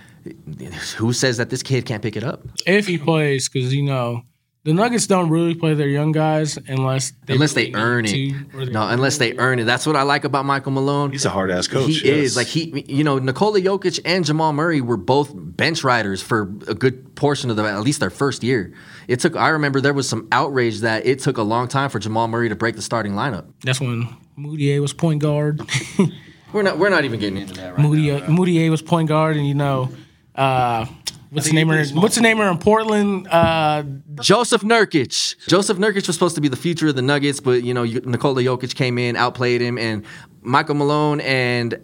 who 0.97 1.13
says 1.13 1.37
that 1.37 1.49
this 1.49 1.63
kid 1.63 1.85
can't 1.85 2.03
pick 2.03 2.17
it 2.17 2.23
up? 2.23 2.41
if 2.65 2.87
he 2.87 2.97
plays, 2.97 3.47
because 3.47 3.73
you 3.73 3.83
know 3.83 4.23
the 4.67 4.73
Nuggets 4.73 5.07
don't 5.07 5.29
really 5.29 5.55
play 5.55 5.75
their 5.75 5.87
young 5.87 6.11
guys 6.11 6.57
unless 6.67 7.13
they 7.25 7.35
unless 7.35 7.55
really 7.55 7.71
they 7.71 7.79
earn 7.79 8.03
it. 8.05 8.11
they- 8.51 8.65
No, 8.65 8.85
unless 8.85 9.17
they 9.17 9.37
earn 9.37 9.59
it. 9.59 9.63
That's 9.63 9.87
what 9.87 9.95
I 9.95 10.01
like 10.01 10.25
about 10.25 10.43
Michael 10.43 10.73
Malone. 10.73 11.09
He's 11.09 11.23
a 11.23 11.29
hard 11.29 11.49
ass 11.51 11.69
coach. 11.69 11.85
He 11.87 11.93
yes. 11.93 12.03
is 12.03 12.35
like 12.35 12.47
he, 12.47 12.83
you 12.85 13.05
know, 13.05 13.17
Nikola 13.17 13.61
Jokic 13.61 14.01
and 14.03 14.25
Jamal 14.25 14.51
Murray 14.51 14.81
were 14.81 14.97
both 14.97 15.31
bench 15.33 15.85
riders 15.85 16.21
for 16.21 16.41
a 16.67 16.73
good 16.73 17.15
portion 17.15 17.49
of 17.49 17.55
the 17.55 17.63
at 17.63 17.79
least 17.79 18.01
their 18.01 18.09
first 18.09 18.43
year. 18.43 18.73
It 19.07 19.21
took. 19.21 19.37
I 19.37 19.47
remember 19.49 19.79
there 19.79 19.93
was 19.93 20.09
some 20.09 20.27
outrage 20.33 20.81
that 20.81 21.05
it 21.05 21.19
took 21.19 21.37
a 21.37 21.43
long 21.43 21.69
time 21.69 21.89
for 21.89 21.99
Jamal 21.99 22.27
Murray 22.27 22.49
to 22.49 22.55
break 22.57 22.75
the 22.75 22.81
starting 22.81 23.13
lineup. 23.13 23.45
That's 23.63 23.79
when 23.79 24.09
Mudiay 24.37 24.81
was 24.81 24.91
point 24.91 25.21
guard. 25.21 25.61
We're 26.51 26.63
not. 26.63 26.77
We're 26.77 26.89
not 26.89 27.05
even 27.05 27.21
getting 27.21 27.37
into 27.37 27.53
that 27.53 27.77
right 27.77 27.85
Mudiay, 27.85 28.25
Mudiay 28.25 28.69
was 28.69 28.81
point 28.81 29.07
guard, 29.07 29.37
and 29.37 29.47
you 29.47 29.53
know, 29.55 29.91
uh, 30.35 30.85
what's 31.29 31.47
the 31.47 31.53
name? 31.53 31.69
Of, 31.69 31.91
what's 31.93 32.15
the 32.15 32.21
name 32.21 32.39
in 32.39 32.57
Portland? 32.57 33.27
Uh, 33.27 33.83
Jusuf 34.15 34.63
Nurkic. 34.63 35.35
Jusuf 35.47 35.77
Nurkic 35.77 36.07
was 36.07 36.15
supposed 36.15 36.35
to 36.35 36.41
be 36.41 36.47
the 36.47 36.55
future 36.55 36.87
of 36.87 36.95
the 36.95 37.01
Nuggets, 37.01 37.39
but 37.39 37.63
you 37.63 37.73
know 37.73 37.83
Nikola 37.83 38.41
Jokic 38.43 38.75
came 38.75 38.97
in, 38.97 39.15
outplayed 39.15 39.61
him, 39.61 39.77
and 39.77 40.03
Michael 40.41 40.75
Malone 40.75 41.21
and 41.21 41.79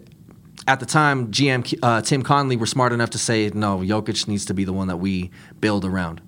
at 0.66 0.80
the 0.80 0.86
time 0.86 1.30
GM 1.30 1.78
uh, 1.82 2.00
Tim 2.00 2.22
Connelly 2.22 2.56
were 2.56 2.66
smart 2.66 2.92
enough 2.92 3.10
to 3.10 3.18
say 3.18 3.50
no, 3.54 3.78
Jokic 3.78 4.26
needs 4.28 4.44
to 4.46 4.54
be 4.54 4.64
the 4.64 4.72
one 4.72 4.88
that 4.88 4.96
we 4.96 5.30
build 5.60 5.84
around. 5.84 6.20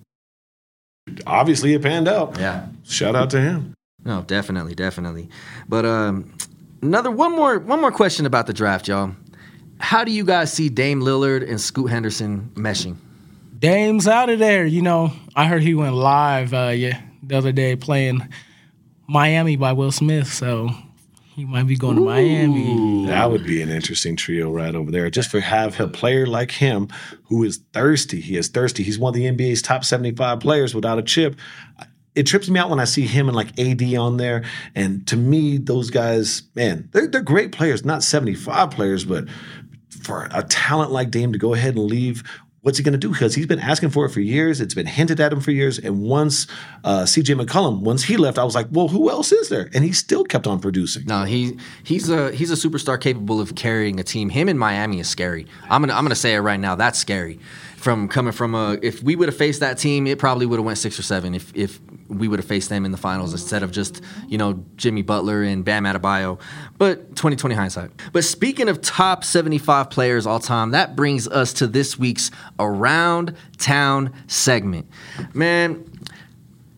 obviously 1.26 1.72
it 1.74 1.82
panned 1.82 2.08
out. 2.08 2.36
Yeah. 2.38 2.66
Shout 2.84 3.14
out 3.14 3.30
to 3.30 3.40
him. 3.40 3.74
No, 4.04 4.22
definitely, 4.22 4.74
definitely. 4.74 5.28
But 5.68 5.84
um, 5.84 6.32
another 6.82 7.10
one 7.10 7.32
more 7.32 7.58
one 7.58 7.80
more 7.80 7.92
question 7.92 8.26
about 8.26 8.46
the 8.46 8.52
draft, 8.52 8.88
y'all. 8.88 9.14
How 9.78 10.04
do 10.04 10.12
you 10.12 10.24
guys 10.24 10.52
see 10.52 10.68
Dame 10.68 11.00
Lillard 11.00 11.48
and 11.48 11.60
Scoot 11.60 11.90
Henderson 11.90 12.50
meshing? 12.54 12.96
Dame's 13.66 14.06
out 14.06 14.30
of 14.30 14.38
there. 14.38 14.64
You 14.64 14.80
know, 14.80 15.12
I 15.34 15.46
heard 15.46 15.60
he 15.60 15.74
went 15.74 15.96
live 15.96 16.54
uh, 16.54 16.68
yeah, 16.68 17.00
the 17.20 17.36
other 17.36 17.50
day 17.50 17.74
playing 17.74 18.28
Miami 19.08 19.56
by 19.56 19.72
Will 19.72 19.90
Smith, 19.90 20.32
so 20.32 20.70
he 21.34 21.44
might 21.44 21.66
be 21.66 21.76
going 21.76 21.96
to 21.96 22.04
Miami. 22.04 23.06
That 23.06 23.28
would 23.28 23.44
be 23.44 23.60
an 23.62 23.68
interesting 23.68 24.14
trio 24.14 24.52
right 24.52 24.72
over 24.72 24.92
there. 24.92 25.10
Just 25.10 25.32
for 25.32 25.40
have 25.40 25.80
a 25.80 25.88
player 25.88 26.26
like 26.26 26.52
him 26.52 26.86
who 27.24 27.42
is 27.42 27.58
thirsty. 27.72 28.20
He 28.20 28.36
is 28.36 28.46
thirsty. 28.46 28.84
He's 28.84 29.00
one 29.00 29.10
of 29.10 29.14
the 29.16 29.24
NBA's 29.24 29.62
top 29.62 29.84
75 29.84 30.38
players 30.38 30.72
without 30.72 31.00
a 31.00 31.02
chip. 31.02 31.34
It 32.14 32.28
trips 32.28 32.48
me 32.48 32.60
out 32.60 32.70
when 32.70 32.78
I 32.78 32.84
see 32.84 33.04
him 33.04 33.28
and 33.28 33.34
like 33.34 33.58
AD 33.58 33.82
on 33.96 34.16
there. 34.16 34.44
And 34.76 35.04
to 35.08 35.16
me, 35.16 35.58
those 35.58 35.90
guys, 35.90 36.44
man, 36.54 36.88
they're, 36.92 37.08
they're 37.08 37.20
great 37.20 37.50
players, 37.50 37.84
not 37.84 38.04
75 38.04 38.70
players, 38.70 39.04
but 39.04 39.28
for 40.02 40.28
a 40.30 40.44
talent 40.44 40.92
like 40.92 41.10
Dame 41.10 41.32
to 41.32 41.38
go 41.38 41.52
ahead 41.52 41.74
and 41.74 41.84
leave, 41.84 42.22
what's 42.66 42.78
he 42.78 42.82
going 42.82 42.92
to 42.92 42.98
do? 42.98 43.12
Because 43.12 43.36
he's 43.36 43.46
been 43.46 43.60
asking 43.60 43.90
for 43.90 44.06
it 44.06 44.08
for 44.08 44.18
years. 44.18 44.60
It's 44.60 44.74
been 44.74 44.86
hinted 44.86 45.20
at 45.20 45.32
him 45.32 45.40
for 45.40 45.52
years. 45.52 45.78
And 45.78 46.02
once 46.02 46.48
uh, 46.82 47.04
CJ 47.04 47.40
McCollum, 47.40 47.82
once 47.82 48.02
he 48.02 48.16
left, 48.16 48.40
I 48.40 48.44
was 48.44 48.56
like, 48.56 48.66
well, 48.72 48.88
who 48.88 49.08
else 49.08 49.30
is 49.30 49.50
there? 49.50 49.70
And 49.72 49.84
he 49.84 49.92
still 49.92 50.24
kept 50.24 50.48
on 50.48 50.58
producing. 50.58 51.04
No, 51.06 51.22
he 51.22 51.56
he's 51.84 52.10
a 52.10 52.32
he's 52.32 52.50
a 52.50 52.68
superstar 52.68 53.00
capable 53.00 53.40
of 53.40 53.54
carrying 53.54 54.00
a 54.00 54.02
team. 54.02 54.30
Him 54.30 54.48
in 54.48 54.58
Miami 54.58 54.98
is 54.98 55.08
scary. 55.08 55.46
I'm 55.70 55.80
gonna 55.80 55.94
I'm 55.94 56.02
gonna 56.02 56.16
say 56.16 56.34
it 56.34 56.40
right 56.40 56.58
now. 56.58 56.74
That's 56.74 56.98
scary. 56.98 57.38
From 57.76 58.08
coming 58.08 58.32
from 58.32 58.54
a 58.54 58.78
if 58.82 59.02
we 59.02 59.16
would 59.16 59.28
have 59.28 59.36
faced 59.36 59.60
that 59.60 59.78
team, 59.78 60.06
it 60.06 60.18
probably 60.18 60.46
would 60.46 60.58
have 60.58 60.64
went 60.64 60.78
six 60.78 60.98
or 60.98 61.02
seven 61.02 61.34
if 61.34 61.54
if 61.54 61.78
we 62.08 62.28
would 62.28 62.38
have 62.38 62.46
faced 62.46 62.68
them 62.68 62.84
in 62.84 62.90
the 62.90 62.98
finals 62.98 63.32
instead 63.32 63.62
of 63.62 63.70
just 63.70 64.02
you 64.28 64.38
know 64.38 64.64
Jimmy 64.76 65.02
Butler 65.02 65.42
and 65.42 65.64
Bam 65.64 65.84
Adebayo. 65.84 66.40
But 66.78 67.10
2020 67.16 67.54
hindsight. 67.54 67.90
But 68.12 68.24
speaking 68.24 68.68
of 68.68 68.80
top 68.80 69.24
75 69.24 69.90
players 69.90 70.26
all 70.26 70.40
time, 70.40 70.70
that 70.70 70.96
brings 70.96 71.28
us 71.28 71.52
to 71.54 71.66
this 71.66 71.98
week's 71.98 72.30
around 72.58 73.36
town 73.58 74.12
segment. 74.26 74.88
Man, 75.34 75.84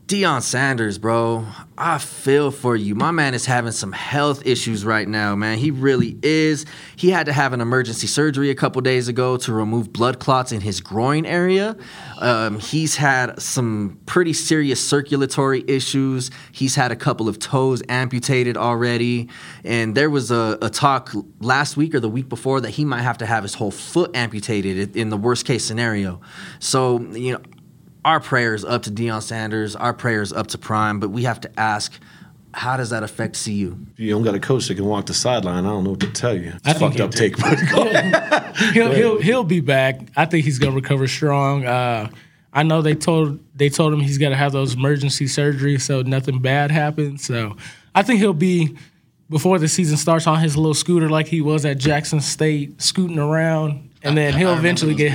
Deion 0.09 0.41
Sanders, 0.41 0.97
bro, 0.97 1.47
I 1.77 1.99
feel 1.99 2.51
for 2.51 2.75
you. 2.75 2.95
My 2.95 3.11
man 3.11 3.35
is 3.35 3.45
having 3.45 3.73
some 3.73 3.93
health 3.93 4.47
issues 4.47 4.83
right 4.83 5.07
now, 5.07 5.37
man. 5.37 5.59
He 5.59 5.71
really 5.71 6.17
is. 6.23 6.65
He 6.97 7.11
had 7.11 7.27
to 7.27 7.33
have 7.35 7.53
an 7.53 7.61
emergency 7.61 8.07
surgery 8.07 8.49
a 8.49 8.55
couple 8.55 8.81
days 8.81 9.09
ago 9.09 9.37
to 9.37 9.53
remove 9.53 9.93
blood 9.93 10.19
clots 10.19 10.51
in 10.51 10.63
his 10.63 10.81
groin 10.81 11.27
area. 11.27 11.77
Um, 12.21 12.59
he's 12.59 12.97
had 12.97 13.39
some 13.39 14.01
pretty 14.07 14.33
serious 14.33 14.81
circulatory 14.81 15.63
issues. 15.69 16.31
He's 16.53 16.75
had 16.75 16.91
a 16.91 16.97
couple 16.97 17.29
of 17.29 17.39
toes 17.39 17.83
amputated 17.91 18.57
already. 18.57 19.29
And 19.63 19.95
there 19.95 20.09
was 20.09 20.31
a, 20.31 20.57
a 20.63 20.71
talk 20.71 21.13
last 21.39 21.77
week 21.77 21.95
or 21.95 22.01
the 22.01 22.09
week 22.09 22.31
before 22.31 22.63
that 22.63 22.71
he 22.71 22.87
might 22.87 23.03
have 23.03 23.19
to 23.19 23.27
have 23.27 23.43
his 23.43 23.53
whole 23.53 23.71
foot 23.71 24.17
amputated 24.17 24.97
in 24.97 25.11
the 25.11 25.19
worst 25.19 25.45
case 25.45 25.67
scenario. 25.67 26.23
So, 26.61 26.99
you 27.11 27.35
know, 27.35 27.41
our 28.09 28.21
prayers 28.21 28.65
up 28.65 28.85
to 28.85 28.91
Deion 28.91 29.23
Sanders, 29.23 29.77
our 29.77 29.93
prayers 29.93 30.33
up 30.33 30.47
to 30.49 30.57
Prime, 30.59 30.99
but 30.99 31.11
we 31.11 31.25
have 31.25 31.43
to 31.43 31.61
ask, 31.61 31.93
how 32.55 32.79
does 32.79 32.89
that 32.89 33.03
affect 33.03 33.45
CU? 33.45 33.77
You 33.97 34.11
don't 34.11 34.23
got 34.23 34.35
a 34.35 34.41
coach 34.41 34.67
that 34.69 34.77
can 34.77 34.87
walk 34.87 35.05
the 35.05 35.13
sideline. 35.13 35.67
I 35.67 35.69
don't 35.69 35.85
know 35.85 35.91
what 35.91 36.01
to 36.01 36.11
tell 36.11 36.35
you. 36.35 36.55
It's 36.55 36.67
I 36.67 36.73
think 36.73 36.93
fucked 36.97 37.01
up 37.03 37.11
take, 37.11 37.37
but 37.37 37.59
go 37.71 37.83
ahead. 37.83 38.57
he'll 38.73 38.93
he'll 38.93 39.21
he'll 39.21 39.45
be 39.45 39.61
back. 39.61 40.01
I 40.17 40.25
think 40.25 40.47
he's 40.47 40.59
gonna 40.59 40.75
recover 40.75 41.07
strong. 41.07 41.67
Uh, 41.67 42.09
I 42.51 42.63
know 42.63 42.81
they 42.81 42.95
told 42.95 43.41
they 43.55 43.69
told 43.69 43.93
him 43.93 44.01
he's 44.01 44.17
got 44.17 44.31
to 44.31 44.37
have 44.37 44.53
those 44.53 44.75
emergency 44.75 45.27
surgeries 45.27 45.83
so 45.83 46.01
nothing 46.01 46.41
bad 46.41 46.71
happens. 46.71 47.27
So 47.27 47.59
I 47.95 48.03
think 48.03 48.21
he'll 48.21 48.33
be 48.33 48.75
before 49.29 49.59
the 49.59 49.69
season 49.69 49.99
starts 49.99 50.27
on 50.27 50.41
his 50.41 50.57
little 50.57 50.73
scooter 50.73 51.11
like 51.11 51.29
he 51.29 51.43
was 51.43 51.67
at 51.67 51.77
Jackson 51.77 52.23
State, 52.23 52.81
scooting 52.81 53.19
around, 53.19 53.88
and 54.03 54.17
then 54.17 54.35
he'll 54.35 54.55
eventually 54.55 54.95
get. 54.95 55.13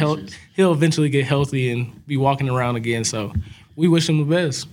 He'll 0.55 0.71
eventually 0.71 1.09
get 1.09 1.25
healthy 1.25 1.71
and 1.71 2.05
be 2.05 2.17
walking 2.17 2.49
around 2.49 2.75
again. 2.75 3.03
So 3.03 3.33
we 3.75 3.87
wish 3.87 4.07
him 4.07 4.17
the 4.17 4.35
best. 4.35 4.67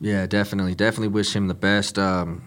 Yeah, 0.00 0.26
definitely, 0.26 0.74
definitely 0.74 1.08
wish 1.08 1.34
him 1.34 1.48
the 1.48 1.54
best. 1.54 1.98
Um, 1.98 2.42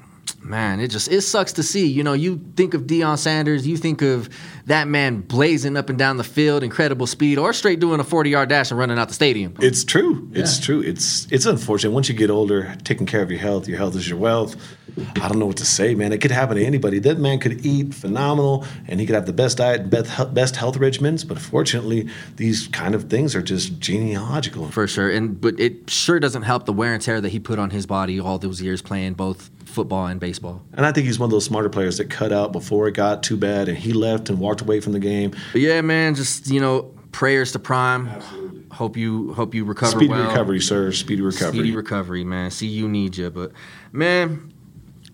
man, 0.46 0.80
it 0.80 0.90
just 0.90 1.12
it 1.12 1.22
sucks 1.22 1.54
to 1.54 1.64
see. 1.64 1.88
You 1.88 2.04
know, 2.04 2.14
you 2.14 2.40
think 2.56 2.74
of 2.74 2.84
Deion 2.84 3.18
Sanders, 3.18 3.68
you 3.68 3.78
think 3.78 4.02
of 4.02 4.30
that 4.66 4.88
man 4.88 5.22
blazing 5.22 5.78
up 5.78 5.90
and 5.90 5.98
down 5.98 6.18
the 6.18 6.24
field, 6.24 6.64
incredible 6.64 7.08
speed, 7.08 7.38
or 7.38 7.54
straight 7.54 7.80
doing 7.80 8.00
a 8.00 8.04
forty 8.04 8.30
yard 8.30 8.50
dash 8.50 8.72
and 8.72 8.80
running 8.80 8.98
out 8.98 9.08
the 9.08 9.14
stadium. 9.14 9.56
It's 9.60 9.84
true. 9.84 10.30
It's 10.34 10.60
true. 10.60 10.82
It's 10.82 11.28
it's 11.32 11.46
unfortunate. 11.46 11.92
Once 11.92 12.10
you 12.10 12.16
get 12.16 12.30
older, 12.30 12.76
taking 12.84 13.06
care 13.06 13.22
of 13.22 13.32
your 13.32 13.40
health, 13.40 13.68
your 13.68 13.78
health 13.78 13.96
is 13.96 14.08
your 14.08 14.20
wealth. 14.20 14.56
I 14.98 15.28
don't 15.28 15.40
know 15.40 15.48
what 15.48 15.58
to 15.58 15.66
say, 15.66 15.94
man. 15.94 16.14
It 16.14 16.22
could 16.22 16.32
happen 16.32 16.56
to 16.56 16.64
anybody. 16.64 17.00
That 17.00 17.18
man 17.18 17.40
could 17.40 17.66
eat 17.66 17.94
phenomenal, 17.94 18.66
and 18.88 19.00
he 19.00 19.06
could 19.06 19.16
have 19.16 19.26
the 19.26 19.34
best 19.34 19.58
diet, 19.58 19.82
and 19.82 19.90
best 19.90 20.34
best 20.34 20.56
health 20.56 20.78
regimens. 20.78 21.28
But 21.28 21.38
unfortunately, 21.38 22.10
these 22.38 22.68
kind 22.68 22.96
of 22.96 23.10
things 23.10 23.36
are 23.36 23.42
just 23.42 23.80
genealogical. 23.80 24.70
For 24.72 24.88
sure, 24.88 25.10
and 25.10 25.40
but 25.40 25.60
it 25.60 25.90
sure 25.90 26.20
doesn't 26.20 26.44
help 26.44 26.66
the 26.66 26.74
wear 26.74 26.94
and 26.94 27.02
tear 27.02 27.20
that 27.20 27.30
he 27.30 27.40
put 27.40 27.60
on 27.60 27.72
his 27.72 27.86
body 27.86 28.20
all 28.20 28.38
those 28.38 28.62
years 28.62 28.82
playing 28.82 29.14
both 29.14 29.50
football 29.76 30.08
and 30.08 30.20
baseball. 30.20 30.64
And 30.74 30.86
I 30.86 30.92
think 30.92 31.06
he's 31.06 31.20
one 31.20 31.28
of 31.28 31.32
those 31.32 31.46
smarter 31.46 31.70
players 31.70 31.98
that 31.98 32.10
cut 32.10 32.32
out 32.32 32.52
before 32.52 32.88
it 32.88 32.94
got 32.94 33.22
too 33.22 33.38
bad, 33.38 33.70
and 33.70 33.78
he 33.78 33.94
left 33.94 34.30
and 34.30 34.40
walked 34.40 34.62
away 34.62 34.80
from 34.80 34.94
the 34.94 35.00
game. 35.00 35.32
But 35.52 35.62
yeah, 35.62 35.82
man, 35.82 36.16
just 36.16 36.50
you 36.50 36.60
know, 36.60 36.94
prayers 37.12 37.52
to 37.52 37.60
Prime. 37.60 38.08
Absolutely. 38.08 38.64
Hope 38.72 38.98
you 38.98 39.34
hope 39.34 39.54
you 39.54 39.64
recover 39.64 39.92
Speedy 39.92 40.08
well. 40.10 40.28
recovery, 40.28 40.60
sir. 40.60 40.92
Speedy 40.92 41.22
recovery. 41.22 41.60
Speedy 41.60 41.76
recovery, 41.76 42.24
man. 42.24 42.52
See, 42.52 42.68
you 42.68 42.90
need 42.90 43.16
you, 43.16 43.30
but 43.30 43.52
man, 43.92 44.52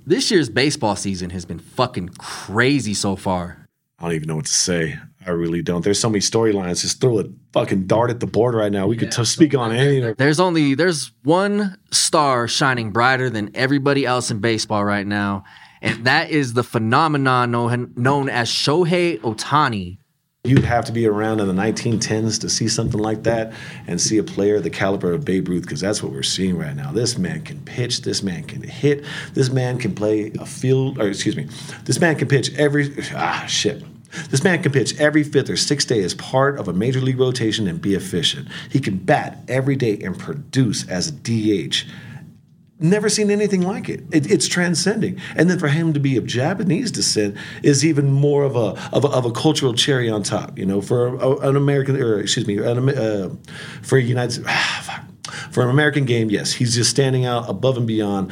this 0.06 0.32
year's 0.32 0.50
baseball 0.50 0.96
season 0.96 1.30
has 1.32 1.46
been 1.46 1.60
fucking 1.60 2.10
crazy 2.18 2.94
so 2.94 3.16
far. 3.16 3.68
I 4.00 4.04
don't 4.06 4.14
even 4.14 4.28
know 4.28 4.36
what 4.38 4.46
to 4.46 4.54
say. 4.54 4.98
I 5.26 5.32
really 5.32 5.62
don't. 5.62 5.84
There's 5.84 6.00
so 6.00 6.10
many 6.10 6.20
storylines. 6.20 6.82
Just 6.82 7.00
throw 7.00 7.20
a 7.20 7.26
fucking 7.54 7.88
dart 7.88 8.10
at 8.10 8.20
the 8.20 8.28
board 8.28 8.56
right 8.56 8.72
now. 8.72 8.88
We 8.88 8.98
could 8.98 9.12
t- 9.12 9.24
speak 9.26 9.54
on 9.56 9.72
any 9.72 10.14
There's 10.14 10.40
only 10.40 10.74
there's 10.74 11.12
one 11.24 11.78
star 11.92 12.48
shining 12.48 12.92
brighter 12.92 13.30
than 13.30 13.52
everybody 13.56 14.06
else 14.06 14.32
in 14.32 14.40
baseball 14.40 14.84
right 14.84 15.06
now, 15.06 15.44
and 15.82 16.06
that 16.06 16.30
is 16.32 16.54
the 16.54 16.64
phenomenon 16.64 17.52
known, 17.52 17.94
known 17.96 18.30
as 18.30 18.50
Shohei 18.50 19.20
Ohtani. 19.20 19.98
You'd 20.44 20.66
have 20.66 20.86
to 20.86 20.92
be 20.92 21.06
around 21.06 21.40
in 21.40 21.48
the 21.48 21.54
1910s 21.54 22.42
to 22.42 22.50
see 22.50 22.68
something 22.68 23.00
like 23.00 23.22
that 23.24 23.54
and 23.86 24.02
see 24.02 24.18
a 24.18 24.24
player 24.24 24.60
the 24.60 24.72
caliber 24.72 25.14
of 25.14 25.24
Babe 25.24 25.48
Ruth, 25.48 25.62
because 25.62 25.82
that's 25.82 26.02
what 26.02 26.12
we're 26.12 26.24
seeing 26.24 26.58
right 26.58 26.76
now. 26.76 26.92
This 26.92 27.16
man 27.16 27.44
can 27.44 27.60
pitch, 27.60 28.02
this 28.02 28.24
man 28.24 28.46
can 28.46 28.64
hit, 28.64 29.06
this 29.36 29.52
man 29.52 29.78
can 29.78 29.94
play 29.94 30.32
a 30.40 30.48
field, 30.48 31.00
or 31.00 31.10
excuse 31.10 31.36
me, 31.36 31.48
this 31.86 32.00
man 32.00 32.16
can 32.16 32.28
pitch 32.28 32.52
every, 32.56 32.92
ah, 33.14 33.46
shit. 33.48 33.84
This 34.30 34.44
man 34.44 34.62
can 34.62 34.72
pitch 34.72 35.00
every 35.00 35.24
fifth 35.24 35.50
or 35.50 35.58
sixth 35.58 35.88
day 35.88 36.04
as 36.04 36.14
part 36.14 36.60
of 36.60 36.68
a 36.68 36.74
major 36.74 37.00
league 37.00 37.20
rotation 37.20 37.68
and 37.68 37.82
be 37.82 37.96
efficient. 37.96 38.48
He 38.70 38.80
can 38.80 38.98
bat 38.98 39.40
every 39.48 39.76
day 39.76 40.00
and 40.02 40.18
produce 40.18 40.88
as 40.88 41.10
a 41.10 41.12
DH. 41.12 41.86
Never 42.80 43.10
seen 43.10 43.30
anything 43.30 43.62
like 43.62 43.90
it. 43.90 44.04
it. 44.12 44.30
It's 44.32 44.48
transcending. 44.48 45.20
And 45.36 45.50
then 45.50 45.60
for 45.60 45.68
him 45.68 45.94
to 45.94 46.00
be 46.00 46.18
of 46.18 46.26
Japanese 46.26 46.90
descent 46.90 47.38
is 47.62 47.86
even 47.86 48.12
more 48.12 48.44
of 48.44 48.56
a 48.56 48.76
of 48.92 49.06
a, 49.06 49.08
of 49.10 49.26
a 49.26 49.32
cultural 49.32 49.74
cherry 49.74 50.10
on 50.10 50.24
top. 50.24 50.58
You 50.58 50.66
know, 50.66 50.82
for 50.82 51.16
a, 51.16 51.38
an 51.50 51.56
American, 51.56 52.02
or 52.02 52.20
excuse 52.20 52.48
me, 52.48 52.58
an, 52.58 52.90
uh, 52.90 53.30
for 53.84 53.98
a 53.98 54.02
United. 54.02 54.46
Ah. 54.48 55.06
For 55.52 55.64
an 55.64 55.70
American 55.70 56.06
game, 56.06 56.30
yes, 56.30 56.54
he's 56.54 56.76
just 56.76 56.90
standing 56.90 57.26
out 57.26 57.50
above 57.50 57.78
and 57.78 57.86
beyond, 57.86 58.32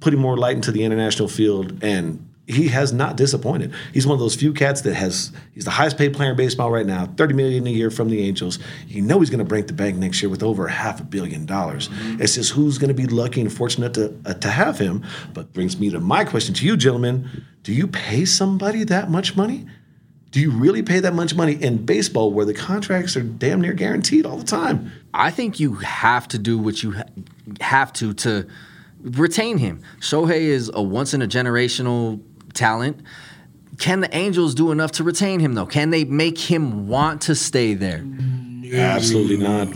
putting 0.00 0.20
more 0.20 0.36
light 0.36 0.54
into 0.54 0.70
the 0.70 0.84
international 0.84 1.28
field, 1.28 1.82
and 1.82 2.27
he 2.48 2.68
has 2.68 2.94
not 2.94 3.16
disappointed. 3.16 3.74
He's 3.92 4.06
one 4.06 4.14
of 4.14 4.20
those 4.20 4.34
few 4.34 4.54
cats 4.54 4.80
that 4.80 4.94
has 4.94 5.32
he's 5.52 5.66
the 5.66 5.70
highest 5.70 5.98
paid 5.98 6.14
player 6.14 6.30
in 6.30 6.36
baseball 6.36 6.70
right 6.70 6.86
now, 6.86 7.06
30 7.06 7.34
million 7.34 7.66
a 7.66 7.70
year 7.70 7.90
from 7.90 8.08
the 8.08 8.26
Angels. 8.26 8.58
You 8.86 9.02
know 9.02 9.20
he's 9.20 9.28
going 9.28 9.38
to 9.40 9.44
break 9.44 9.66
the 9.66 9.74
bank 9.74 9.96
next 9.96 10.22
year 10.22 10.30
with 10.30 10.42
over 10.42 10.66
half 10.66 10.98
a 10.98 11.04
billion 11.04 11.44
dollars. 11.44 11.90
It's 12.18 12.36
just 12.36 12.52
who's 12.52 12.78
going 12.78 12.88
to 12.88 12.94
be 12.94 13.06
lucky 13.06 13.42
and 13.42 13.52
fortunate 13.52 13.92
to 13.94 14.16
uh, 14.24 14.34
to 14.34 14.48
have 14.48 14.78
him. 14.78 15.04
But 15.34 15.52
brings 15.52 15.78
me 15.78 15.90
to 15.90 16.00
my 16.00 16.24
question 16.24 16.54
to 16.54 16.66
you 16.66 16.78
gentlemen, 16.78 17.44
do 17.62 17.74
you 17.74 17.86
pay 17.86 18.24
somebody 18.24 18.82
that 18.84 19.10
much 19.10 19.36
money? 19.36 19.66
Do 20.30 20.40
you 20.40 20.50
really 20.50 20.82
pay 20.82 21.00
that 21.00 21.14
much 21.14 21.34
money 21.34 21.52
in 21.52 21.84
baseball 21.84 22.32
where 22.32 22.46
the 22.46 22.54
contracts 22.54 23.16
are 23.16 23.22
damn 23.22 23.60
near 23.60 23.72
guaranteed 23.74 24.24
all 24.24 24.36
the 24.38 24.44
time? 24.44 24.90
I 25.12 25.30
think 25.30 25.60
you 25.60 25.74
have 25.74 26.28
to 26.28 26.38
do 26.38 26.58
what 26.58 26.82
you 26.82 26.92
ha- 26.92 27.04
have 27.60 27.92
to 27.94 28.14
to 28.14 28.46
retain 29.02 29.58
him. 29.58 29.82
Shohei 30.00 30.40
is 30.40 30.70
a 30.72 30.82
once 30.82 31.14
in 31.14 31.22
a 31.22 31.28
generational 31.28 32.20
talent. 32.58 33.00
Can 33.78 34.00
the 34.00 34.14
Angels 34.14 34.54
do 34.54 34.72
enough 34.72 34.92
to 34.92 35.04
retain 35.04 35.40
him 35.40 35.54
though? 35.54 35.66
Can 35.66 35.90
they 35.90 36.04
make 36.04 36.38
him 36.38 36.88
want 36.88 37.22
to 37.22 37.34
stay 37.34 37.74
there? 37.74 38.04
Absolutely 38.74 39.36
not. 39.36 39.68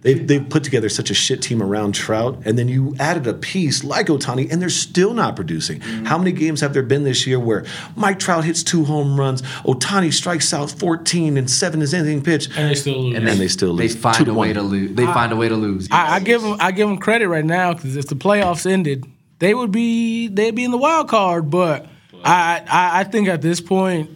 They've, 0.00 0.24
they've 0.28 0.48
put 0.48 0.62
together 0.62 0.88
such 0.88 1.10
a 1.10 1.14
shit 1.14 1.42
team 1.42 1.60
around 1.60 1.92
Trout, 1.92 2.40
and 2.44 2.56
then 2.56 2.68
you 2.68 2.94
added 3.00 3.26
a 3.26 3.34
piece 3.34 3.82
like 3.82 4.06
Ohtani, 4.06 4.48
and 4.50 4.62
they're 4.62 4.68
still 4.70 5.12
not 5.12 5.34
producing. 5.34 5.80
Mm-hmm. 5.80 6.04
How 6.04 6.16
many 6.16 6.30
games 6.30 6.60
have 6.60 6.72
there 6.72 6.84
been 6.84 7.02
this 7.02 7.26
year 7.26 7.40
where 7.40 7.64
Mike 7.96 8.20
Trout 8.20 8.44
hits 8.44 8.62
two 8.62 8.84
home 8.84 9.18
runs, 9.18 9.42
Ohtani 9.64 10.12
strikes 10.12 10.54
out 10.54 10.70
14 10.70 11.36
and 11.36 11.50
seven 11.50 11.82
is 11.82 11.92
anything 11.92 12.22
pitch, 12.22 12.46
And 12.56 12.70
they 12.70 12.76
still 12.76 13.02
lose. 13.02 13.16
and 13.16 13.26
then 13.26 13.38
they 13.38 13.48
still 13.48 13.74
They 13.74 13.84
lose? 13.84 13.94
Two 13.96 14.00
find 14.00 14.24
to 14.26 14.30
a 14.30 14.34
way 14.34 14.48
one. 14.48 14.54
to 14.54 14.62
lose. 14.62 14.92
They 14.94 15.04
find 15.06 15.32
a 15.32 15.36
way 15.36 15.48
to 15.48 15.56
lose. 15.56 15.88
I, 15.90 16.14
I 16.14 16.20
give 16.20 16.42
them 16.42 16.56
I 16.60 16.70
give 16.70 16.88
them 16.88 16.98
credit 16.98 17.26
right 17.26 17.44
now 17.44 17.74
because 17.74 17.96
if 17.96 18.06
the 18.06 18.14
playoffs 18.16 18.70
ended, 18.70 19.04
they 19.40 19.52
would 19.52 19.72
be 19.72 20.28
they'd 20.28 20.54
be 20.54 20.62
in 20.64 20.70
the 20.70 20.78
wild 20.78 21.08
card. 21.08 21.50
But 21.50 21.86
I, 22.24 22.62
I 22.66 23.00
I 23.00 23.04
think 23.04 23.28
at 23.28 23.42
this 23.42 23.60
point, 23.60 24.10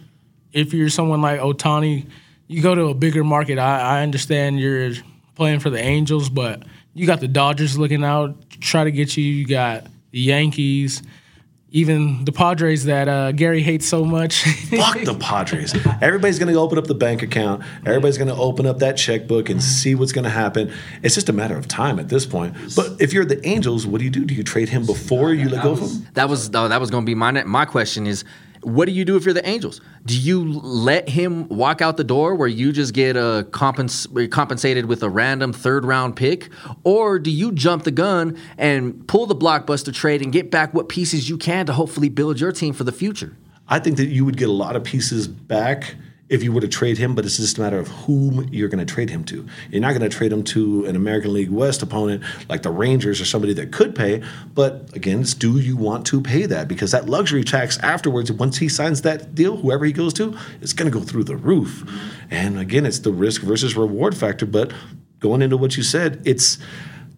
if 0.51 0.73
you're 0.73 0.89
someone 0.89 1.21
like 1.21 1.39
Ohtani, 1.39 2.07
you 2.47 2.61
go 2.61 2.75
to 2.75 2.85
a 2.85 2.93
bigger 2.93 3.23
market. 3.23 3.57
I, 3.57 3.79
I 3.99 4.03
understand 4.03 4.59
you're 4.59 4.91
playing 5.35 5.59
for 5.59 5.69
the 5.69 5.79
Angels, 5.79 6.29
but 6.29 6.63
you 6.93 7.07
got 7.07 7.19
the 7.19 7.27
Dodgers 7.27 7.77
looking 7.77 8.03
out, 8.03 8.35
try 8.59 8.83
to 8.83 8.91
get 8.91 9.17
you. 9.17 9.23
You 9.23 9.47
got 9.47 9.85
the 10.11 10.19
Yankees, 10.19 11.01
even 11.73 12.23
the 12.23 12.31
Padres 12.31 12.85
that 12.85 13.07
uh, 13.09 13.31
Gary 13.31 13.63
hates 13.63 13.87
so 13.87 14.05
much. 14.05 14.43
Fuck 14.69 15.01
the 15.01 15.15
Padres. 15.19 15.73
Everybody's 16.01 16.37
going 16.37 16.53
to 16.53 16.59
open 16.59 16.77
up 16.77 16.85
the 16.85 16.93
bank 16.93 17.23
account. 17.23 17.63
Everybody's 17.83 18.19
going 18.19 18.27
to 18.29 18.35
open 18.35 18.67
up 18.67 18.77
that 18.79 18.95
checkbook 18.95 19.49
and 19.49 19.61
see 19.61 19.95
what's 19.95 20.11
going 20.11 20.23
to 20.23 20.29
happen. 20.29 20.71
It's 21.01 21.15
just 21.15 21.29
a 21.29 21.33
matter 21.33 21.57
of 21.57 21.67
time 21.67 21.97
at 21.97 22.09
this 22.09 22.27
point. 22.27 22.55
But 22.75 23.01
if 23.01 23.11
you're 23.11 23.25
the 23.25 23.45
Angels, 23.45 23.87
what 23.87 23.97
do 23.97 24.05
you 24.05 24.11
do? 24.11 24.23
Do 24.23 24.35
you 24.35 24.43
trade 24.43 24.69
him 24.69 24.85
before 24.85 25.33
you 25.33 25.49
let 25.49 25.63
go 25.63 25.71
of 25.71 25.79
him? 25.79 26.07
That 26.13 26.29
was 26.29 26.51
that 26.51 26.79
was 26.79 26.91
going 26.91 27.05
to 27.05 27.09
be 27.09 27.15
my 27.15 27.31
my 27.43 27.65
question 27.65 28.05
is 28.05 28.23
What 28.63 28.85
do 28.85 28.91
you 28.91 29.05
do 29.05 29.15
if 29.15 29.25
you're 29.25 29.33
the 29.33 29.47
Angels? 29.47 29.81
Do 30.05 30.17
you 30.17 30.59
let 30.59 31.09
him 31.09 31.47
walk 31.49 31.81
out 31.81 31.97
the 31.97 32.03
door 32.03 32.35
where 32.35 32.47
you 32.47 32.71
just 32.71 32.93
get 32.93 33.17
uh, 33.17 33.43
compens- 33.49 34.31
compensated 34.31 34.85
with 34.85 35.03
a 35.03 35.09
random 35.09 35.53
third 35.53 35.85
round 35.85 36.15
pick? 36.15 36.49
Or 36.83 37.19
do 37.19 37.31
you 37.31 37.51
jump 37.51 37.83
the 37.83 37.91
gun 37.91 38.37
and 38.57 39.07
pull 39.07 39.25
the 39.25 39.35
blockbuster 39.35 39.93
trade 39.93 40.21
and 40.21 40.31
get 40.31 40.51
back 40.51 40.73
what 40.73 40.89
pieces 40.89 41.29
you 41.29 41.37
can 41.37 41.65
to 41.65 41.73
hopefully 41.73 42.09
build 42.09 42.39
your 42.39 42.51
team 42.51 42.73
for 42.73 42.83
the 42.83 42.91
future? 42.91 43.35
I 43.67 43.79
think 43.79 43.97
that 43.97 44.07
you 44.07 44.25
would 44.25 44.37
get 44.37 44.49
a 44.49 44.53
lot 44.53 44.75
of 44.75 44.83
pieces 44.83 45.27
back 45.27 45.95
if 46.29 46.41
you 46.41 46.51
were 46.51 46.61
to 46.61 46.67
trade 46.67 46.97
him, 46.97 47.15
but 47.15 47.25
it's 47.25 47.37
just 47.37 47.57
a 47.57 47.61
matter 47.61 47.77
of 47.77 47.87
whom 47.89 48.47
you're 48.51 48.69
going 48.69 48.85
to 48.85 48.91
trade 48.91 49.09
him 49.09 49.23
to. 49.25 49.45
You're 49.69 49.81
not 49.81 49.89
going 49.89 50.09
to 50.09 50.09
trade 50.09 50.31
him 50.31 50.43
to 50.45 50.85
an 50.85 50.95
American 50.95 51.33
League 51.33 51.49
West 51.49 51.81
opponent 51.81 52.23
like 52.49 52.63
the 52.63 52.71
Rangers 52.71 53.19
or 53.19 53.25
somebody 53.25 53.53
that 53.53 53.71
could 53.71 53.93
pay. 53.93 54.23
But 54.53 54.95
again, 54.95 55.21
it's 55.21 55.33
do 55.33 55.59
you 55.59 55.75
want 55.75 56.05
to 56.07 56.21
pay 56.21 56.45
that? 56.45 56.67
Because 56.67 56.91
that 56.91 57.07
luxury 57.09 57.43
tax 57.43 57.77
afterwards, 57.79 58.31
once 58.31 58.57
he 58.57 58.69
signs 58.69 59.01
that 59.01 59.35
deal, 59.35 59.57
whoever 59.57 59.85
he 59.85 59.91
goes 59.91 60.13
to, 60.15 60.37
it's 60.61 60.73
going 60.73 60.89
to 60.91 60.97
go 60.97 61.03
through 61.03 61.25
the 61.25 61.35
roof. 61.35 61.83
And 62.31 62.57
again, 62.57 62.85
it's 62.85 62.99
the 62.99 63.11
risk 63.11 63.41
versus 63.41 63.75
reward 63.75 64.15
factor. 64.15 64.45
But 64.45 64.71
going 65.19 65.41
into 65.41 65.57
what 65.57 65.75
you 65.75 65.83
said, 65.83 66.21
it's 66.25 66.57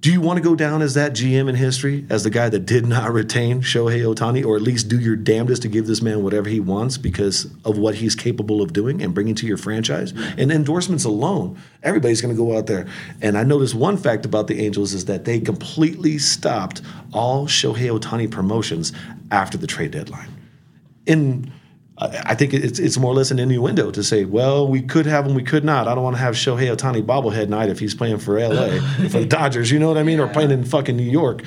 do 0.05 0.11
you 0.11 0.21
want 0.21 0.37
to 0.37 0.43
go 0.43 0.55
down 0.55 0.83
as 0.83 0.93
that 0.93 1.13
GM 1.13 1.49
in 1.49 1.55
history, 1.55 2.05
as 2.11 2.23
the 2.23 2.29
guy 2.29 2.47
that 2.47 2.67
did 2.67 2.85
not 2.85 3.11
retain 3.11 3.61
Shohei 3.61 4.01
Ohtani, 4.03 4.45
or 4.45 4.55
at 4.55 4.61
least 4.61 4.87
do 4.87 4.99
your 4.99 5.15
damnedest 5.15 5.63
to 5.63 5.67
give 5.67 5.87
this 5.87 5.99
man 5.99 6.21
whatever 6.21 6.47
he 6.47 6.59
wants 6.59 6.95
because 6.95 7.45
of 7.65 7.79
what 7.79 7.95
he's 7.95 8.13
capable 8.13 8.61
of 8.61 8.71
doing 8.71 9.01
and 9.01 9.15
bringing 9.15 9.33
to 9.33 9.47
your 9.47 9.57
franchise? 9.57 10.13
And 10.37 10.51
endorsements 10.51 11.05
alone, 11.05 11.57
everybody's 11.81 12.21
going 12.21 12.35
to 12.35 12.37
go 12.37 12.55
out 12.55 12.67
there. 12.67 12.85
And 13.19 13.35
I 13.35 13.41
noticed 13.41 13.73
one 13.73 13.97
fact 13.97 14.27
about 14.27 14.45
the 14.45 14.63
Angels 14.63 14.93
is 14.93 15.05
that 15.05 15.25
they 15.25 15.39
completely 15.39 16.19
stopped 16.19 16.83
all 17.11 17.47
Shohei 17.47 17.99
Ohtani 17.99 18.29
promotions 18.29 18.93
after 19.31 19.57
the 19.57 19.65
trade 19.65 19.89
deadline. 19.89 20.29
In 21.07 21.51
I 21.97 22.35
think 22.35 22.53
it's 22.53 22.77
it's 22.77 22.97
more 22.97 23.11
or 23.11 23.15
less 23.15 23.31
an 23.31 23.39
innuendo 23.39 23.89
to 23.91 24.03
say, 24.03 24.25
well, 24.25 24.67
we 24.67 24.81
could 24.81 25.05
have 25.05 25.25
him, 25.25 25.33
we 25.33 25.43
could 25.43 25.63
not. 25.63 25.87
I 25.87 25.95
don't 25.95 26.03
want 26.03 26.17
to 26.17 26.21
have 26.21 26.35
Shohei 26.35 26.75
Ohtani 26.75 27.01
bobblehead 27.01 27.47
night 27.47 27.69
if 27.69 27.79
he's 27.79 27.95
playing 27.95 28.17
for 28.17 28.37
LA, 28.37 28.79
for 29.09 29.19
the 29.19 29.25
Dodgers, 29.25 29.71
you 29.71 29.79
know 29.79 29.87
what 29.87 29.97
I 29.97 30.03
mean, 30.03 30.19
or 30.19 30.27
playing 30.27 30.51
in 30.51 30.65
fucking 30.65 30.97
New 30.97 31.09
York. 31.09 31.43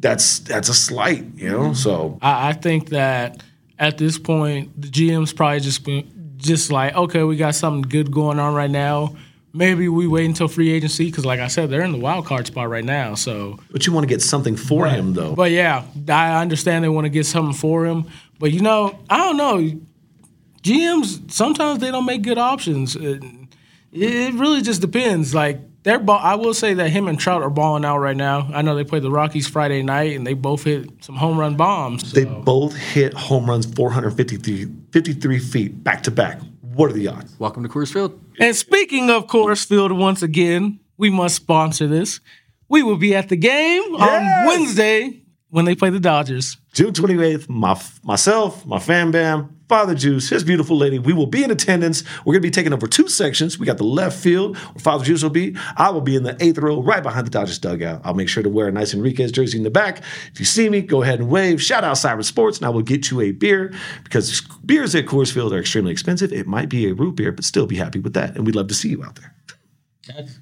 That's 0.00 0.38
that's 0.38 0.70
a 0.70 0.74
slight, 0.74 1.24
you 1.36 1.50
know. 1.50 1.74
So 1.74 2.18
I, 2.22 2.50
I 2.50 2.52
think 2.54 2.90
that 2.90 3.42
at 3.78 3.98
this 3.98 4.18
point, 4.18 4.80
the 4.80 4.88
GM's 4.88 5.32
probably 5.34 5.60
just 5.60 5.84
been, 5.84 6.34
just 6.36 6.72
like, 6.72 6.94
okay, 6.94 7.22
we 7.22 7.36
got 7.36 7.54
something 7.54 7.82
good 7.82 8.10
going 8.10 8.38
on 8.38 8.54
right 8.54 8.70
now. 8.70 9.16
Maybe 9.52 9.88
we 9.88 10.06
wait 10.06 10.26
until 10.26 10.46
free 10.46 10.70
agency 10.70 11.06
because, 11.06 11.26
like 11.26 11.40
I 11.40 11.48
said, 11.48 11.68
they're 11.70 11.82
in 11.82 11.92
the 11.92 11.98
wild 11.98 12.26
card 12.26 12.46
spot 12.46 12.68
right 12.68 12.84
now. 12.84 13.14
So, 13.14 13.58
but 13.70 13.86
you 13.86 13.92
want 13.92 14.04
to 14.04 14.08
get 14.08 14.22
something 14.22 14.56
for 14.56 14.86
him, 14.86 15.14
though. 15.14 15.34
but 15.34 15.50
yeah, 15.50 15.84
I 16.08 16.40
understand 16.40 16.84
they 16.84 16.88
want 16.88 17.06
to 17.06 17.10
get 17.10 17.26
something 17.26 17.54
for 17.54 17.84
him. 17.84 18.06
But 18.38 18.52
you 18.52 18.60
know, 18.60 18.98
I 19.10 19.16
don't 19.18 19.36
know. 19.36 19.80
GMs 20.62 21.30
sometimes 21.30 21.78
they 21.80 21.90
don't 21.90 22.04
make 22.06 22.22
good 22.22 22.38
options. 22.38 22.96
Uh, 22.96 23.18
it, 23.92 24.02
it 24.02 24.34
really 24.34 24.60
just 24.62 24.80
depends. 24.80 25.34
Like 25.34 25.60
they're, 25.82 25.98
ball, 25.98 26.18
I 26.22 26.34
will 26.34 26.54
say 26.54 26.74
that 26.74 26.90
him 26.90 27.08
and 27.08 27.18
Trout 27.18 27.42
are 27.42 27.50
balling 27.50 27.84
out 27.84 27.98
right 27.98 28.16
now. 28.16 28.50
I 28.52 28.62
know 28.62 28.74
they 28.74 28.84
played 28.84 29.02
the 29.02 29.10
Rockies 29.10 29.48
Friday 29.48 29.82
night 29.82 30.16
and 30.16 30.26
they 30.26 30.34
both 30.34 30.64
hit 30.64 30.90
some 31.02 31.16
home 31.16 31.38
run 31.38 31.56
bombs. 31.56 32.12
They 32.12 32.24
both 32.24 32.74
hit 32.76 33.14
home 33.14 33.48
runs 33.48 33.66
453 33.74 34.66
53 34.92 35.38
feet 35.38 35.84
back 35.84 36.02
to 36.04 36.10
back. 36.10 36.40
What 36.60 36.90
are 36.90 36.94
the 36.94 37.08
odds? 37.08 37.34
Welcome 37.38 37.62
to 37.62 37.68
Coors 37.68 37.92
Field. 37.92 38.20
And 38.38 38.54
speaking 38.54 39.10
of 39.10 39.26
Coors 39.26 39.64
Field, 39.64 39.90
once 39.92 40.22
again, 40.22 40.80
we 40.96 41.10
must 41.10 41.36
sponsor 41.36 41.86
this. 41.86 42.20
We 42.68 42.82
will 42.82 42.96
be 42.98 43.14
at 43.14 43.28
the 43.30 43.36
game 43.36 43.82
Yes! 43.92 44.00
on 44.00 44.46
Wednesday 44.46 45.17
when 45.50 45.64
they 45.64 45.74
play 45.74 45.90
the 45.90 46.00
Dodgers. 46.00 46.56
June 46.72 46.92
28th, 46.92 47.48
my, 47.48 47.80
myself, 48.02 48.64
my 48.66 48.78
fam 48.78 49.10
bam, 49.10 49.58
Father 49.68 49.94
Juice, 49.94 50.28
his 50.28 50.44
beautiful 50.44 50.76
lady, 50.76 50.98
we 50.98 51.12
will 51.12 51.26
be 51.26 51.44
in 51.44 51.50
attendance. 51.50 52.02
We're 52.20 52.34
going 52.34 52.42
to 52.42 52.46
be 52.46 52.50
taking 52.50 52.72
over 52.72 52.86
two 52.86 53.08
sections. 53.08 53.58
We 53.58 53.66
got 53.66 53.76
the 53.76 53.84
left 53.84 54.18
field 54.18 54.56
where 54.56 54.80
Father 54.80 55.04
Juice 55.04 55.22
will 55.22 55.30
be. 55.30 55.56
I 55.76 55.90
will 55.90 56.00
be 56.00 56.16
in 56.16 56.22
the 56.22 56.36
eighth 56.40 56.58
row 56.58 56.82
right 56.82 57.02
behind 57.02 57.26
the 57.26 57.30
Dodgers 57.30 57.58
dugout. 57.58 58.00
I'll 58.04 58.14
make 58.14 58.28
sure 58.28 58.42
to 58.42 58.48
wear 58.48 58.68
a 58.68 58.72
nice 58.72 58.94
Enriquez 58.94 59.32
jersey 59.32 59.58
in 59.58 59.64
the 59.64 59.70
back. 59.70 60.02
If 60.32 60.40
you 60.40 60.46
see 60.46 60.68
me, 60.68 60.80
go 60.80 61.02
ahead 61.02 61.20
and 61.20 61.28
wave. 61.28 61.60
Shout 61.60 61.84
out 61.84 61.98
Siren 61.98 62.22
Sports, 62.22 62.58
and 62.58 62.66
I 62.66 62.70
will 62.70 62.82
get 62.82 63.10
you 63.10 63.20
a 63.20 63.32
beer 63.32 63.74
because 64.04 64.40
beers 64.64 64.94
at 64.94 65.06
Coors 65.06 65.32
Field 65.32 65.52
are 65.52 65.58
extremely 65.58 65.92
expensive. 65.92 66.32
It 66.32 66.46
might 66.46 66.68
be 66.68 66.88
a 66.88 66.94
root 66.94 67.16
beer, 67.16 67.32
but 67.32 67.44
still 67.44 67.66
be 67.66 67.76
happy 67.76 67.98
with 67.98 68.14
that. 68.14 68.36
And 68.36 68.46
we'd 68.46 68.56
love 68.56 68.68
to 68.68 68.74
see 68.74 68.88
you 68.88 69.04
out 69.04 69.16
there. 69.16 69.34
That's 70.06 70.38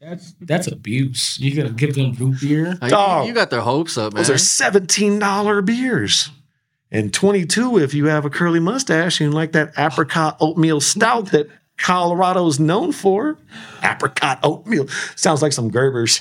that's 0.00 0.34
that's 0.40 0.66
abuse. 0.68 1.38
You 1.40 1.54
gotta 1.54 1.74
give 1.74 1.94
them 1.94 2.12
root 2.12 2.40
beer. 2.40 2.74
Dog. 2.74 3.24
You, 3.24 3.28
you 3.28 3.34
got 3.34 3.50
their 3.50 3.60
hopes 3.60 3.98
up, 3.98 4.14
man. 4.14 4.22
Those 4.22 4.30
are 4.30 4.70
$17 4.70 5.66
beers. 5.66 6.30
And 6.90 7.12
22 7.12 7.78
if 7.78 7.92
you 7.92 8.06
have 8.06 8.24
a 8.24 8.30
curly 8.30 8.60
mustache 8.60 9.20
and 9.20 9.34
like 9.34 9.52
that 9.52 9.72
apricot 9.76 10.36
oatmeal 10.40 10.80
stout 10.80 11.32
that 11.32 11.48
Colorado's 11.76 12.58
known 12.58 12.92
for. 12.92 13.38
Apricot 13.82 14.40
oatmeal. 14.42 14.88
Sounds 15.16 15.42
like 15.42 15.52
some 15.52 15.70
Gerbers. 15.70 16.20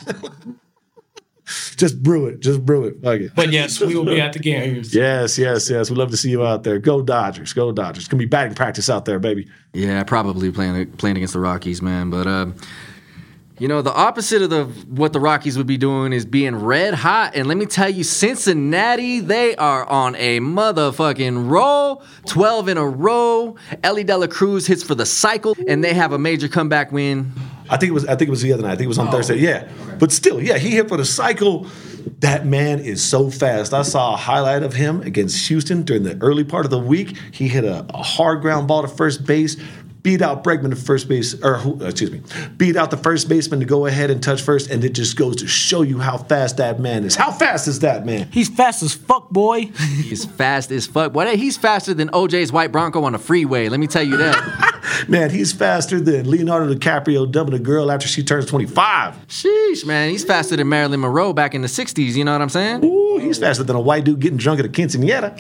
just 1.78 2.02
brew 2.04 2.28
it. 2.28 2.40
Just 2.42 2.66
brew 2.66 2.86
it. 2.86 3.02
Fuck 3.02 3.20
it. 3.22 3.32
But 3.36 3.52
yes, 3.52 3.80
we 3.80 3.96
will 3.96 4.06
be 4.06 4.22
at 4.22 4.34
the 4.34 4.40
game. 4.40 4.84
Yes, 4.92 5.38
yes, 5.38 5.70
yes. 5.70 5.90
We'd 5.90 5.98
love 5.98 6.12
to 6.12 6.18
see 6.18 6.30
you 6.30 6.46
out 6.46 6.64
there. 6.64 6.80
Go 6.80 7.02
Dodgers. 7.02 7.54
Go 7.54 7.72
Dodgers. 7.72 8.04
It's 8.04 8.08
going 8.08 8.20
to 8.20 8.26
be 8.26 8.30
batting 8.30 8.54
practice 8.54 8.90
out 8.90 9.06
there, 9.06 9.20
baby. 9.20 9.48
Yeah, 9.74 10.04
probably 10.04 10.52
playing 10.52 10.92
playing 10.94 11.18
against 11.18 11.34
the 11.34 11.40
Rockies, 11.40 11.82
man. 11.82 12.10
But 12.10 12.28
uh, 12.28 12.48
you 13.60 13.68
know, 13.68 13.82
the 13.82 13.94
opposite 13.94 14.42
of 14.42 14.50
the 14.50 14.66
what 14.88 15.14
the 15.14 15.20
Rockies 15.20 15.58
would 15.58 15.68
be 15.68 15.78
doing 15.78 16.14
is 16.14 16.26
being 16.26 16.56
red 16.56 16.94
hot. 16.94 17.36
And 17.36 17.48
let 17.48 17.58
me 17.58 17.66
tell 17.66 17.90
you, 17.90 18.04
Cincinnati, 18.04 19.20
they 19.20 19.56
are 19.56 19.86
on 19.86 20.16
a 20.16 20.40
motherfucking 20.40 21.50
roll. 21.50 22.04
Twelve 22.26 22.68
in 22.68 22.78
a 22.78 22.88
row. 22.88 23.56
Elly 23.84 24.04
De 24.04 24.16
La 24.18 24.28
Cruz 24.28 24.68
hits 24.68 24.84
for 24.84 24.94
the 24.96 25.06
cycle, 25.06 25.56
and 25.68 25.84
they 25.84 25.94
have 25.94 26.12
a 26.14 26.20
major 26.20 26.48
comeback 26.48 26.92
win. 26.92 27.32
I 27.70 27.78
think 27.78 27.90
it 27.90 27.94
was. 27.94 28.06
I 28.06 28.16
think 28.16 28.28
it 28.28 28.32
was 28.32 28.42
the 28.42 28.54
other 28.54 28.64
night. 28.64 28.74
I 28.74 28.76
think 28.76 28.86
it 28.86 28.90
was 28.90 29.00
on 29.00 29.12
Thursday. 29.12 29.34
Oh. 29.34 29.38
Yeah, 29.38 29.70
but 30.00 30.12
still, 30.12 30.42
yeah, 30.42 30.58
he 30.58 30.72
hit 30.72 30.88
for 30.88 30.98
the 30.98 31.06
cycle. 31.06 31.68
That 32.20 32.46
man 32.46 32.80
is 32.80 33.04
so 33.04 33.30
fast. 33.30 33.74
I 33.74 33.82
saw 33.82 34.14
a 34.14 34.18
highlight 34.18 34.64
of 34.64 34.74
him 34.74 35.02
against 35.02 35.48
Houston 35.50 35.84
during 35.84 36.04
the 36.04 36.18
early 36.22 36.44
part 36.44 36.64
of 36.66 36.72
the 36.72 36.80
week. 36.80 37.18
He 37.32 37.48
hit 37.48 37.66
a, 37.66 37.86
a 37.90 38.02
hard 38.02 38.42
ground 38.42 38.68
ball 38.68 38.82
to 38.82 38.88
first 38.88 39.26
base, 39.26 39.58
beat 40.08 40.22
out 40.22 40.42
Bregman 40.42 40.70
to 40.70 40.76
first 40.78 41.10
base, 41.10 41.36
or 41.44 41.56
who- 41.56 41.78
uh, 41.84 41.90
excuse 41.90 42.10
me, 42.10 42.22
beat 42.56 42.78
out 42.78 42.92
the 42.92 42.96
first 42.98 43.28
baseman 43.28 43.60
to 43.60 43.66
go 43.66 43.88
ahead 43.88 44.10
and 44.10 44.24
touch 44.24 44.42
first, 44.42 44.70
and 44.72 44.82
it 44.86 44.94
just 44.94 45.18
goes 45.18 45.36
to 45.36 45.48
show 45.48 45.82
you 45.82 46.00
how 46.00 46.18
fast 46.18 46.56
that 46.56 46.80
man 46.80 47.04
is. 47.04 47.14
How 47.14 47.30
fast 47.30 47.68
is 47.68 47.80
that 47.82 48.06
man? 48.06 48.30
He's 48.32 48.48
fast 48.48 48.82
as 48.84 48.94
fuck, 48.94 49.30
boy. 49.32 49.66
He's 50.02 50.24
fast 50.24 50.72
as 50.72 50.88
fuck. 50.88 51.12
Boy, 51.12 51.36
he's 51.36 51.58
faster 51.58 51.94
than 51.94 52.08
OJ's 52.10 52.54
white 52.54 52.72
Bronco 52.72 53.04
on 53.04 53.16
a 53.16 53.18
freeway. 53.20 53.68
Let 53.68 53.82
me 53.82 53.88
tell 53.88 54.04
you 54.04 54.16
that. 54.16 54.76
Man, 55.10 55.30
he's 55.30 55.52
faster 55.52 56.00
than 56.00 56.30
Leonardo 56.30 56.74
DiCaprio 56.74 57.30
dumping 57.30 57.54
a 57.56 57.60
girl 57.60 57.92
after 57.92 58.08
she 58.08 58.24
turns 58.24 58.46
twenty 58.46 58.66
five. 58.66 59.16
Sheesh, 59.28 59.86
man. 59.86 60.10
He's 60.10 60.24
faster 60.24 60.56
than 60.56 60.70
Marilyn 60.70 61.02
Monroe 61.02 61.34
back 61.34 61.54
in 61.54 61.62
the 61.62 61.68
60s. 61.68 62.16
You 62.16 62.24
know 62.24 62.32
what 62.32 62.42
I'm 62.42 62.50
saying? 62.50 62.84
Ooh, 62.86 63.18
he's 63.18 63.38
faster 63.38 63.64
than 63.64 63.76
a 63.76 63.82
white 63.82 64.06
dude 64.06 64.20
getting 64.22 64.38
drunk 64.38 64.60
at 64.60 64.66
a 64.66 64.70
quinceanera. 64.70 65.38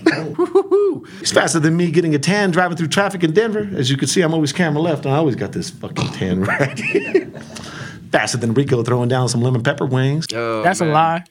he's 1.20 1.32
faster 1.32 1.60
than 1.60 1.76
me 1.78 1.92
getting 1.92 2.14
a 2.14 2.20
tan 2.20 2.52
driving 2.52 2.78
through 2.78 2.90
traffic 2.90 3.24
in 3.24 3.34
Denver. 3.34 3.68
As 3.76 3.90
you 3.90 3.98
can 3.98 4.08
see, 4.08 4.22
I'm 4.22 4.34
always 4.34 4.52
camera 4.58 4.82
left, 4.82 5.06
and 5.06 5.14
I 5.14 5.18
always 5.18 5.36
got 5.36 5.52
this 5.54 5.70
fucking 5.70 6.08
tan 6.10 6.44
right 6.44 6.78
faster 8.12 8.38
than 8.38 8.54
Rico 8.54 8.84
throwing 8.84 9.10
down 9.10 9.30
some 9.30 9.42
lemon 9.42 9.62
pepper 9.64 9.86
wings. 9.86 10.26
Oh, 10.34 10.64
That's 10.64 10.80
man. 10.80 10.90
a 10.90 10.94
lie. 10.94 11.24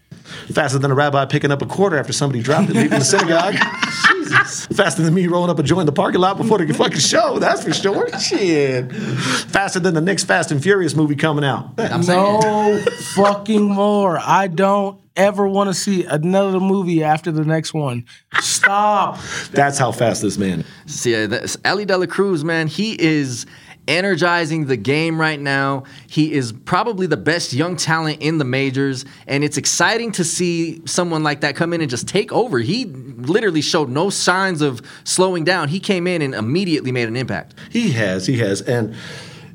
Faster 0.53 0.79
than 0.79 0.91
a 0.91 0.95
rabbi 0.95 1.25
picking 1.25 1.51
up 1.51 1.63
a 1.63 1.67
quarter 1.67 1.97
after 1.99 2.13
somebody 2.13 2.43
dropped 2.43 2.71
it 2.71 2.75
leaving 2.77 2.99
the 2.99 3.05
synagogue. 3.05 3.55
Jesus. 4.29 4.67
Faster 4.67 5.03
than 5.03 5.15
me 5.15 5.27
rolling 5.27 5.51
up 5.51 5.59
and 5.59 5.67
joining 5.67 5.87
the 5.87 5.93
parking 5.93 6.21
lot 6.21 6.37
before 6.37 6.59
the 6.59 6.73
fucking 6.73 6.99
show, 6.99 7.39
that's 7.39 7.63
for 7.65 7.73
sure. 7.73 8.09
Shit. 8.19 8.93
Faster 8.93 9.81
than 9.81 9.95
the 9.95 10.01
next 10.01 10.25
Fast 10.25 10.51
and 10.51 10.63
Furious 10.63 10.95
movie 10.95 11.17
coming 11.17 11.45
out. 11.45 11.71
I'm. 11.79 12.01
No 12.07 12.79
fucking 13.15 13.65
more. 13.65 14.19
I 14.19 14.47
don't 14.47 15.01
ever 15.17 15.47
want 15.47 15.69
to 15.69 15.75
see 15.75 16.05
another 16.05 16.61
movie 16.61 17.03
after 17.03 17.33
the 17.33 17.45
next 17.45 17.73
one. 17.75 18.05
Stop. 18.41 19.19
That's 19.51 19.79
how 19.79 19.93
fast 19.93 20.23
this 20.23 20.39
man 20.39 20.65
is. 20.87 21.01
See, 21.01 21.15
uh, 21.15 21.27
that's 21.27 21.57
Elly 21.65 21.85
De 21.85 21.97
La 21.97 22.07
Cruz, 22.07 22.45
man, 22.45 22.67
he 22.67 23.01
is 23.01 23.47
energizing 23.89 24.67
the 24.67 24.77
game 24.77 25.21
right 25.21 25.41
now. 25.41 25.85
He 26.09 26.33
is 26.33 26.53
probably 26.53 27.07
the 27.07 27.17
best 27.17 27.53
young 27.53 27.77
talent 27.77 28.21
in 28.21 28.39
the 28.39 28.45
majors, 28.45 29.05
and 29.27 29.45
it's 29.45 29.57
exciting 29.57 30.13
to 30.13 30.25
see 30.25 30.83
someone 30.87 31.23
like 31.23 31.41
that 31.41 31.57
come 31.57 31.73
in 31.73 31.81
and 31.81 31.91
just 31.91 32.09
take 32.09 32.33
over. 32.33 32.59
He 32.59 32.85
literally 32.85 33.61
showed 33.63 33.89
no 33.89 34.11
signs 34.11 34.63
of 34.63 34.81
slowing 35.05 35.45
down. 35.45 35.69
He 35.69 35.81
came 35.81 36.07
in 36.07 36.23
and 36.23 36.35
immediately 36.35 36.93
made 36.93 37.09
an 37.09 37.17
impact. 37.17 37.55
He 37.71 37.93
has, 37.93 38.27
he 38.27 38.39
has. 38.39 38.61
And 38.63 38.95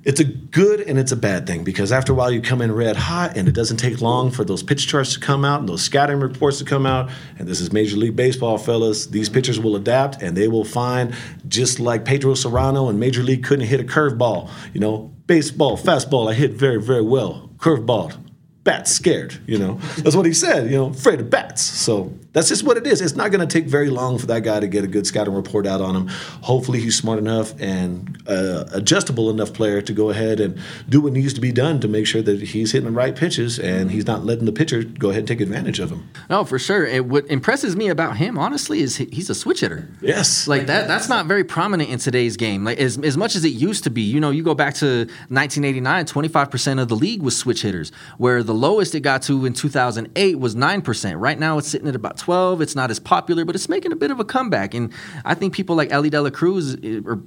it's 0.03 0.19
a 0.19 0.23
good 0.23 0.81
and 0.81 0.97
it's 0.97 1.11
a 1.11 1.15
bad 1.15 1.45
thing 1.45 1.63
because 1.63 1.91
after 1.91 2.11
a 2.11 2.15
while 2.15 2.31
you 2.31 2.41
come 2.41 2.61
in 2.61 2.71
red 2.71 2.95
hot 2.95 3.37
and 3.37 3.47
it 3.47 3.53
doesn't 3.53 3.77
take 3.77 4.01
long 4.01 4.31
for 4.31 4.43
those 4.43 4.63
pitch 4.63 4.87
charts 4.87 5.13
to 5.13 5.19
come 5.19 5.45
out 5.45 5.59
and 5.59 5.69
those 5.69 5.83
scouting 5.83 6.19
reports 6.19 6.57
to 6.57 6.65
come 6.65 6.85
out. 6.85 7.11
And 7.37 7.47
this 7.47 7.61
is 7.61 7.71
Major 7.71 7.97
League 7.97 8.15
Baseball, 8.15 8.57
fellas. 8.57 9.07
These 9.07 9.29
pitchers 9.29 9.59
will 9.59 9.75
adapt 9.75 10.21
and 10.21 10.35
they 10.35 10.47
will 10.47 10.65
find, 10.65 11.13
just 11.47 11.79
like 11.79 12.03
Pedro 12.03 12.33
Cerrano 12.33 12.89
and 12.89 12.99
Major 12.99 13.21
League 13.21 13.43
couldn't 13.43 13.67
hit 13.67 13.79
a 13.79 13.83
curveball. 13.83 14.49
You 14.73 14.79
know, 14.79 15.11
baseball, 15.27 15.77
fastball, 15.77 16.29
I 16.29 16.33
hit 16.33 16.51
very, 16.51 16.81
very 16.81 17.03
well. 17.03 17.51
Curveball, 17.57 18.17
bats 18.63 18.91
scared, 18.91 19.39
you 19.45 19.59
know. 19.59 19.75
That's 19.97 20.15
what 20.15 20.25
he 20.25 20.33
said, 20.33 20.71
you 20.71 20.77
know, 20.77 20.87
afraid 20.87 21.19
of 21.19 21.29
bats. 21.29 21.61
So 21.61 22.13
That's 22.33 22.47
just 22.47 22.63
what 22.63 22.77
it 22.77 22.87
is. 22.87 23.01
It's 23.01 23.15
not 23.15 23.31
going 23.31 23.45
to 23.45 23.51
take 23.51 23.67
very 23.67 23.89
long 23.89 24.17
for 24.17 24.25
that 24.27 24.43
guy 24.43 24.61
to 24.61 24.67
get 24.67 24.85
a 24.85 24.87
good 24.87 25.05
scouting 25.05 25.33
report 25.33 25.67
out 25.67 25.81
on 25.81 25.95
him. 25.95 26.07
Hopefully, 26.41 26.79
he's 26.79 26.97
smart 26.97 27.19
enough 27.19 27.53
and 27.59 28.23
uh, 28.25 28.65
adjustable 28.71 29.29
enough 29.29 29.53
player 29.53 29.81
to 29.81 29.91
go 29.91 30.09
ahead 30.09 30.39
and 30.39 30.57
do 30.87 31.01
what 31.01 31.11
needs 31.11 31.33
to 31.33 31.41
be 31.41 31.51
done 31.51 31.81
to 31.81 31.89
make 31.89 32.07
sure 32.07 32.21
that 32.21 32.41
he's 32.41 32.71
hitting 32.71 32.85
the 32.85 32.91
right 32.91 33.15
pitches 33.15 33.59
and 33.59 33.91
he's 33.91 34.07
not 34.07 34.23
letting 34.23 34.45
the 34.45 34.53
pitcher 34.53 34.83
go 34.83 35.09
ahead 35.09 35.19
and 35.19 35.27
take 35.27 35.41
advantage 35.41 35.79
of 35.79 35.91
him. 35.91 36.09
No, 36.29 36.45
for 36.45 36.57
sure. 36.57 36.85
And 36.85 37.09
what 37.09 37.27
impresses 37.27 37.75
me 37.75 37.89
about 37.89 38.15
him, 38.15 38.37
honestly, 38.37 38.79
is 38.79 38.95
he's 38.95 39.29
a 39.29 39.35
switch 39.35 39.59
hitter. 39.59 39.89
Yes. 40.01 40.47
Like 40.47 40.67
that 40.67 40.87
that's 40.87 41.09
not 41.09 41.25
very 41.25 41.43
prominent 41.43 41.89
in 41.89 41.99
today's 41.99 42.37
game. 42.37 42.63
Like 42.63 42.77
as, 42.79 42.97
as 42.99 43.17
much 43.17 43.35
as 43.35 43.43
it 43.43 43.49
used 43.49 43.83
to 43.83 43.89
be. 43.89 44.01
You 44.01 44.19
know, 44.19 44.31
you 44.31 44.43
go 44.43 44.55
back 44.55 44.73
to 44.75 45.05
1989, 45.29 46.05
25% 46.05 46.81
of 46.81 46.87
the 46.87 46.95
league 46.95 47.21
was 47.21 47.37
switch 47.37 47.61
hitters, 47.61 47.91
where 48.17 48.41
the 48.41 48.53
lowest 48.53 48.95
it 48.95 49.01
got 49.01 49.21
to 49.23 49.45
in 49.45 49.53
2008 49.53 50.39
was 50.39 50.55
9%. 50.55 51.19
Right 51.19 51.37
now 51.37 51.57
it's 51.57 51.67
sitting 51.67 51.87
at 51.87 51.95
about 51.95 52.17
12. 52.21 52.61
It's 52.61 52.75
not 52.75 52.91
as 52.91 52.99
popular, 52.99 53.43
but 53.43 53.55
it's 53.55 53.67
making 53.67 53.91
a 53.91 53.95
bit 53.95 54.11
of 54.11 54.19
a 54.19 54.25
comeback 54.25 54.73
and 54.73 54.93
I 55.25 55.33
think 55.33 55.53
people 55.53 55.75
like 55.75 55.91
Elly 55.91 56.09
De 56.09 56.21
La 56.21 56.29
Cruz 56.29 56.75
eh, 56.83 57.01
are 57.05 57.19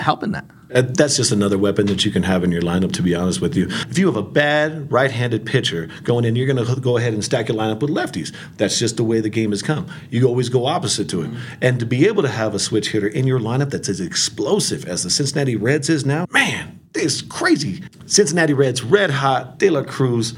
helping 0.00 0.32
that. 0.32 0.46
That's 0.68 1.16
just 1.16 1.32
another 1.32 1.56
weapon 1.56 1.86
that 1.86 2.04
you 2.04 2.10
can 2.10 2.22
have 2.24 2.44
in 2.44 2.52
your 2.52 2.60
lineup, 2.60 2.92
to 2.92 3.02
be 3.02 3.14
honest 3.14 3.40
with 3.40 3.56
you. 3.56 3.68
If 3.88 3.98
you 3.98 4.06
have 4.06 4.16
a 4.16 4.22
bad 4.22 4.92
right 4.92 5.10
handed 5.10 5.46
pitcher 5.46 5.88
going 6.04 6.24
in, 6.24 6.36
you're 6.36 6.52
going 6.52 6.62
to 6.62 6.80
go 6.80 6.98
ahead 6.98 7.14
and 7.14 7.24
stack 7.24 7.48
your 7.48 7.56
lineup 7.56 7.80
with 7.80 7.90
lefties. 7.90 8.34
That's 8.58 8.78
just 8.78 8.98
the 8.98 9.04
way 9.04 9.20
the 9.20 9.30
game 9.30 9.50
has 9.50 9.62
come. 9.62 9.86
You 10.10 10.26
always 10.26 10.50
go 10.50 10.66
opposite 10.66 11.08
to 11.10 11.22
it. 11.22 11.28
Mm-hmm. 11.28 11.54
And 11.62 11.80
to 11.80 11.86
be 11.86 12.06
able 12.06 12.22
to 12.22 12.28
have 12.28 12.54
a 12.54 12.58
switch 12.58 12.90
hitter 12.90 13.08
in 13.08 13.26
your 13.26 13.40
lineup 13.40 13.70
that's 13.70 13.88
as 13.88 14.00
explosive 14.00 14.84
as 14.84 15.04
the 15.04 15.10
Cincinnati 15.10 15.56
Reds 15.56 15.88
is 15.88 16.04
now, 16.04 16.26
man, 16.30 16.80
it's 16.94 17.22
crazy. 17.22 17.82
Cincinnati 18.06 18.52
Reds, 18.52 18.82
red 18.82 19.10
hot, 19.10 19.58
De 19.58 19.70
La 19.70 19.82
Cruz. 19.82 20.34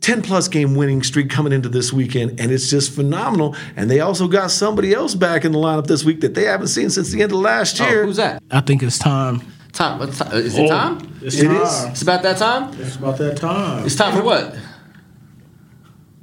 10 0.00 0.22
plus 0.22 0.48
game 0.48 0.74
winning 0.74 1.02
streak 1.02 1.28
coming 1.28 1.52
into 1.52 1.68
this 1.68 1.92
weekend, 1.92 2.40
and 2.40 2.50
it's 2.50 2.70
just 2.70 2.94
phenomenal. 2.94 3.54
And 3.76 3.90
they 3.90 4.00
also 4.00 4.28
got 4.28 4.50
somebody 4.50 4.94
else 4.94 5.14
back 5.14 5.44
in 5.44 5.52
the 5.52 5.58
lineup 5.58 5.86
this 5.86 6.04
week 6.04 6.20
that 6.22 6.34
they 6.34 6.44
haven't 6.44 6.68
seen 6.68 6.88
since 6.90 7.10
the 7.10 7.22
end 7.22 7.32
of 7.32 7.38
last 7.38 7.80
oh, 7.80 7.88
year. 7.88 8.02
Oh, 8.02 8.06
who's 8.06 8.16
that? 8.16 8.42
I 8.50 8.60
think 8.60 8.82
it's 8.82 8.98
time. 8.98 9.42
Tom. 9.72 9.98
what's 10.00 10.18
time? 10.18 10.32
Is 10.32 10.58
it 10.58 10.62
oh, 10.62 10.68
time? 10.68 11.18
It's 11.22 11.38
It 11.38 11.46
time. 11.46 11.56
is. 11.62 11.84
It's 11.84 12.02
about 12.02 12.22
that 12.22 12.38
time? 12.38 12.72
It's 12.80 12.96
about 12.96 13.18
that 13.18 13.36
time. 13.36 13.84
It's 13.84 13.94
time 13.94 14.16
for 14.16 14.22
what? 14.24 14.56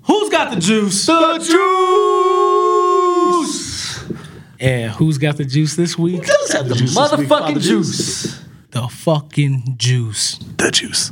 Who's 0.03 0.30
got 0.30 0.53
the 0.53 0.59
juice? 0.59 1.05
The 1.05 1.38
juice! 3.43 4.11
And 4.59 4.91
who's 4.93 5.17
got 5.17 5.38
the 5.38 5.45
juice 5.45 5.75
this 5.75 5.97
week? 5.97 6.28
Let's 6.28 6.53
have 6.53 6.67
the 6.67 6.75
juice 6.75 6.95
this 6.95 7.11
week, 7.17 7.28
Father 7.28 7.53
Motherfucking 7.53 7.61
juice. 7.61 8.43
The 8.71 8.88
fucking 8.88 9.75
juice. 9.78 10.39
The 10.57 10.71
juice. 10.71 11.11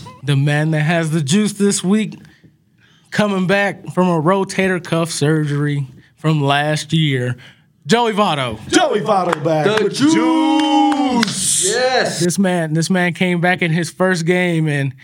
The 0.24 0.36
man 0.36 0.70
that 0.70 0.80
has 0.80 1.10
the 1.10 1.20
juice 1.20 1.52
this 1.52 1.84
week, 1.84 2.18
coming 3.10 3.46
back 3.46 3.92
from 3.92 4.08
a 4.08 4.20
rotator 4.20 4.82
cuff 4.82 5.10
surgery 5.10 5.86
from 6.16 6.40
last 6.40 6.92
year, 6.94 7.36
Joey 7.86 8.12
Votto. 8.12 8.58
Joey 8.68 9.00
Votto 9.00 9.44
back. 9.44 9.66
The 9.66 9.84
with 9.84 9.94
juice. 9.94 11.64
Yes. 11.66 12.20
This 12.20 12.38
man, 12.38 12.72
this 12.72 12.88
man 12.88 13.12
came 13.12 13.42
back 13.42 13.60
in 13.60 13.70
his 13.70 13.90
first 13.90 14.24
game, 14.24 14.66
and 14.66 14.94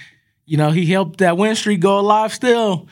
you 0.46 0.56
know 0.56 0.70
he 0.70 0.86
helped 0.86 1.18
that 1.18 1.36
win 1.36 1.54
streak 1.54 1.80
go 1.80 1.98
alive. 1.98 2.32
Still, 2.32 2.88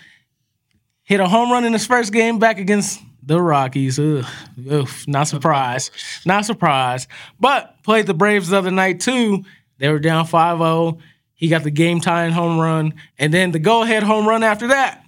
hit 1.05 1.21
a 1.21 1.29
home 1.29 1.51
run 1.51 1.65
in 1.65 1.73
his 1.73 1.87
first 1.87 2.13
game 2.13 2.39
back 2.39 2.59
against 2.59 3.01
the 3.23 3.41
Rockies. 3.41 3.99
Ugh, 3.99 4.27
oof, 4.71 5.09
not 5.09 5.29
surprised, 5.29 5.93
not 6.27 6.45
surprised. 6.45 7.09
But 7.41 7.83
played 7.83 8.07
the 8.07 8.15
Braves 8.15 8.49
the 8.49 8.59
other 8.59 8.71
night 8.71 9.01
too. 9.01 9.45
They 9.79 9.89
were 9.89 9.99
down 9.99 10.27
5-0. 10.27 11.01
He 11.39 11.49
got 11.49 11.63
the 11.63 11.71
game 11.71 12.01
tying 12.01 12.33
home 12.33 12.59
run, 12.59 12.95
and 13.17 13.33
then 13.33 13.53
the 13.53 13.61
go 13.61 13.83
ahead 13.83 14.03
home 14.03 14.27
run 14.27 14.43
after 14.43 14.67
that. 14.69 15.05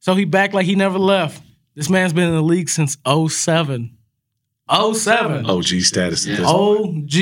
So 0.00 0.14
he 0.14 0.24
back 0.24 0.54
like 0.54 0.64
he 0.64 0.74
never 0.74 0.98
left. 0.98 1.42
This 1.74 1.90
man's 1.90 2.14
been 2.14 2.28
in 2.28 2.34
the 2.34 2.42
league 2.42 2.70
since 2.70 2.96
07. 3.06 3.94
07. 4.70 5.46
OG 5.46 5.64
status 5.64 6.26
at 6.26 6.38
this 6.38 6.46
OG. 6.46 7.12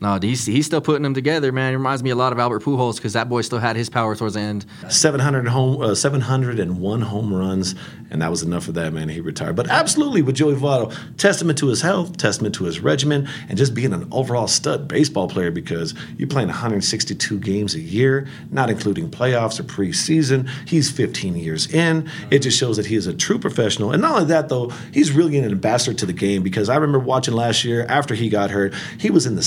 No, 0.00 0.16
he's, 0.20 0.46
he's 0.46 0.66
still 0.66 0.80
putting 0.80 1.02
them 1.02 1.14
together, 1.14 1.50
man. 1.50 1.72
It 1.72 1.76
reminds 1.76 2.04
me 2.04 2.10
a 2.10 2.14
lot 2.14 2.32
of 2.32 2.38
Albert 2.38 2.62
Pujols 2.62 2.96
because 2.96 3.14
that 3.14 3.28
boy 3.28 3.40
still 3.40 3.58
had 3.58 3.74
his 3.74 3.90
power 3.90 4.14
towards 4.14 4.34
the 4.34 4.40
end. 4.40 4.64
700 4.88 5.48
home, 5.48 5.82
uh, 5.82 5.94
701 5.96 7.00
home 7.00 7.34
runs, 7.34 7.74
and 8.10 8.22
that 8.22 8.30
was 8.30 8.42
enough 8.44 8.64
for 8.64 8.72
that 8.72 8.92
man. 8.92 9.08
He 9.08 9.20
retired. 9.20 9.56
But 9.56 9.68
absolutely, 9.68 10.22
with 10.22 10.36
Joey 10.36 10.54
Votto, 10.54 10.96
testament 11.16 11.58
to 11.58 11.66
his 11.66 11.82
health, 11.82 12.16
testament 12.16 12.54
to 12.56 12.64
his 12.64 12.78
regimen, 12.78 13.28
and 13.48 13.58
just 13.58 13.74
being 13.74 13.92
an 13.92 14.06
overall 14.12 14.46
stud 14.46 14.86
baseball 14.86 15.28
player 15.28 15.50
because 15.50 15.94
you're 16.16 16.28
playing 16.28 16.48
162 16.48 17.38
games 17.40 17.74
a 17.74 17.80
year, 17.80 18.28
not 18.52 18.70
including 18.70 19.10
playoffs 19.10 19.58
or 19.58 19.64
preseason. 19.64 20.48
He's 20.68 20.92
15 20.92 21.34
years 21.34 21.72
in. 21.74 22.08
It 22.30 22.40
just 22.40 22.56
shows 22.56 22.76
that 22.76 22.86
he 22.86 22.94
is 22.94 23.08
a 23.08 23.14
true 23.14 23.38
professional. 23.38 23.90
And 23.90 24.00
not 24.00 24.12
only 24.12 24.26
that, 24.26 24.48
though, 24.48 24.68
he's 24.92 25.10
really 25.10 25.36
an 25.38 25.44
ambassador 25.44 25.96
to 25.98 26.06
the 26.06 26.12
game 26.12 26.44
because 26.44 26.68
I 26.68 26.76
remember 26.76 27.00
watching 27.00 27.34
last 27.34 27.64
year 27.64 27.84
after 27.88 28.14
he 28.14 28.28
got 28.28 28.50
hurt, 28.50 28.74
he 29.00 29.10
was 29.10 29.26
in 29.26 29.34
the 29.34 29.42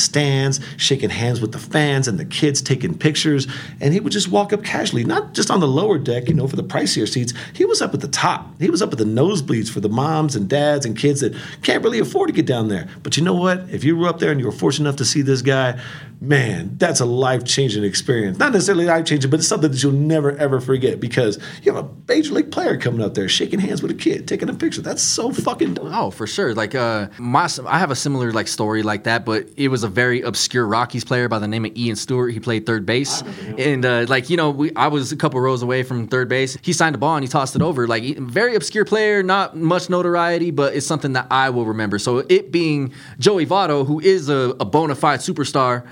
shaking 0.77 1.09
hands 1.09 1.41
with 1.41 1.51
the 1.51 1.59
fans 1.59 2.07
and 2.07 2.19
the 2.19 2.25
kids 2.25 2.61
taking 2.61 2.97
pictures, 2.97 3.47
and 3.79 3.93
he 3.93 3.99
would 3.99 4.11
just 4.11 4.29
walk 4.29 4.53
up 4.53 4.63
casually, 4.63 5.03
not 5.03 5.33
just 5.33 5.51
on 5.51 5.59
the 5.59 5.67
lower 5.67 5.97
deck, 5.97 6.27
you 6.27 6.33
know, 6.33 6.47
for 6.47 6.55
the 6.55 6.63
pricier 6.63 7.07
seats. 7.07 7.33
He 7.53 7.65
was 7.65 7.81
up 7.81 7.93
at 7.93 8.01
the 8.01 8.07
top. 8.07 8.59
He 8.59 8.69
was 8.69 8.81
up 8.81 8.91
at 8.91 8.97
the 8.97 9.05
nosebleeds 9.05 9.69
for 9.69 9.79
the 9.79 9.89
moms 9.89 10.35
and 10.35 10.49
dads 10.49 10.85
and 10.85 10.97
kids 10.97 11.21
that 11.21 11.35
can't 11.61 11.83
really 11.83 11.99
afford 11.99 12.27
to 12.29 12.33
get 12.33 12.45
down 12.45 12.67
there. 12.67 12.87
But 13.03 13.17
you 13.17 13.23
know 13.23 13.35
what? 13.35 13.69
If 13.69 13.83
you 13.83 13.95
were 13.95 14.07
up 14.07 14.19
there 14.19 14.31
and 14.31 14.39
you 14.39 14.45
were 14.45 14.51
fortunate 14.51 14.87
enough 14.87 14.97
to 14.97 15.05
see 15.05 15.21
this 15.21 15.41
guy, 15.41 15.79
man, 16.21 16.77
that's 16.77 16.99
a 16.99 17.05
life 17.05 17.43
changing 17.43 17.83
experience. 17.83 18.37
Not 18.37 18.53
necessarily 18.53 18.85
life 18.85 19.05
changing, 19.05 19.31
but 19.31 19.39
it's 19.39 19.49
something 19.49 19.71
that 19.71 19.81
you'll 19.81 19.91
never 19.91 20.31
ever 20.37 20.61
forget 20.61 20.99
because 20.99 21.39
you 21.63 21.73
have 21.73 21.83
a 21.83 21.89
major 22.07 22.33
league 22.33 22.51
player 22.51 22.77
coming 22.77 23.01
up 23.01 23.15
there 23.15 23.27
shaking 23.27 23.59
hands 23.59 23.81
with 23.81 23.89
a 23.89 23.95
kid, 23.95 24.27
taking 24.27 24.47
a 24.47 24.53
picture. 24.53 24.81
That's 24.81 25.01
so 25.01 25.31
fucking 25.31 25.73
dope. 25.73 25.87
Oh, 25.87 26.11
for 26.11 26.27
sure. 26.27 26.53
Like 26.53 26.75
uh, 26.75 27.07
my, 27.17 27.49
I 27.65 27.79
have 27.79 27.89
a 27.89 27.95
similar 27.95 28.31
like 28.31 28.47
story 28.47 28.83
like 28.83 29.05
that, 29.05 29.25
but 29.25 29.49
it 29.57 29.69
was 29.69 29.83
a 29.83 29.87
very 29.87 30.21
obscure 30.21 30.67
Rockies 30.67 31.03
player 31.03 31.27
by 31.27 31.39
the 31.39 31.47
name 31.47 31.65
of 31.65 31.75
Ian 31.75 31.95
Stewart. 31.95 32.31
He 32.33 32.39
played 32.39 32.67
third 32.67 32.85
base, 32.85 33.23
and 33.57 33.83
uh, 33.83 34.05
like 34.07 34.29
you 34.29 34.37
know, 34.37 34.51
we, 34.51 34.71
I 34.75 34.87
was 34.87 35.11
a 35.11 35.15
couple 35.15 35.41
rows 35.41 35.63
away 35.63 35.81
from 35.81 36.07
third 36.07 36.29
base. 36.29 36.55
He 36.61 36.71
signed 36.71 36.93
a 36.93 36.99
ball 36.99 37.15
and 37.15 37.23
he 37.23 37.27
tossed 37.27 37.55
it 37.55 37.63
over. 37.63 37.87
Like 37.87 38.17
very 38.17 38.55
obscure 38.55 38.85
player, 38.85 39.23
not 39.23 39.57
much 39.57 39.89
notoriety, 39.89 40.51
but 40.51 40.75
it's 40.75 40.85
something 40.85 41.13
that 41.13 41.25
I 41.31 41.49
will 41.49 41.65
remember. 41.65 41.97
So 41.97 42.19
it 42.19 42.51
being 42.51 42.93
Joey 43.17 43.47
Votto, 43.47 43.87
who 43.87 43.99
is 43.99 44.29
a, 44.29 44.55
a 44.59 44.65
bona 44.65 44.93
fide 44.93 45.21
superstar, 45.21 45.87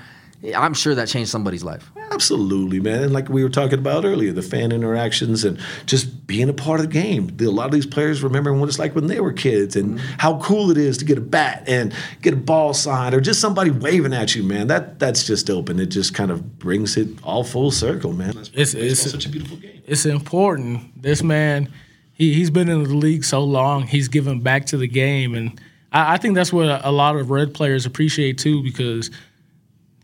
I'm 0.56 0.72
sure 0.72 0.94
that 0.94 1.08
changed 1.08 1.30
somebody's 1.30 1.62
life. 1.62 1.90
Absolutely, 2.10 2.80
man. 2.80 3.02
And 3.02 3.12
like 3.12 3.28
we 3.28 3.42
were 3.42 3.50
talking 3.50 3.78
about 3.78 4.04
earlier, 4.04 4.32
the 4.32 4.42
fan 4.42 4.72
interactions 4.72 5.44
and 5.44 5.60
just 5.86 6.26
being 6.26 6.48
a 6.48 6.52
part 6.52 6.80
of 6.80 6.86
the 6.86 6.92
game. 6.92 7.36
A 7.40 7.44
lot 7.44 7.66
of 7.66 7.72
these 7.72 7.86
players 7.86 8.22
remembering 8.22 8.58
what 8.58 8.68
it's 8.68 8.78
like 8.78 8.94
when 8.94 9.06
they 9.06 9.20
were 9.20 9.32
kids 9.32 9.76
and 9.76 9.98
mm-hmm. 9.98 10.14
how 10.18 10.38
cool 10.40 10.70
it 10.70 10.78
is 10.78 10.96
to 10.98 11.04
get 11.04 11.18
a 11.18 11.20
bat 11.20 11.64
and 11.66 11.94
get 12.22 12.32
a 12.32 12.36
ball 12.38 12.72
signed 12.72 13.14
or 13.14 13.20
just 13.20 13.40
somebody 13.40 13.70
waving 13.70 14.14
at 14.14 14.34
you, 14.34 14.42
man. 14.42 14.66
That 14.68 14.98
that's 14.98 15.26
just 15.26 15.46
dope, 15.46 15.68
and 15.68 15.78
it 15.78 15.86
just 15.86 16.14
kind 16.14 16.30
of 16.30 16.58
brings 16.58 16.96
it 16.96 17.08
all 17.22 17.44
full 17.44 17.70
circle, 17.70 18.12
man. 18.12 18.30
It's- 18.30 18.48
Baseball's 18.48 18.84
it's- 18.84 19.10
such 19.12 19.26
a 19.26 19.28
beautiful 19.28 19.58
game. 19.58 19.82
it's 19.86 20.06
important. 20.06 21.02
This 21.02 21.22
man, 21.22 21.70
he, 22.14 22.34
he's 22.34 22.50
been 22.50 22.68
in 22.68 22.82
the 22.84 22.94
league 22.94 23.24
so 23.24 23.42
long, 23.44 23.86
he's 23.86 24.08
given 24.08 24.40
back 24.40 24.66
to 24.66 24.76
the 24.76 24.88
game. 24.88 25.34
And 25.34 25.60
I, 25.92 26.14
I 26.14 26.16
think 26.16 26.34
that's 26.34 26.52
what 26.52 26.66
a, 26.66 26.88
a 26.88 26.92
lot 26.92 27.16
of 27.16 27.30
red 27.30 27.54
players 27.54 27.86
appreciate 27.86 28.38
too, 28.38 28.62
because 28.62 29.10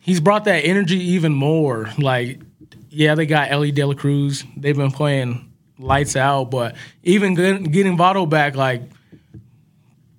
he's 0.07 0.21
brought 0.21 0.45
that 0.45 0.61
energy 0.65 0.97
even 1.13 1.35
more. 1.35 1.91
Like, 1.99 2.41
yeah, 2.89 3.15
they 3.15 3.27
got 3.27 3.51
Elly 3.51 3.73
De 3.73 3.85
La 3.85 3.93
Cruz. 3.95 4.45
They've 4.57 4.77
been 4.77 4.91
playing 4.93 5.53
lights 5.79 6.17
out, 6.17 6.45
but 6.51 6.77
even 7.03 7.35
getting 7.35 7.99
Votto 7.99 8.27
back, 8.29 8.57
like, 8.57 8.83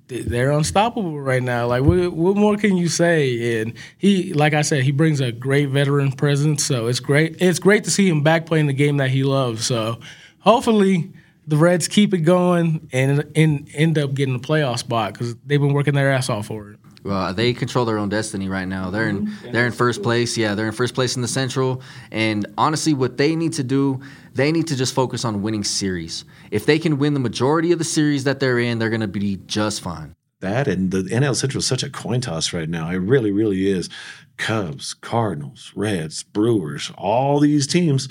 they- 0.08 0.22
they're 0.22 0.52
unstoppable 0.52 1.20
right 1.20 1.42
now. 1.44 1.68
Like, 1.68 1.84
what, 1.84 2.14
what 2.14 2.36
more 2.38 2.56
can 2.58 2.78
you 2.78 2.88
say? 2.88 3.62
And 3.62 3.74
he, 3.98 4.34
like 4.34 4.54
I 4.54 4.62
said, 4.62 4.84
he 4.84 4.92
brings 4.92 5.20
a 5.20 5.32
great 5.32 5.70
veteran 5.70 6.12
presence. 6.12 6.64
So 6.64 6.88
it's 6.88 7.00
great. 7.00 7.38
It's 7.42 7.60
great 7.60 7.84
to 7.86 7.92
see 7.92 8.08
him 8.08 8.22
back 8.24 8.46
playing 8.46 8.68
the 8.68 8.74
game 8.74 8.98
that 8.98 9.10
he 9.10 9.24
loves. 9.24 9.66
So 9.66 10.00
hopefully 10.40 11.12
the 11.48 11.58
Reds 11.58 11.88
keep 11.88 12.14
it 12.14 12.20
going 12.20 12.88
and, 12.94 13.26
and 13.36 13.68
end 13.74 13.98
up 13.98 14.14
getting 14.14 14.36
a 14.36 14.40
playoff 14.40 14.80
spot 14.80 15.14
because 15.14 15.36
they've 15.46 15.60
been 15.60 15.74
working 15.74 15.94
their 15.96 16.12
ass 16.12 16.30
off 16.30 16.48
for 16.48 16.72
it. 16.72 16.80
Well, 17.08 17.34
they 17.34 17.54
control 17.54 17.86
their 17.86 17.98
own 17.98 18.10
destiny 18.10 18.50
right 18.50 18.68
now. 18.68 18.90
They're 18.90 19.08
in 19.08 19.28
mm-hmm. 19.28 19.52
they're 19.52 19.66
in 19.66 19.72
first 19.72 20.04
place. 20.04 20.38
Yeah, 20.38 20.56
they're 20.56 20.68
in 20.68 20.74
first 20.74 20.94
place 20.94 21.16
in 21.16 21.22
the 21.22 21.28
Central. 21.28 21.82
And 22.12 22.46
honestly, 22.58 22.94
what 22.94 23.18
they 23.18 23.36
need 23.36 23.54
to 23.54 23.64
do, 23.64 24.02
they 24.34 24.52
need 24.52 24.68
to 24.68 24.76
just 24.76 24.94
focus 24.94 25.24
on 25.24 25.42
winning 25.42 25.64
series. 25.64 26.26
If 26.52 26.66
they 26.66 26.78
can 26.80 26.98
win 26.98 27.14
the 27.14 27.22
majority 27.22 27.72
of 27.72 27.80
the 27.80 27.86
series 27.86 28.26
that 28.26 28.42
they're 28.42 28.60
in, 28.60 28.80
they're 28.80 28.90
going 28.90 29.02
to 29.02 29.08
be 29.08 29.38
just 29.48 29.82
fine. 29.82 30.16
That 30.42 30.68
and 30.68 30.92
the 30.92 31.04
NL 31.04 31.36
Central 31.36 31.60
is 31.60 31.66
such 31.66 31.82
a 31.82 31.90
coin 31.90 32.20
toss 32.20 32.52
right 32.52 32.70
now. 32.70 32.90
It 32.90 32.98
really, 32.98 33.32
really 33.32 33.70
is. 33.70 33.90
Cubs, 34.36 34.94
Cardinals, 34.94 35.72
Reds, 35.76 36.24
Brewers, 36.24 36.92
all 36.98 37.40
these 37.40 37.66
teams, 37.66 38.08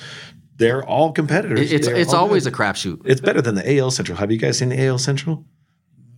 they're 0.56 0.84
all 0.84 1.12
competitors. 1.12 1.70
It's 1.70 1.86
They're 1.86 1.96
it's 1.96 2.14
all 2.14 2.22
always 2.22 2.44
good. 2.44 2.54
a 2.54 2.56
crapshoot. 2.56 3.02
It's 3.04 3.20
better 3.20 3.42
than 3.42 3.54
the 3.54 3.78
AL 3.78 3.90
Central. 3.90 4.16
Have 4.18 4.32
you 4.32 4.38
guys 4.38 4.58
seen 4.58 4.70
the 4.70 4.86
AL 4.86 4.98
Central? 4.98 5.44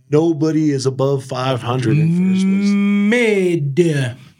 Nobody 0.09 0.71
is 0.71 0.85
above 0.85 1.23
500 1.23 1.97
in 1.97 2.33
first 2.33 2.45
place. 2.45 2.69
Mid. 2.69 3.75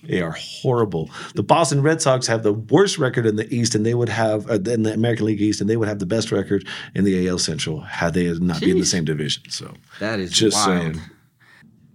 They 0.03 0.21
are 0.21 0.31
horrible. 0.31 1.09
The 1.35 1.43
Boston 1.43 1.83
Red 1.83 2.01
Sox 2.01 2.25
have 2.25 2.41
the 2.41 2.53
worst 2.53 2.97
record 2.97 3.27
in 3.27 3.35
the 3.35 3.53
East, 3.53 3.75
and 3.75 3.85
they 3.85 3.93
would 3.93 4.09
have 4.09 4.49
uh, 4.49 4.53
in 4.55 4.83
the 4.83 4.93
American 4.93 5.27
League 5.27 5.41
East, 5.41 5.61
and 5.61 5.69
they 5.69 5.77
would 5.77 5.87
have 5.87 5.99
the 5.99 6.07
best 6.07 6.31
record 6.31 6.67
in 6.95 7.03
the 7.03 7.27
AL 7.27 7.37
Central 7.37 7.81
had 7.81 8.15
they 8.15 8.31
not 8.39 8.59
been 8.59 8.71
in 8.71 8.79
the 8.79 8.85
same 8.85 9.05
division. 9.05 9.43
So 9.49 9.73
That 9.99 10.19
is 10.19 10.31
just 10.31 10.57
wild. 10.57 10.95
saying. 10.95 11.01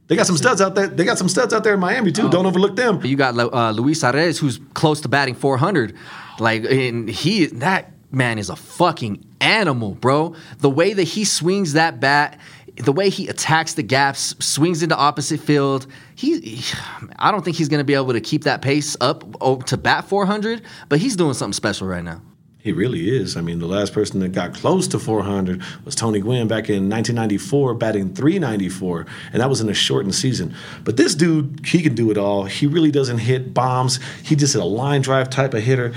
They 0.07 0.17
got 0.17 0.27
some 0.27 0.37
studs 0.37 0.61
out 0.61 0.75
there. 0.75 0.87
They 0.87 1.05
got 1.05 1.19
some 1.19 1.29
studs 1.29 1.53
out 1.55 1.65
there 1.65 1.75
in 1.75 1.81
Miami 1.81 2.13
too. 2.13 2.29
Don't 2.31 2.47
overlook 2.47 2.77
them. 2.77 3.01
You 3.05 3.17
got 3.17 3.37
uh, 3.39 3.71
Luis 3.71 4.03
Arraez, 4.03 4.39
who's 4.39 4.61
close 4.75 5.01
to 5.01 5.09
batting 5.09 5.35
400. 5.35 5.97
Like, 6.39 6.65
and 6.65 7.09
he 7.09 7.47
that 7.47 7.91
man 8.13 8.39
is 8.39 8.51
a 8.51 8.57
fucking 8.57 9.25
animal, 9.41 9.95
bro. 9.95 10.35
The 10.59 10.71
way 10.71 10.93
that 10.93 11.03
he 11.05 11.25
swings 11.25 11.73
that 11.73 12.01
bat, 12.01 12.39
the 12.77 12.93
way 12.93 13.09
he 13.09 13.29
attacks 13.29 13.75
the 13.75 13.83
gaps, 13.83 14.35
swings 14.45 14.83
into 14.83 14.97
opposite 14.97 15.41
field. 15.41 15.87
He, 16.15 16.41
he- 16.41 16.77
I 17.19 17.31
don't 17.31 17.45
think 17.45 17.57
he's 17.57 17.69
gonna 17.69 17.85
be 17.85 17.95
able 17.95 18.13
to 18.13 18.21
keep 18.21 18.45
that 18.45 18.63
pace 18.63 18.97
up 19.01 19.25
oh, 19.41 19.61
to 19.63 19.77
bat 19.77 20.09
400, 20.09 20.63
but 20.89 20.99
he's 20.99 21.17
doing 21.17 21.35
something 21.35 21.53
special 21.53 21.87
right 21.87 22.05
now. 22.05 22.21
He 22.59 22.73
really 22.73 23.15
is. 23.15 23.37
I 23.37 23.43
mean, 23.43 23.59
the 23.59 23.67
last 23.67 23.93
person 23.93 24.21
that 24.21 24.33
got 24.33 24.55
close 24.55 24.89
to 24.89 24.99
400 24.99 25.63
was 25.85 25.95
Tony 25.95 26.19
Gwynn 26.19 26.49
back 26.49 26.71
in 26.71 26.89
1994, 26.89 27.75
batting 27.75 28.15
394, 28.15 29.05
and 29.35 29.43
that 29.43 29.51
was 29.51 29.61
in 29.61 29.69
a 29.69 29.75
shortened 29.75 30.15
season. 30.15 30.55
But 30.83 30.97
this 30.97 31.15
dude, 31.15 31.61
he 31.67 31.83
can 31.83 31.95
do 31.95 32.11
it 32.11 32.17
all. 32.17 32.45
He 32.45 32.67
really 32.67 32.91
doesn't 32.91 33.19
hit 33.19 33.53
bombs. 33.53 34.01
He 34.23 34.35
just 34.35 34.55
is 34.55 34.61
a 34.63 34.65
line 34.65 35.03
drive 35.03 35.29
type 35.29 35.53
of 35.53 35.63
hitter. 35.63 35.93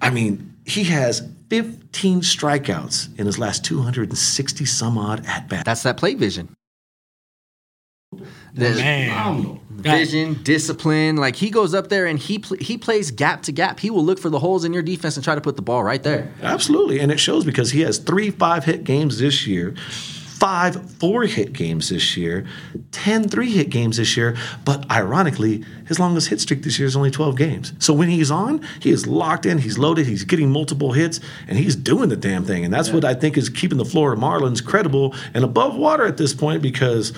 I 0.00 0.10
mean, 0.10 0.54
he 0.64 0.84
has 0.84 1.22
15 1.52 2.22
strikeouts 2.22 3.18
in 3.18 3.26
his 3.26 3.38
last 3.38 3.62
260 3.62 4.64
some 4.64 4.96
odd 4.96 5.26
at 5.26 5.50
bats. 5.50 5.64
That's 5.64 5.82
that 5.82 5.98
plate 5.98 6.16
vision. 6.16 6.48
The- 8.54 8.70
Man. 8.74 9.60
vision, 9.70 10.40
discipline. 10.42 11.16
Like 11.16 11.36
he 11.36 11.50
goes 11.50 11.74
up 11.74 11.88
there 11.90 12.06
and 12.06 12.18
he 12.18 12.38
pl- 12.38 12.56
he 12.58 12.78
plays 12.78 13.10
gap 13.10 13.42
to 13.42 13.52
gap. 13.52 13.80
He 13.80 13.90
will 13.90 14.04
look 14.04 14.18
for 14.18 14.30
the 14.30 14.38
holes 14.38 14.64
in 14.64 14.72
your 14.72 14.82
defense 14.82 15.16
and 15.18 15.24
try 15.24 15.34
to 15.34 15.40
put 15.42 15.56
the 15.56 15.62
ball 15.62 15.84
right 15.84 16.02
there. 16.02 16.32
Absolutely. 16.42 17.00
And 17.00 17.12
it 17.12 17.20
shows 17.20 17.44
because 17.44 17.70
he 17.72 17.82
has 17.82 17.98
three 17.98 18.30
five 18.30 18.64
hit 18.64 18.84
games 18.84 19.18
this 19.18 19.46
year, 19.46 19.74
five 20.42 20.90
four 20.94 21.22
hit 21.22 21.52
games 21.52 21.90
this 21.90 22.16
year, 22.16 22.44
10 22.90 23.28
three 23.28 23.48
hit 23.48 23.70
games 23.70 23.98
this 23.98 24.16
year. 24.16 24.36
But 24.64 24.90
ironically, 24.90 25.64
his 25.86 26.00
longest 26.00 26.30
hit 26.30 26.40
streak 26.40 26.64
this 26.64 26.80
year 26.80 26.88
is 26.88 26.96
only 26.96 27.12
12 27.12 27.36
games. 27.36 27.72
So 27.78 27.94
when 27.94 28.08
he's 28.08 28.28
on, 28.28 28.60
he 28.80 28.90
is 28.90 29.06
locked 29.06 29.46
in, 29.46 29.58
he's 29.58 29.78
loaded, 29.78 30.08
he's 30.08 30.24
getting 30.24 30.50
multiple 30.50 30.90
hits, 30.90 31.20
and 31.46 31.56
he's 31.56 31.76
doing 31.76 32.08
the 32.08 32.16
damn 32.16 32.44
thing. 32.44 32.64
And 32.64 32.74
that's 32.74 32.90
what 32.90 33.04
I 33.04 33.14
think 33.14 33.38
is 33.38 33.48
keeping 33.50 33.78
the 33.78 33.84
Florida 33.84 34.20
Marlins 34.20 34.64
credible 34.64 35.14
and 35.32 35.44
above 35.44 35.76
water 35.76 36.04
at 36.06 36.16
this 36.16 36.34
point 36.34 36.60
because. 36.60 37.12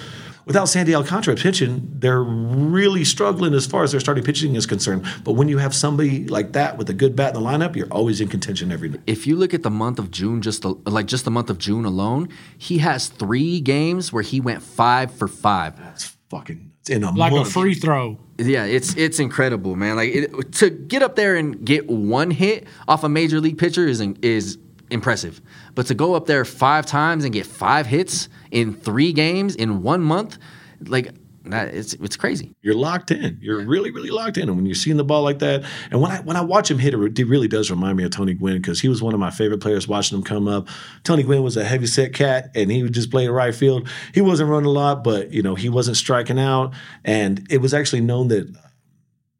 Without 0.46 0.66
Sandy 0.66 0.94
Alcantara 0.94 1.36
pitching, 1.36 1.88
they're 1.98 2.22
really 2.22 3.04
struggling 3.04 3.54
as 3.54 3.66
far 3.66 3.82
as 3.82 3.92
their 3.92 4.00
starting 4.00 4.22
pitching 4.22 4.56
is 4.56 4.66
concerned. 4.66 5.06
But 5.24 5.32
when 5.32 5.48
you 5.48 5.58
have 5.58 5.74
somebody 5.74 6.26
like 6.26 6.52
that 6.52 6.76
with 6.76 6.90
a 6.90 6.94
good 6.94 7.16
bat 7.16 7.34
in 7.34 7.42
the 7.42 7.48
lineup, 7.48 7.76
you're 7.76 7.90
always 7.90 8.20
in 8.20 8.28
contention 8.28 8.70
every 8.70 8.90
day. 8.90 8.98
If 9.06 9.26
you 9.26 9.36
look 9.36 9.54
at 9.54 9.62
the 9.62 9.70
month 9.70 9.98
of 9.98 10.10
June, 10.10 10.42
just 10.42 10.62
the, 10.62 10.74
like 10.84 11.06
just 11.06 11.24
the 11.24 11.30
month 11.30 11.48
of 11.48 11.58
June 11.58 11.84
alone, 11.84 12.28
he 12.58 12.78
has 12.78 13.08
three 13.08 13.60
games 13.60 14.12
where 14.12 14.22
he 14.22 14.40
went 14.40 14.62
five 14.62 15.10
for 15.10 15.28
five. 15.28 15.80
It's 15.92 16.14
fucking 16.28 16.72
in 16.88 17.04
a 17.04 17.10
Like 17.12 17.32
a 17.32 17.44
free 17.44 17.74
throw. 17.74 18.18
Yeah, 18.36 18.64
it's 18.64 18.94
it's 18.96 19.20
incredible, 19.20 19.76
man. 19.76 19.96
Like 19.96 20.10
it, 20.14 20.52
to 20.54 20.70
get 20.70 21.02
up 21.02 21.16
there 21.16 21.36
and 21.36 21.64
get 21.64 21.88
one 21.88 22.30
hit 22.30 22.66
off 22.88 23.04
a 23.04 23.08
major 23.08 23.40
league 23.40 23.58
pitcher 23.58 23.86
is 23.86 24.00
is 24.22 24.58
impressive, 24.94 25.42
but 25.74 25.86
to 25.86 25.94
go 25.94 26.14
up 26.14 26.26
there 26.26 26.44
five 26.44 26.86
times 26.86 27.24
and 27.24 27.32
get 27.34 27.44
five 27.44 27.86
hits 27.86 28.28
in 28.50 28.72
three 28.72 29.12
games 29.12 29.54
in 29.54 29.82
one 29.82 30.00
month, 30.00 30.38
like 30.86 31.12
that, 31.46 31.74
it's 31.74 31.92
it's 31.94 32.16
crazy. 32.16 32.54
You're 32.62 32.74
locked 32.74 33.10
in. 33.10 33.38
You're 33.42 33.60
really, 33.66 33.90
really 33.90 34.08
locked 34.08 34.38
in. 34.38 34.48
And 34.48 34.56
when 34.56 34.64
you're 34.64 34.74
seeing 34.74 34.96
the 34.96 35.04
ball 35.04 35.22
like 35.22 35.40
that, 35.40 35.64
and 35.90 36.00
when 36.00 36.10
I 36.10 36.20
when 36.20 36.36
I 36.36 36.40
watch 36.40 36.70
him 36.70 36.78
hit 36.78 36.94
it, 36.94 37.18
it 37.18 37.26
really 37.26 37.48
does 37.48 37.70
remind 37.70 37.98
me 37.98 38.04
of 38.04 38.12
Tony 38.12 38.32
Gwynn 38.32 38.56
because 38.56 38.80
he 38.80 38.88
was 38.88 39.02
one 39.02 39.12
of 39.12 39.20
my 39.20 39.30
favorite 39.30 39.60
players 39.60 39.86
watching 39.86 40.16
him 40.16 40.24
come 40.24 40.48
up. 40.48 40.68
Tony 41.02 41.22
Gwynn 41.22 41.42
was 41.42 41.58
a 41.58 41.64
heavy 41.64 41.86
set 41.86 42.14
cat, 42.14 42.50
and 42.54 42.70
he 42.72 42.82
would 42.82 42.94
just 42.94 43.10
play 43.10 43.28
right 43.28 43.54
field. 43.54 43.88
He 44.14 44.22
wasn't 44.22 44.48
running 44.48 44.66
a 44.66 44.70
lot, 44.70 45.04
but 45.04 45.32
you 45.32 45.42
know 45.42 45.54
he 45.54 45.68
wasn't 45.68 45.98
striking 45.98 46.38
out, 46.38 46.72
and 47.04 47.46
it 47.50 47.58
was 47.58 47.74
actually 47.74 48.00
known 48.00 48.28
that. 48.28 48.63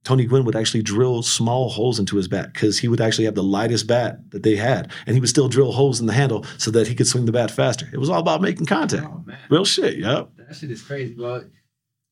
Tony 0.05 0.26
Gwynn 0.26 0.44
would 0.44 0.55
actually 0.57 0.82
drill 0.82 1.22
small 1.22 1.70
holes 1.70 1.98
into 1.98 2.16
his 2.16 2.28
bat 2.28 2.52
because 2.52 2.78
he 2.78 2.88
would 2.88 3.00
actually 3.00 3.24
have 3.24 3.34
the 3.34 3.42
lightest 3.42 3.86
bat 3.86 4.30
that 4.30 4.42
they 4.42 4.55
had, 4.57 4.92
and 5.07 5.14
he 5.16 5.20
would 5.20 5.28
still 5.30 5.48
drill 5.48 5.72
holes 5.72 6.00
in 6.00 6.07
the 6.07 6.12
handle 6.12 6.44
so 6.59 6.70
that 6.70 6.86
he 6.86 6.94
could 6.94 7.07
swing 7.07 7.24
the 7.24 7.32
bat 7.32 7.50
faster. 7.50 7.88
It 7.92 7.98
was 7.98 8.11
all 8.11 8.20
about 8.20 8.40
making 8.42 8.66
contact. 8.66 9.05
Oh, 9.07 9.24
Real 9.48 9.64
shit, 9.64 9.98
yep. 9.98 10.30
That 10.36 10.55
shit 10.55 10.70
is 10.70 10.82
crazy. 10.82 11.14
Well, 11.18 11.44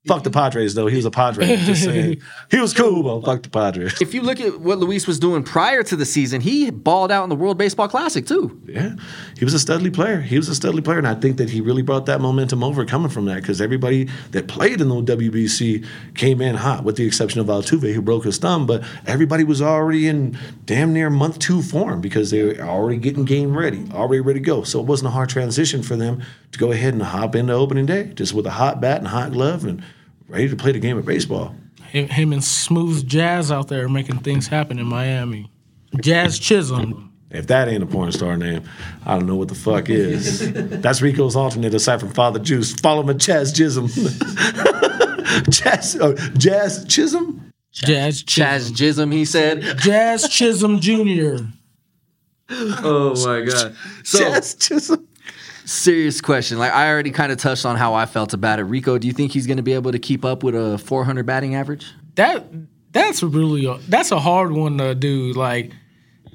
Fuck 0.07 0.25
the 0.25 0.31
Padres 0.31 0.75
though. 0.75 0.89
He 0.89 0.97
was 0.97 1.05
a 1.05 1.13
Padre. 1.13 1.47
Just 1.57 1.85
saying. 1.85 2.21
He 2.51 2.59
was 2.59 2.75
cool, 2.75 3.03
but 3.03 3.25
fuck 3.25 3.43
the 3.43 3.49
Padres. 3.49 4.01
if 4.03 4.13
you 4.13 4.21
look 4.21 4.41
at 4.41 4.61
what 4.61 4.79
Luis 4.79 5.07
was 5.07 5.19
doing 5.19 5.43
prior 5.43 5.83
to 5.85 5.97
the 5.97 6.05
season, 6.05 6.41
he 6.41 6.71
balled 6.71 7.11
out 7.11 7.23
in 7.23 7.29
the 7.31 7.37
World 7.37 7.57
Baseball 7.57 7.89
Classic 7.89 8.27
too. 8.27 8.61
Yeah, 8.67 8.97
he 9.39 9.45
was 9.45 9.55
a 9.55 9.65
studly 9.65 9.93
player. 9.93 10.21
He 10.21 10.37
was 10.37 10.49
a 10.49 10.53
studly 10.53 10.83
player, 10.85 10.99
and 10.99 11.07
I 11.07 11.15
think 11.15 11.37
that 11.37 11.49
he 11.51 11.61
really 11.61 11.83
brought 11.83 12.07
that 12.07 12.21
momentum 12.21 12.63
over 12.65 12.85
coming 12.85 13.11
from 13.11 13.27
that 13.27 13.37
because 13.37 13.61
everybody 13.61 14.09
that 14.33 14.49
played 14.49 14.81
in 14.81 14.89
the 14.89 14.95
WBC 15.03 15.87
came 16.15 16.41
in 16.41 16.57
hot, 16.57 16.85
with 16.85 16.97
the 16.97 17.07
exception 17.07 17.41
of 17.41 17.47
Altuve 17.47 17.95
who 17.95 18.03
broke 18.03 18.25
his 18.25 18.39
thumb. 18.39 18.67
But 18.67 18.83
everybody 19.07 19.45
was 19.45 19.63
already 19.63 20.09
in 20.09 20.37
damn 20.67 20.93
near 20.93 21.11
month 21.11 21.39
two 21.39 21.63
form 21.63 22.01
because 22.01 22.31
they 22.31 22.43
were 22.43 22.61
already 22.61 22.99
getting 22.99 23.25
game 23.25 23.57
ready, 23.57 23.87
already 23.93 24.21
ready 24.21 24.41
to 24.41 24.45
go. 24.45 24.63
So 24.65 24.81
it 24.81 24.87
wasn't 24.87 25.09
a 25.09 25.13
hard 25.13 25.29
transition 25.29 25.83
for 25.83 25.97
them 25.97 26.23
to 26.51 26.59
go 26.59 26.73
ahead 26.73 26.93
and 26.93 27.03
hop 27.03 27.35
into 27.35 27.53
opening 27.55 27.87
day 27.87 28.13
just 28.15 28.35
with 28.35 28.47
a 28.47 28.51
hot 28.51 28.81
bat 28.81 28.99
and 28.99 29.09
hot 29.09 29.33
glove 29.33 29.65
and 29.65 29.83
ready 30.29 30.49
to 30.49 30.57
play 30.57 30.73
the 30.73 30.79
game 30.79 30.99
of 30.99 31.05
baseball. 31.05 31.55
Him, 31.91 32.09
him 32.09 32.33
and 32.33 32.43
Smooth 32.43 33.07
Jazz 33.07 33.53
out 33.53 33.68
there 33.68 33.89
making 33.89 34.18
things 34.20 34.49
happen 34.49 34.79
in 34.79 34.87
Miami. 34.87 35.51
Jazz 36.01 36.39
Chisholm. 36.39 37.12
If 37.31 37.47
that 37.47 37.68
ain't 37.68 37.83
a 37.83 37.87
porn 37.87 38.12
star 38.12 38.37
name, 38.37 38.62
I 39.07 39.14
don't 39.14 39.27
know 39.27 39.37
what 39.37 39.49
the 39.49 39.55
fuck 39.55 39.89
is. 39.89 40.53
That's 40.53 41.01
Rico's 41.01 41.35
alternate 41.35 41.73
aside 41.73 42.01
from 42.01 42.11
Father 42.11 42.39
Juice. 42.39 42.75
Follow 42.75 43.03
him 43.03 43.11
at 43.11 43.16
Chaz 43.16 43.55
Chisholm. 43.55 43.89
Chaz, 45.49 45.99
oh, 46.01 46.14
Jazz 46.37 46.85
Chisholm? 46.87 47.53
Jazz 47.73 48.23
Chaz 48.23 48.77
Chisholm. 48.77 49.11
He 49.12 49.25
said. 49.25 49.62
Jazz 49.79 50.29
Chisholm 50.29 50.81
Jr. 50.81 51.45
Oh 52.55 53.14
my 53.25 53.41
god. 53.47 53.75
So 54.05 54.18
Jazz 54.18 54.55
Chisholm. 54.57 55.09
Serious 55.73 56.20
question. 56.20 56.59
Like 56.59 56.73
I 56.73 56.89
already 56.91 57.11
kind 57.11 57.33
of 57.33 57.39
touched 57.39 57.64
on 57.64 57.77
how 57.77 57.95
I 57.95 58.07
felt 58.07 58.35
about 58.35 58.59
it. 58.59 58.64
Rico, 58.64 58.99
do 58.99 59.07
you 59.07 59.12
think 59.12 59.33
he's 59.33 59.47
going 59.47 59.57
to 59.57 59.62
be 59.62 59.73
able 59.73 59.93
to 59.93 59.99
keep 59.99 60.25
up 60.25 60.43
with 60.43 60.55
a 60.55 60.79
400 60.79 61.25
batting 61.27 61.55
average? 61.55 61.87
That 62.14 62.45
that's 62.93 63.23
really 63.23 63.66
a, 63.66 63.79
that's 63.89 64.11
a 64.11 64.20
hard 64.20 64.53
one 64.53 64.79
to 64.79 64.95
do. 64.95 65.33
Like 65.33 65.73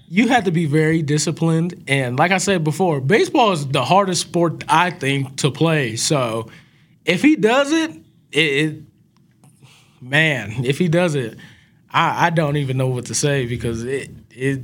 you 0.09 0.29
have 0.29 0.45
to 0.45 0.51
be 0.51 0.65
very 0.65 1.01
disciplined, 1.01 1.83
and 1.87 2.17
like 2.17 2.31
I 2.31 2.37
said 2.37 2.63
before, 2.63 2.99
baseball 2.99 3.51
is 3.51 3.67
the 3.67 3.85
hardest 3.85 4.21
sport 4.21 4.63
I 4.67 4.89
think 4.89 5.37
to 5.37 5.51
play. 5.51 5.95
So 5.95 6.49
if 7.05 7.21
he 7.21 7.35
does 7.35 7.71
it, 7.71 7.91
it, 8.31 8.39
it 8.39 8.83
man, 10.01 10.65
if 10.65 10.77
he 10.77 10.87
does 10.87 11.15
it, 11.15 11.37
I, 11.91 12.27
I 12.27 12.29
don't 12.31 12.57
even 12.57 12.77
know 12.77 12.87
what 12.87 13.05
to 13.07 13.15
say 13.15 13.45
because 13.45 13.83
it 13.83 14.09
it. 14.31 14.61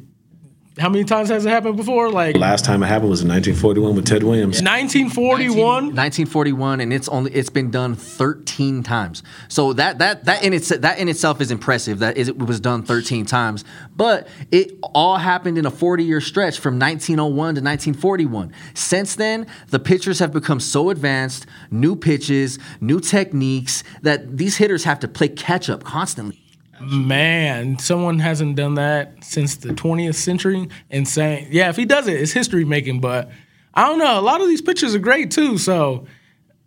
How 0.79 0.89
many 0.89 1.03
times 1.03 1.29
has 1.29 1.45
it 1.45 1.49
happened 1.49 1.77
before? 1.77 2.09
Like 2.09 2.35
Last 2.35 2.65
time 2.65 2.81
it 2.81 2.87
happened 2.87 3.11
was 3.11 3.21
in 3.21 3.27
1941 3.27 3.95
with 3.95 4.05
Ted 4.05 4.23
Williams. 4.23 4.59
1941. 4.61 5.55
1941 5.95 6.81
and 6.81 6.91
it's 6.91 7.07
only 7.09 7.31
it's 7.31 7.51
been 7.51 7.69
done 7.69 7.95
13 7.95 8.81
times. 8.81 9.21
So 9.49 9.73
that 9.73 9.99
that 9.99 10.25
that 10.25 10.43
in 10.43 10.51
its 10.51 10.69
that 10.69 10.97
in 10.97 11.09
itself 11.09 11.41
is 11.41 11.51
impressive 11.51 11.99
that 11.99 12.17
is- 12.17 12.29
it 12.29 12.39
was 12.39 12.59
done 12.59 12.81
13 12.81 13.27
times. 13.27 13.63
But 13.95 14.27
it 14.51 14.71
all 14.95 15.17
happened 15.17 15.59
in 15.59 15.67
a 15.67 15.71
40-year 15.71 16.21
stretch 16.21 16.57
from 16.59 16.79
1901 16.79 17.35
to 17.55 17.61
1941. 17.61 18.51
Since 18.73 19.15
then, 19.15 19.45
the 19.69 19.79
pitchers 19.79 20.17
have 20.19 20.33
become 20.33 20.59
so 20.59 20.89
advanced, 20.89 21.45
new 21.69 21.95
pitches, 21.95 22.57
new 22.81 22.99
techniques 22.99 23.83
that 24.01 24.37
these 24.37 24.57
hitters 24.57 24.85
have 24.85 24.99
to 25.01 25.07
play 25.07 25.27
catch 25.27 25.69
up 25.69 25.83
constantly. 25.83 26.42
Man, 26.85 27.79
someone 27.79 28.19
hasn't 28.19 28.55
done 28.55 28.75
that 28.75 29.23
since 29.23 29.55
the 29.55 29.69
20th 29.69 30.15
century. 30.15 30.69
And 30.89 31.07
saying, 31.07 31.47
yeah, 31.51 31.69
if 31.69 31.75
he 31.75 31.85
does 31.85 32.07
it, 32.07 32.21
it's 32.21 32.31
history 32.31 32.65
making. 32.65 32.99
But 32.99 33.31
I 33.73 33.87
don't 33.87 33.99
know. 33.99 34.19
A 34.19 34.21
lot 34.21 34.41
of 34.41 34.47
these 34.47 34.61
pictures 34.61 34.95
are 34.95 34.99
great 34.99 35.31
too. 35.31 35.57
So 35.57 36.07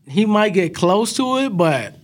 he 0.06 0.26
might 0.26 0.50
get 0.50 0.74
close 0.74 1.14
to 1.14 1.38
it, 1.38 1.56
but 1.56 1.96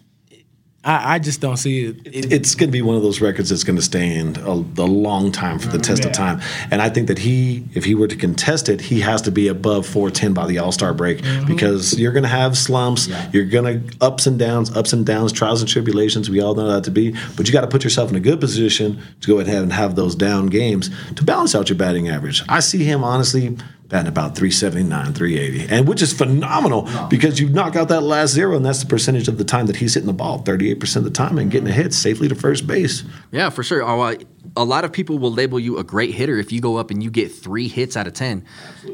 I, 0.85 1.15
I 1.15 1.19
just 1.19 1.41
don't 1.41 1.57
see 1.57 1.85
it. 1.87 2.07
It- 2.07 2.33
It's 2.33 2.55
going 2.55 2.69
to 2.69 2.73
be 2.73 2.83
one 2.83 2.97
of 2.97 3.03
those 3.03 3.21
records 3.21 3.51
that's 3.51 3.65
going 3.65 3.77
to 3.77 3.83
stand 3.83 4.39
a, 4.39 4.51
a 4.51 4.89
long 4.89 5.31
time 5.31 5.59
for 5.59 5.69
the 5.69 5.79
mm-hmm. 5.79 5.83
test 5.83 6.05
of 6.05 6.13
time. 6.13 6.41
And 6.71 6.83
I 6.83 6.89
think 6.89 7.09
that 7.09 7.19
he, 7.19 7.65
if 7.75 7.85
he 7.85 7.95
were 7.95 8.09
to 8.09 8.17
contest 8.17 8.69
it, 8.69 8.81
he 8.81 9.01
has 9.01 9.23
to 9.23 9.31
be 9.31 9.49
above 9.49 9.87
410 9.87 10.35
by 10.35 10.47
the 10.47 10.59
All 10.59 10.73
Star 10.73 10.93
break 10.93 11.19
mm-hmm. 11.19 11.47
because 11.47 11.99
you're 11.99 12.13
going 12.13 12.25
to 12.25 12.29
have 12.29 12.59
slumps. 12.59 13.09
You're 13.33 13.45
going 13.45 13.89
to 13.89 13.97
ups 14.05 14.27
and 14.27 14.39
downs, 14.39 14.75
ups 14.77 14.93
and 14.93 15.07
downs, 15.07 15.33
trials 15.33 15.61
and 15.61 15.71
tribulations. 15.71 16.29
We 16.29 16.41
all 16.41 16.55
know 16.55 16.71
that 16.73 16.85
to 16.85 16.91
be. 16.91 17.15
But 17.37 17.47
you 17.47 17.53
got 17.53 17.63
to 17.63 17.69
put 17.69 17.85
yourself 17.85 18.11
in 18.11 18.17
a 18.17 18.21
good 18.21 18.41
position 18.41 19.01
to 19.21 19.29
go 19.29 19.39
ahead 19.39 19.63
and 19.63 19.73
have 19.73 19.95
those 19.95 20.15
down 20.17 20.47
games 20.47 20.91
to 21.15 21.25
balance 21.25 21.55
out 21.55 21.69
your 21.69 21.79
batting 21.79 22.09
average. 22.09 22.43
I 22.49 22.61
see 22.61 22.83
him 22.85 23.05
honestly 23.05 23.57
batting 23.93 24.09
about 24.09 24.35
379, 24.35 25.13
380, 25.13 25.73
and 25.73 25.87
which 25.87 26.01
is 26.01 26.15
phenomenal 26.15 26.89
because 27.11 27.39
you 27.39 27.51
knock 27.51 27.77
out 27.77 27.89
that 27.89 28.01
last 28.01 28.31
zero, 28.31 28.57
and 28.57 28.65
that's 28.65 28.81
the 28.81 28.87
percentage 28.87 29.29
of 29.29 29.37
the 29.37 29.45
time 29.45 29.67
that 29.67 29.77
he's 29.77 29.93
hitting 29.93 30.07
the 30.07 30.15
ball, 30.15 30.43
38% 30.43 30.97
of 30.97 31.05
the 31.05 31.11
time, 31.11 31.37
and 31.37 31.51
getting 31.51 31.69
a 31.69 31.73
hit 31.73 31.93
safely 31.93 32.27
to 32.27 32.35
first 32.35 32.67
base. 32.67 33.05
Yeah, 33.31 33.51
for 33.51 33.63
sure. 33.63 33.85
Oh, 33.85 34.17
a 34.57 34.65
lot 34.65 34.85
of 34.85 34.93
people 34.93 35.19
will 35.19 35.31
label 35.31 35.61
you 35.61 35.79
a 35.79 35.85
great 35.85 36.15
hitter 36.15 36.39
if 36.39 36.53
you 36.53 36.61
go 36.61 36.77
up 36.77 36.91
and 36.91 37.03
you 37.03 37.11
get 37.11 37.31
three 37.31 37.69
hits 37.69 37.95
out 37.97 38.07
of 38.07 38.15
10. 38.15 38.45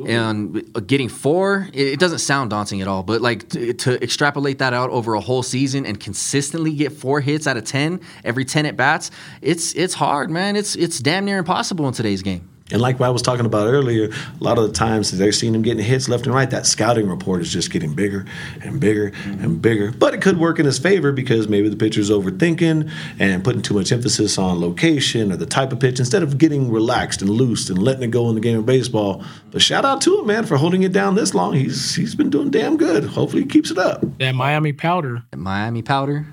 And 0.07 0.69
uh, 0.75 0.81
getting 0.81 1.09
four, 1.09 1.69
it, 1.73 1.87
it 1.87 2.01
doesn't 2.01 2.19
sound 2.19 2.51
daunting 2.51 2.83
at 2.83 2.89
all. 2.89 3.05
But 3.05 3.21
like 3.21 3.49
to, 3.51 3.73
to 3.75 4.03
extrapolate 4.03 4.59
that 4.59 4.75
out 4.75 4.91
over 4.91 5.15
a 5.15 5.21
whole 5.21 5.45
season 5.45 5.87
and 5.87 5.99
consistently 5.99 6.75
get 6.75 6.93
four 6.93 7.21
hits 7.21 7.47
out 7.47 7.57
of 7.57 7.65
10 7.65 8.01
every 8.25 8.45
10 8.45 8.67
at 8.67 8.77
bats, 8.77 9.13
it's 9.43 9.75
it's 9.75 9.95
hard, 9.95 10.29
man. 10.31 10.57
It's 10.57 10.75
it's 10.75 10.99
damn 10.99 11.25
near 11.25 11.39
impossible 11.39 11.87
in 11.87 11.95
today's 11.95 12.23
game. 12.23 12.49
And 12.71 12.81
like 12.81 13.01
I 13.01 13.09
was 13.09 13.23
talking 13.23 13.47
about 13.47 13.69
earlier, 13.69 14.11
a 14.11 14.45
lot 14.45 14.59
of 14.59 14.67
the 14.67 14.73
times 14.73 15.11
they're 15.11 15.33
seeing 15.33 15.55
him 15.55 15.63
getting 15.63 15.85
hits 15.85 16.09
left 16.09 16.27
and 16.27 16.35
right. 16.35 16.51
That 16.51 16.67
scouting 16.67 17.09
report 17.09 17.41
is 17.41 17.53
just 17.53 17.71
getting 17.71 17.95
bigger 17.95 18.27
and 18.63 18.81
bigger 18.81 19.13
and 19.25 19.61
bigger. 19.61 19.93
But 19.93 20.15
it 20.15 20.21
could 20.21 20.39
work 20.39 20.59
in 20.59 20.67
his 20.67 20.79
favor 20.79 21.13
because 21.13 21.49
maybe 21.49 21.69
the 21.69 21.77
pitcher's 21.77 22.11
overthinking 22.11 22.91
and 23.19 23.45
putting 23.45 23.63
too 23.63 23.75
much 23.75 23.93
emphasis 23.93 24.39
on 24.39 24.61
location 24.61 25.33
or 25.33 25.37
the 25.37 25.47
type 25.47 25.73
of 25.73 25.81
pitch 25.81 25.99
instead 25.99 26.23
of 26.23 26.39
getting 26.39 26.71
relaxed 26.71 27.23
and 27.23 27.31
loose 27.31 27.71
and 27.71 27.79
letting 27.79 28.03
it 28.03 28.11
go 28.11 28.29
in 28.29 28.35
the 28.35 28.41
game 28.41 28.59
of 28.59 28.67
baseball. 28.67 29.25
But 29.51 29.63
shout 29.63 29.85
out 29.85 30.01
to 30.03 30.21
him, 30.21 30.27
man, 30.27 30.45
for 30.45 30.57
holding 30.57 30.83
it 30.83 30.93
down 30.93 31.15
this 31.15 31.35
long. 31.35 31.55
He's 31.55 31.95
he's 31.95 32.15
been 32.15 32.31
doing 32.31 32.51
damn 32.51 32.77
good. 32.77 33.05
Hopefully 33.05 33.43
he 33.43 33.49
keeps 33.49 33.71
it 33.71 33.79
up. 33.79 34.03
That 34.19 34.35
Miami 34.35 34.73
powder. 34.73 35.23
That 35.31 35.39
Miami 35.39 35.83
powder, 35.83 36.27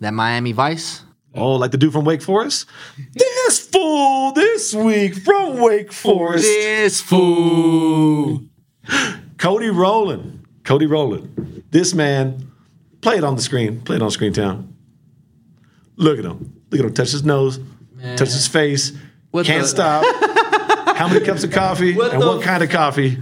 that 0.00 0.14
Miami 0.14 0.52
Vice. 0.52 1.02
Oh, 1.34 1.54
like 1.54 1.70
the 1.70 1.78
dude 1.78 1.92
from 1.92 2.04
Wake 2.04 2.22
Forest? 2.22 2.66
This 3.14 3.60
fool 3.66 4.32
this 4.32 4.74
week 4.74 5.14
from 5.14 5.58
Wake 5.60 5.92
Forest. 5.92 6.42
This 6.44 7.00
fool. 7.00 8.42
Cody 9.38 9.70
Rowland. 9.70 10.44
Cody 10.64 10.86
Rowland. 10.86 11.62
This 11.70 11.94
man, 11.94 12.50
play 13.00 13.16
it 13.16 13.24
on 13.24 13.36
the 13.36 13.42
screen. 13.42 13.80
Play 13.82 13.96
it 13.96 14.02
on 14.02 14.10
Screen 14.10 14.32
Town. 14.32 14.74
Look 15.96 16.18
at 16.18 16.24
him. 16.24 16.62
Look 16.70 16.80
at 16.80 16.86
him. 16.86 16.94
Touch 16.94 17.12
his 17.12 17.24
nose. 17.24 17.60
Touch 18.16 18.18
his 18.30 18.48
face. 18.48 18.92
What 19.30 19.46
Can't 19.46 19.62
the- 19.62 19.68
stop. 19.68 20.04
How 20.96 21.08
many 21.08 21.24
cups 21.24 21.44
of 21.44 21.52
coffee? 21.52 21.94
What 21.94 22.12
and 22.12 22.20
the 22.20 22.26
what 22.26 22.42
kind 22.42 22.62
of 22.62 22.70
coffee? 22.70 23.18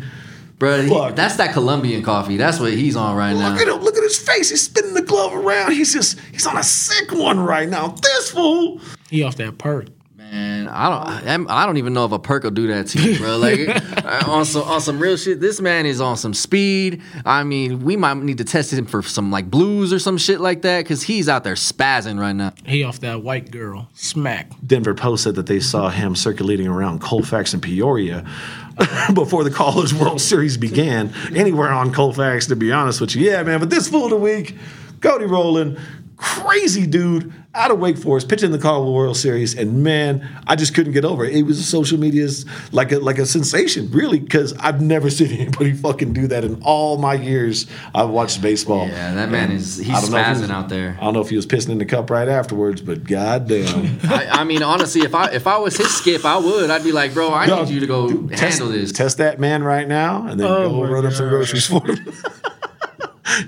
Bro, 0.58 0.82
he- 0.82 1.10
that's 1.14 1.36
that 1.36 1.52
Colombian 1.52 2.02
coffee. 2.02 2.36
That's 2.38 2.58
what 2.58 2.72
he's 2.72 2.96
on 2.96 3.16
right 3.16 3.34
now. 3.34 3.50
Look 3.52 3.60
at 3.60 3.68
him. 3.68 3.82
Look 3.82 3.96
his 4.08 4.18
face. 4.18 4.50
He's 4.50 4.62
spinning 4.62 4.94
the 4.94 5.02
glove 5.02 5.34
around. 5.34 5.72
He's 5.72 5.92
just, 5.92 6.18
he's 6.32 6.46
on 6.46 6.56
a 6.56 6.62
sick 6.62 7.12
one 7.12 7.40
right 7.40 7.68
now. 7.68 7.88
This 7.88 8.30
fool. 8.30 8.80
He 9.10 9.22
off 9.22 9.36
that 9.36 9.58
perk. 9.58 9.88
Man, 10.30 10.68
I 10.68 10.88
don't. 10.90 11.26
I'm- 11.26 11.46
don't 11.68 11.76
even 11.76 11.92
know 11.92 12.04
if 12.04 12.12
a 12.12 12.18
perk 12.18 12.42
will 12.44 12.50
do 12.50 12.66
that 12.68 12.88
to 12.88 13.02
you, 13.02 13.18
bro. 13.18 13.36
Like 13.38 13.60
uh, 14.04 14.24
on 14.26 14.44
some 14.44 14.62
on 14.62 14.80
some 14.80 14.98
real 14.98 15.16
shit. 15.16 15.40
This 15.40 15.60
man 15.60 15.86
is 15.86 16.00
on 16.00 16.16
some 16.16 16.34
speed. 16.34 17.02
I 17.24 17.44
mean, 17.44 17.82
we 17.84 17.96
might 17.96 18.16
need 18.16 18.38
to 18.38 18.44
test 18.44 18.72
him 18.72 18.86
for 18.86 19.02
some 19.02 19.30
like 19.30 19.50
blues 19.50 19.92
or 19.92 19.98
some 19.98 20.18
shit 20.18 20.40
like 20.40 20.62
that 20.62 20.84
because 20.84 21.02
he's 21.02 21.28
out 21.28 21.44
there 21.44 21.54
spazzing 21.54 22.18
right 22.18 22.34
now. 22.34 22.52
He 22.64 22.82
off 22.84 23.00
that 23.00 23.22
white 23.22 23.50
girl. 23.50 23.88
Smack. 23.94 24.50
Denver 24.66 24.94
Post 24.94 25.24
said 25.24 25.34
that 25.36 25.46
they 25.46 25.60
saw 25.60 25.88
him 25.88 26.14
circulating 26.16 26.66
around 26.66 27.00
Colfax 27.00 27.54
and 27.54 27.62
Peoria 27.62 28.24
before 29.14 29.44
the 29.44 29.50
College 29.50 29.92
World 29.94 30.20
Series 30.20 30.56
began. 30.56 31.12
Anywhere 31.34 31.70
on 31.70 31.92
Colfax, 31.92 32.46
to 32.46 32.56
be 32.56 32.72
honest 32.72 33.00
with 33.00 33.14
you. 33.14 33.30
Yeah, 33.30 33.42
man, 33.42 33.60
but 33.60 33.70
this 33.70 33.88
fool 33.88 34.04
of 34.04 34.10
the 34.10 34.16
week, 34.16 34.56
Cody 35.00 35.26
Rowland, 35.26 35.78
crazy 36.18 36.86
dude, 36.86 37.32
out 37.54 37.70
of 37.70 37.78
Wake 37.78 37.96
Forest, 37.96 38.28
pitching 38.28 38.50
the 38.52 38.58
College 38.58 38.92
World 38.92 39.16
Series, 39.16 39.56
and 39.56 39.82
man, 39.82 40.28
I 40.46 40.54
just 40.56 40.74
couldn't 40.74 40.92
get 40.92 41.04
over 41.04 41.24
it. 41.24 41.34
It 41.34 41.42
was 41.42 41.66
social 41.66 41.98
media's 41.98 42.44
like 42.72 42.92
a 42.92 42.98
like 42.98 43.18
a 43.18 43.26
sensation, 43.26 43.90
really, 43.90 44.18
because 44.18 44.52
I've 44.54 44.80
never 44.80 45.10
seen 45.18 45.30
anybody 45.32 45.72
fucking 45.72 46.12
do 46.12 46.26
that 46.28 46.44
in 46.44 46.60
all 46.62 46.98
my 46.98 47.14
years 47.14 47.66
I've 47.94 48.10
watched 48.10 48.42
baseball. 48.42 48.86
Yeah, 48.88 49.14
that 49.14 49.30
man 49.30 49.50
is 49.52 49.78
he's 49.78 49.88
I 49.90 50.00
don't 50.00 50.10
know 50.10 50.18
if 50.18 50.26
he 50.26 50.32
spazzing 50.32 50.40
was- 50.42 50.50
out 50.50 50.68
there. 50.68 50.96
I 51.00 51.04
don't 51.04 51.14
know 51.14 51.20
if 51.20 51.30
he 51.30 51.36
was 51.36 51.46
pissing 51.46 51.70
in 51.70 51.78
the 51.78 51.86
cup 51.86 52.10
right 52.10 52.28
afterwards, 52.28 52.80
but 52.82 53.04
goddamn. 53.04 53.98
I, 54.04 54.26
I 54.40 54.44
mean, 54.44 54.62
honestly, 54.62 55.02
if 55.02 55.14
I 55.14 55.30
if 55.30 55.46
I 55.46 55.56
was 55.58 55.76
his 55.76 55.90
skip, 55.94 56.24
I 56.24 56.36
would. 56.38 56.70
I'd 56.70 56.84
be 56.84 56.92
like, 56.92 57.14
bro, 57.14 57.32
I 57.32 57.46
No, 57.46 57.62
need 57.64 57.72
you 57.74 57.80
to 57.80 57.86
go 57.86 58.08
dude, 58.08 58.30
test, 58.30 58.58
handle 58.58 58.68
this. 58.68 58.92
Test 58.92 59.18
that 59.18 59.38
man 59.40 59.62
right 59.62 59.86
now, 59.88 60.26
and 60.26 60.38
then 60.38 60.46
Oh 60.48 60.68
go 60.68 60.82
my 60.84 60.88
run 60.90 61.06
up 61.06 61.12
some 61.12 61.28
groceries 61.28 61.66
for 61.66 61.84
him. 61.86 61.98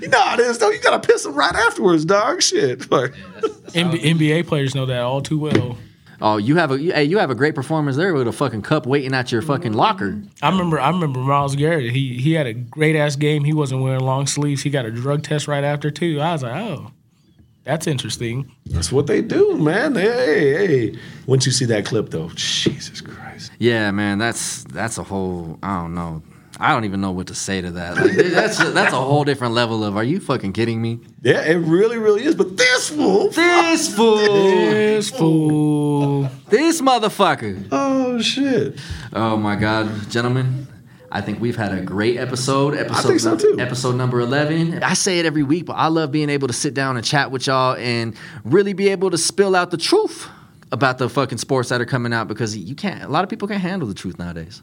you 0.01 0.07
know 0.07 0.21
how 0.21 0.33
it 0.35 0.39
is, 0.39 0.57
though. 0.57 0.69
You 0.69 0.81
gotta 0.81 1.05
piss 1.05 1.25
him 1.25 1.33
right 1.33 1.55
afterwards, 1.55 2.05
dog. 2.05 2.41
Shit. 2.41 2.87
Like, 2.91 3.13
NBA 3.73 4.41
um, 4.41 4.45
players 4.45 4.75
know 4.75 4.85
that 4.85 5.01
all 5.01 5.21
too 5.21 5.39
well. 5.39 5.77
Oh, 6.19 6.37
you 6.37 6.55
have 6.57 6.71
a 6.71 6.79
you, 6.79 6.93
hey, 6.93 7.05
you 7.05 7.17
have 7.17 7.31
a 7.31 7.35
great 7.35 7.55
performance 7.55 7.97
there 7.97 8.13
with 8.13 8.27
a 8.27 8.31
fucking 8.31 8.61
cup 8.61 8.85
waiting 8.85 9.13
at 9.15 9.31
your 9.31 9.41
fucking 9.41 9.73
locker. 9.73 10.21
I 10.41 10.49
remember 10.49 10.79
I 10.79 10.89
remember 10.89 11.19
Myles 11.19 11.55
Garrett. 11.55 11.91
He 11.91 12.17
he 12.17 12.33
had 12.33 12.45
a 12.45 12.53
great 12.53 12.95
ass 12.95 13.15
game. 13.15 13.43
He 13.43 13.53
wasn't 13.53 13.81
wearing 13.81 14.01
long 14.01 14.27
sleeves. 14.27 14.61
He 14.61 14.69
got 14.69 14.85
a 14.85 14.91
drug 14.91 15.23
test 15.23 15.47
right 15.47 15.63
after 15.63 15.89
too. 15.89 16.19
I 16.19 16.33
was 16.33 16.43
like, 16.43 16.55
oh, 16.55 16.91
that's 17.63 17.87
interesting. 17.87 18.51
that's 18.65 18.91
what 18.91 19.07
they 19.07 19.21
do, 19.21 19.57
man. 19.57 19.95
Hey, 19.95 20.67
hey. 20.67 20.99
Once 21.25 21.45
you 21.45 21.51
see 21.51 21.65
that 21.65 21.85
clip, 21.85 22.09
though, 22.09 22.29
Jesus 22.35 23.01
Christ. 23.01 23.51
Yeah, 23.57 23.89
man, 23.91 24.19
that's 24.19 24.63
that's 24.65 24.99
a 24.99 25.03
whole. 25.03 25.57
I 25.63 25.81
don't 25.81 25.95
know. 25.95 26.21
I 26.61 26.73
don't 26.73 26.85
even 26.85 27.01
know 27.01 27.11
what 27.11 27.27
to 27.27 27.35
say 27.35 27.59
to 27.61 27.71
that. 27.71 27.97
Like, 27.97 28.11
that's 28.31 28.57
that's 28.71 28.93
a 28.93 28.97
whole 29.01 29.23
different 29.23 29.53
level 29.55 29.83
of. 29.83 29.97
Are 29.97 30.03
you 30.03 30.19
fucking 30.19 30.53
kidding 30.53 30.81
me? 30.81 30.99
Yeah, 31.23 31.41
it 31.43 31.55
really, 31.55 31.97
really 31.97 32.23
is. 32.23 32.35
But 32.35 32.55
this 32.55 32.89
fool, 32.89 33.29
This 33.29 33.93
fool, 33.93 34.17
This 34.17 35.09
fool. 35.09 36.29
this 36.49 36.81
motherfucker. 36.81 37.67
oh 37.71 38.21
shit. 38.21 38.77
Oh 39.11 39.37
my 39.37 39.55
god, 39.55 40.09
gentlemen. 40.09 40.67
I 41.13 41.19
think 41.19 41.41
we've 41.41 41.57
had 41.57 41.73
a 41.73 41.81
great 41.81 42.15
episode. 42.17 42.73
Episode 42.73 43.07
think 43.09 43.19
so, 43.19 43.35
too. 43.35 43.57
Episode 43.59 43.95
number 43.95 44.21
eleven. 44.21 44.81
I 44.83 44.93
say 44.93 45.19
it 45.19 45.25
every 45.25 45.43
week, 45.43 45.65
but 45.65 45.73
I 45.73 45.87
love 45.87 46.11
being 46.11 46.29
able 46.29 46.47
to 46.47 46.53
sit 46.53 46.73
down 46.73 46.95
and 46.95 47.05
chat 47.05 47.31
with 47.31 47.47
y'all 47.47 47.75
and 47.75 48.15
really 48.45 48.71
be 48.73 48.87
able 48.89 49.09
to 49.11 49.17
spill 49.17 49.55
out 49.55 49.71
the 49.71 49.77
truth 49.77 50.29
about 50.71 50.99
the 50.99 51.09
fucking 51.09 51.37
sports 51.37 51.67
that 51.67 51.81
are 51.81 51.85
coming 51.85 52.13
out 52.13 52.29
because 52.29 52.55
you 52.55 52.75
can't. 52.75 53.03
A 53.03 53.09
lot 53.09 53.25
of 53.25 53.29
people 53.29 53.47
can't 53.49 53.59
handle 53.61 53.87
the 53.89 53.93
truth 53.93 54.17
nowadays. 54.19 54.61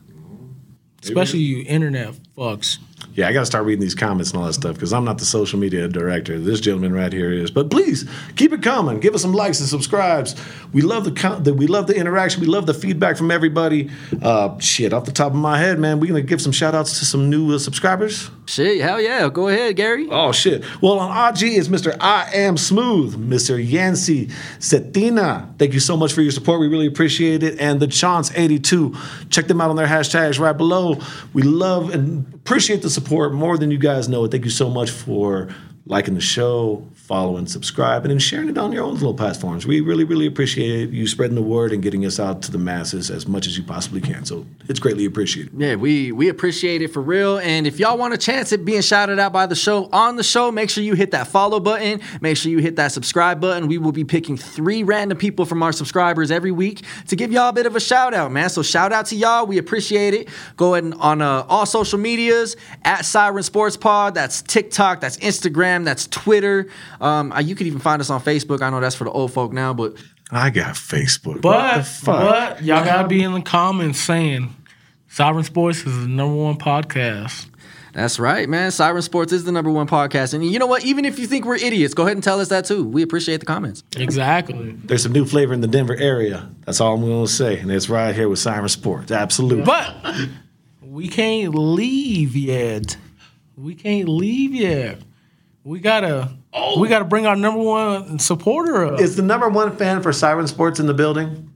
Especially 1.02 1.40
you 1.40 1.64
internet 1.66 2.14
fucks. 2.36 2.78
Yeah, 3.14 3.28
I 3.28 3.32
got 3.32 3.40
to 3.40 3.46
start 3.46 3.64
reading 3.64 3.80
these 3.80 3.96
comments 3.96 4.30
and 4.30 4.40
all 4.40 4.46
that 4.46 4.52
stuff 4.52 4.74
because 4.74 4.92
I'm 4.92 5.04
not 5.04 5.18
the 5.18 5.24
social 5.24 5.58
media 5.58 5.88
director. 5.88 6.38
This 6.38 6.60
gentleman 6.60 6.92
right 6.92 7.12
here 7.12 7.32
is. 7.32 7.50
But 7.50 7.68
please 7.68 8.08
keep 8.36 8.52
it 8.52 8.62
coming. 8.62 9.00
Give 9.00 9.14
us 9.14 9.22
some 9.22 9.32
likes 9.32 9.58
and 9.58 9.68
subscribes. 9.68 10.36
We 10.72 10.82
love 10.82 11.04
the, 11.04 11.10
con- 11.10 11.42
the 11.42 11.52
we 11.52 11.66
love 11.66 11.88
the 11.88 11.96
interaction. 11.96 12.40
We 12.40 12.46
love 12.46 12.66
the 12.66 12.74
feedback 12.74 13.16
from 13.16 13.30
everybody. 13.30 13.90
Uh, 14.22 14.58
shit, 14.60 14.92
off 14.92 15.04
the 15.04 15.12
top 15.12 15.32
of 15.32 15.38
my 15.38 15.58
head, 15.58 15.78
man, 15.80 15.98
we're 15.98 16.06
gonna 16.06 16.22
give 16.22 16.40
some 16.40 16.52
shout 16.52 16.74
outs 16.74 17.00
to 17.00 17.04
some 17.04 17.28
new 17.28 17.54
uh, 17.54 17.58
subscribers. 17.58 18.30
Shit, 18.46 18.80
hell 18.80 19.00
yeah. 19.00 19.28
Go 19.28 19.48
ahead, 19.48 19.76
Gary. 19.76 20.06
Oh 20.10 20.30
shit. 20.32 20.64
Well, 20.80 20.98
on 20.98 21.34
IG 21.34 21.54
it's 21.54 21.68
Mr. 21.68 21.96
I 22.00 22.30
Am 22.32 22.56
Smooth, 22.56 23.16
Mr. 23.16 23.58
Yancy 23.58 24.28
Cetina. 24.58 25.56
Thank 25.58 25.72
you 25.74 25.80
so 25.80 25.96
much 25.96 26.12
for 26.12 26.22
your 26.22 26.32
support. 26.32 26.60
We 26.60 26.68
really 26.68 26.86
appreciate 26.86 27.42
it. 27.42 27.60
And 27.60 27.80
the 27.80 27.86
Chance 27.86 28.32
82. 28.36 28.94
Check 29.30 29.48
them 29.48 29.60
out 29.60 29.70
on 29.70 29.76
their 29.76 29.86
hashtags 29.86 30.38
right 30.38 30.56
below. 30.56 31.00
We 31.32 31.42
love 31.42 31.92
and 31.92 32.37
appreciate 32.48 32.80
the 32.80 32.88
support 32.88 33.34
more 33.34 33.58
than 33.58 33.70
you 33.70 33.76
guys 33.76 34.08
know. 34.08 34.26
Thank 34.26 34.46
you 34.46 34.50
so 34.50 34.70
much 34.70 34.90
for 34.90 35.48
liking 35.88 36.14
the 36.14 36.20
show, 36.20 36.86
following, 36.92 37.46
subscribing, 37.46 38.10
and 38.10 38.22
sharing 38.22 38.50
it 38.50 38.58
on 38.58 38.70
your 38.70 38.84
own 38.84 38.92
little 38.92 39.14
platforms. 39.14 39.66
We 39.66 39.80
really, 39.80 40.04
really 40.04 40.26
appreciate 40.26 40.90
you 40.90 41.06
spreading 41.06 41.34
the 41.34 41.42
word 41.42 41.72
and 41.72 41.82
getting 41.82 42.04
us 42.04 42.20
out 42.20 42.42
to 42.42 42.52
the 42.52 42.58
masses 42.58 43.10
as 43.10 43.26
much 43.26 43.46
as 43.46 43.56
you 43.56 43.64
possibly 43.64 44.02
can. 44.02 44.26
So 44.26 44.44
it's 44.68 44.78
greatly 44.78 45.06
appreciated. 45.06 45.52
Yeah, 45.56 45.76
we 45.76 46.12
we 46.12 46.28
appreciate 46.28 46.82
it 46.82 46.88
for 46.88 47.00
real. 47.00 47.38
And 47.38 47.66
if 47.66 47.78
y'all 47.78 47.96
want 47.96 48.12
a 48.12 48.18
chance 48.18 48.52
at 48.52 48.66
being 48.66 48.82
shouted 48.82 49.18
out 49.18 49.32
by 49.32 49.46
the 49.46 49.54
show 49.54 49.88
on 49.90 50.16
the 50.16 50.22
show, 50.22 50.52
make 50.52 50.68
sure 50.68 50.84
you 50.84 50.94
hit 50.94 51.12
that 51.12 51.28
follow 51.28 51.60
button. 51.60 52.00
Make 52.20 52.36
sure 52.36 52.52
you 52.52 52.58
hit 52.58 52.76
that 52.76 52.92
subscribe 52.92 53.40
button. 53.40 53.68
We 53.68 53.78
will 53.78 53.92
be 53.92 54.04
picking 54.04 54.36
three 54.36 54.82
random 54.82 55.16
people 55.16 55.46
from 55.46 55.62
our 55.62 55.72
subscribers 55.72 56.30
every 56.30 56.52
week 56.52 56.84
to 57.06 57.16
give 57.16 57.32
y'all 57.32 57.48
a 57.48 57.52
bit 57.54 57.64
of 57.64 57.74
a 57.74 57.80
shout 57.80 58.12
out, 58.12 58.30
man. 58.30 58.50
So 58.50 58.62
shout 58.62 58.92
out 58.92 59.06
to 59.06 59.16
y'all. 59.16 59.46
We 59.46 59.56
appreciate 59.56 60.12
it. 60.12 60.28
Go 60.58 60.74
ahead 60.74 60.84
and 60.84 60.94
on 60.94 61.22
uh, 61.22 61.46
all 61.48 61.64
social 61.64 61.98
medias 61.98 62.56
at 62.84 63.06
Siren 63.06 63.42
Sports 63.42 63.78
Pod. 63.78 64.14
That's 64.14 64.42
TikTok. 64.42 65.00
That's 65.00 65.16
Instagram. 65.18 65.77
That's 65.84 66.06
Twitter. 66.06 66.68
Um, 67.00 67.32
uh, 67.32 67.40
you 67.40 67.54
can 67.54 67.66
even 67.66 67.80
find 67.80 68.00
us 68.00 68.10
on 68.10 68.20
Facebook. 68.20 68.62
I 68.62 68.70
know 68.70 68.80
that's 68.80 68.94
for 68.96 69.04
the 69.04 69.10
old 69.10 69.32
folk 69.32 69.52
now, 69.52 69.72
but 69.74 69.96
I 70.30 70.50
got 70.50 70.74
Facebook. 70.74 71.34
what 71.36 71.42
But 71.42 71.76
the 71.78 71.84
fuck? 71.84 72.20
but 72.56 72.62
y'all 72.64 72.84
gotta 72.84 73.08
be 73.08 73.22
in 73.22 73.32
the 73.32 73.40
comments 73.42 73.98
saying 74.00 74.54
Sovereign 75.08 75.44
Sports 75.44 75.78
is 75.78 76.00
the 76.02 76.08
number 76.08 76.34
one 76.36 76.56
podcast. 76.58 77.46
That's 77.94 78.20
right, 78.20 78.48
man. 78.48 78.70
Siren 78.70 79.02
Sports 79.02 79.32
is 79.32 79.42
the 79.44 79.50
number 79.50 79.70
one 79.70 79.88
podcast. 79.88 80.32
And 80.32 80.44
you 80.44 80.58
know 80.60 80.66
what? 80.66 80.84
Even 80.84 81.04
if 81.04 81.18
you 81.18 81.26
think 81.26 81.44
we're 81.44 81.56
idiots, 81.56 81.94
go 81.94 82.04
ahead 82.04 82.16
and 82.16 82.22
tell 82.22 82.38
us 82.38 82.48
that 82.48 82.64
too. 82.66 82.84
We 82.84 83.02
appreciate 83.02 83.38
the 83.40 83.46
comments. 83.46 83.82
Exactly. 83.96 84.72
There's 84.84 85.02
some 85.02 85.10
new 85.12 85.24
flavor 85.24 85.52
in 85.52 85.62
the 85.62 85.66
Denver 85.66 85.96
area. 85.96 86.48
That's 86.64 86.80
all 86.80 86.94
I'm 86.94 87.00
going 87.00 87.26
to 87.26 87.32
say. 87.32 87.58
And 87.58 87.72
it's 87.72 87.88
right 87.88 88.14
here 88.14 88.28
with 88.28 88.38
Siren 88.38 88.68
Sports. 88.68 89.10
Absolutely. 89.10 89.64
But 89.64 89.96
we 90.80 91.08
can't 91.08 91.54
leave 91.56 92.36
yet. 92.36 92.96
We 93.56 93.74
can't 93.74 94.08
leave 94.08 94.54
yet. 94.54 95.00
We 95.68 95.80
gotta 95.80 96.30
oh. 96.54 96.80
we 96.80 96.88
gotta 96.88 97.04
bring 97.04 97.26
our 97.26 97.36
number 97.36 97.60
one 97.60 98.18
supporter 98.18 98.86
up. 98.86 99.00
Is 99.00 99.16
the 99.16 99.22
number 99.22 99.50
one 99.50 99.76
fan 99.76 100.00
for 100.00 100.14
Siren 100.14 100.46
Sports 100.46 100.80
in 100.80 100.86
the 100.86 100.94
building? 100.94 101.52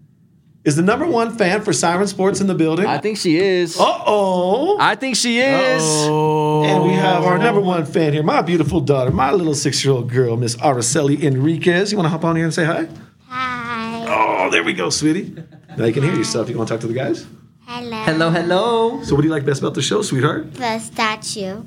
is 0.65 0.77
the 0.77 0.83
number 0.83 1.07
one 1.07 1.35
fan 1.39 1.63
for 1.63 1.73
Siren 1.73 2.07
Sports 2.07 2.43
in 2.43 2.47
the 2.47 2.55
building. 2.55 2.85
I 2.85 2.99
think 2.99 3.17
she 3.17 3.39
is. 3.39 3.81
Uh 3.81 4.03
oh. 4.07 4.77
I 4.79 4.97
think 4.97 5.17
she 5.17 5.41
is. 5.41 5.83
Oh, 5.83 6.63
And 6.63 6.85
we 6.85 6.93
have 6.93 7.25
our 7.25 7.39
number 7.39 7.63
one 7.63 7.87
fan 7.87 8.13
here, 8.13 8.23
my 8.23 8.43
beautiful 8.43 8.83
daughter, 8.83 9.11
my 9.11 9.33
little 9.33 9.55
six 9.55 9.83
year 9.83 9.95
old 9.95 10.11
girl, 10.11 10.37
Miss 10.37 10.57
Araceli 10.57 11.23
Enriquez. 11.23 11.91
You 11.91 11.97
want 11.97 12.05
to 12.05 12.11
hop 12.11 12.23
on 12.23 12.37
here 12.37 12.45
and 12.45 12.53
say 12.53 12.67
hi? 12.67 12.89
Hi. 13.29 14.05
Oh, 14.07 14.51
there 14.51 14.63
we 14.63 14.75
go, 14.75 14.91
sweetie. 14.91 15.35
Now 15.79 15.87
you 15.87 15.95
can 15.95 16.03
hear 16.03 16.15
yourself. 16.15 16.51
You 16.51 16.59
want 16.59 16.69
to 16.69 16.75
talk 16.75 16.83
to 16.83 16.87
the 16.87 16.93
guys? 16.93 17.27
Hello. 17.65 17.97
Hello, 18.03 18.31
hello. 18.31 19.03
So, 19.05 19.15
what 19.15 19.23
do 19.23 19.29
you 19.29 19.33
like 19.33 19.47
best 19.47 19.63
about 19.63 19.73
the 19.73 19.81
show, 19.81 20.03
sweetheart? 20.03 20.53
The 20.53 20.79
statue. 20.81 21.63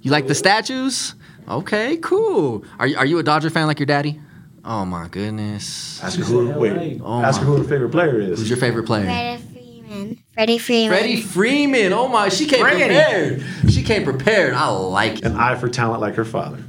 You 0.00 0.12
like 0.12 0.28
the 0.28 0.34
statues? 0.36 1.16
Okay, 1.48 1.96
cool. 1.98 2.64
Are 2.78 2.86
you, 2.86 2.96
are 2.96 3.06
you 3.06 3.18
a 3.18 3.22
Dodger 3.22 3.50
fan 3.50 3.66
like 3.66 3.78
your 3.78 3.86
daddy? 3.86 4.20
Oh 4.64 4.84
my 4.84 5.08
goodness. 5.08 6.02
Ask 6.02 6.18
her 6.18 6.24
who. 6.24 6.50
Wait. 6.52 7.00
Oh 7.02 7.20
ask 7.22 7.40
her 7.40 7.46
who 7.46 7.56
her 7.56 7.64
favorite 7.64 7.90
player 7.90 8.20
is. 8.20 8.38
Who's 8.38 8.48
your 8.48 8.58
favorite 8.58 8.84
player? 8.84 9.04
Freddie 9.04 9.42
Freeman. 9.42 10.22
Freddie 10.34 10.58
Freeman. 10.58 10.98
Freddie 10.98 11.20
Freeman. 11.20 11.92
Oh 11.92 12.06
my, 12.08 12.28
she 12.28 12.46
came 12.46 12.60
Freddie. 12.60 12.84
prepared. 12.84 13.44
She 13.70 13.82
came 13.82 14.04
prepared. 14.04 14.54
I 14.54 14.68
like 14.68 15.18
it. 15.18 15.24
An 15.24 15.36
eye 15.36 15.56
for 15.56 15.68
talent 15.68 16.00
like 16.00 16.14
her 16.14 16.24
father. 16.24 16.58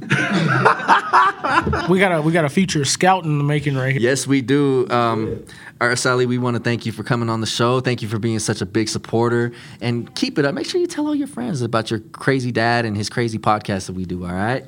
we 1.88 1.98
got 2.00 2.12
a 2.12 2.22
we 2.22 2.32
got 2.32 2.44
a 2.44 2.50
future 2.50 2.84
scout 2.84 3.24
in 3.24 3.38
the 3.38 3.44
making 3.44 3.76
right 3.76 3.92
here. 3.92 4.00
Yes, 4.00 4.26
we 4.26 4.42
do. 4.42 4.88
Um, 4.90 5.44
Araceli, 5.78 6.26
we 6.26 6.38
want 6.38 6.56
to 6.56 6.62
thank 6.62 6.86
you 6.86 6.92
for 6.92 7.02
coming 7.02 7.28
on 7.28 7.40
the 7.40 7.46
show. 7.46 7.80
Thank 7.80 8.00
you 8.00 8.08
for 8.08 8.18
being 8.18 8.38
such 8.38 8.60
a 8.60 8.66
big 8.66 8.88
supporter. 8.88 9.52
And 9.80 10.14
keep 10.14 10.38
it 10.38 10.44
up. 10.44 10.54
Make 10.54 10.66
sure 10.66 10.80
you 10.80 10.86
tell 10.86 11.06
all 11.06 11.14
your 11.14 11.26
friends 11.26 11.62
about 11.62 11.90
your 11.90 12.00
crazy 12.00 12.52
dad 12.52 12.84
and 12.84 12.96
his 12.96 13.10
crazy 13.10 13.38
podcast 13.38 13.86
that 13.86 13.94
we 13.94 14.04
do, 14.04 14.24
all 14.24 14.32
right? 14.32 14.64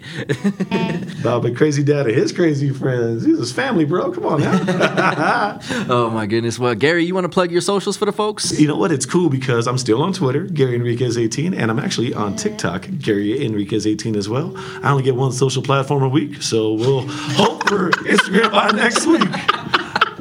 No, 1.24 1.40
but 1.40 1.56
crazy 1.56 1.82
dad 1.82 2.06
and 2.06 2.14
his 2.14 2.32
crazy 2.32 2.70
friends. 2.70 3.24
He's 3.24 3.38
his 3.38 3.52
family, 3.52 3.84
bro. 3.84 4.12
Come 4.12 4.26
on 4.26 4.40
now. 4.40 5.58
oh 5.88 6.10
my 6.12 6.26
goodness. 6.26 6.58
Well, 6.58 6.74
Gary, 6.74 7.04
you 7.04 7.14
want 7.14 7.24
to 7.24 7.28
plug 7.28 7.50
your 7.50 7.60
socials 7.60 7.96
for 7.96 8.04
the 8.04 8.12
folks? 8.12 8.58
you 8.58 8.66
know 8.66 8.76
what? 8.76 8.92
It's 8.92 9.06
cool 9.06 9.28
because 9.28 9.66
I'm 9.66 9.78
still 9.78 10.02
on 10.02 10.12
Twitter, 10.12 10.44
Gary 10.44 10.74
Enriquez 10.74 11.16
18, 11.18 11.54
and 11.54 11.70
I'm 11.70 11.78
actually 11.78 12.14
on 12.14 12.36
TikTok, 12.36 12.88
Gary 12.98 13.44
Enriquez 13.44 13.86
18 13.86 14.16
as 14.16 14.28
well. 14.28 14.52
I 14.82 14.90
only 14.90 15.02
get 15.02 15.16
one 15.16 15.32
social 15.32 15.62
platform 15.62 16.02
a 16.02 16.08
week, 16.08 16.42
so 16.42 16.72
we'll 16.74 17.06
hope 17.08 17.68
for 17.68 17.90
Instagram 17.90 18.50
by 18.50 18.70
next 18.70 19.06
week. 19.06 19.65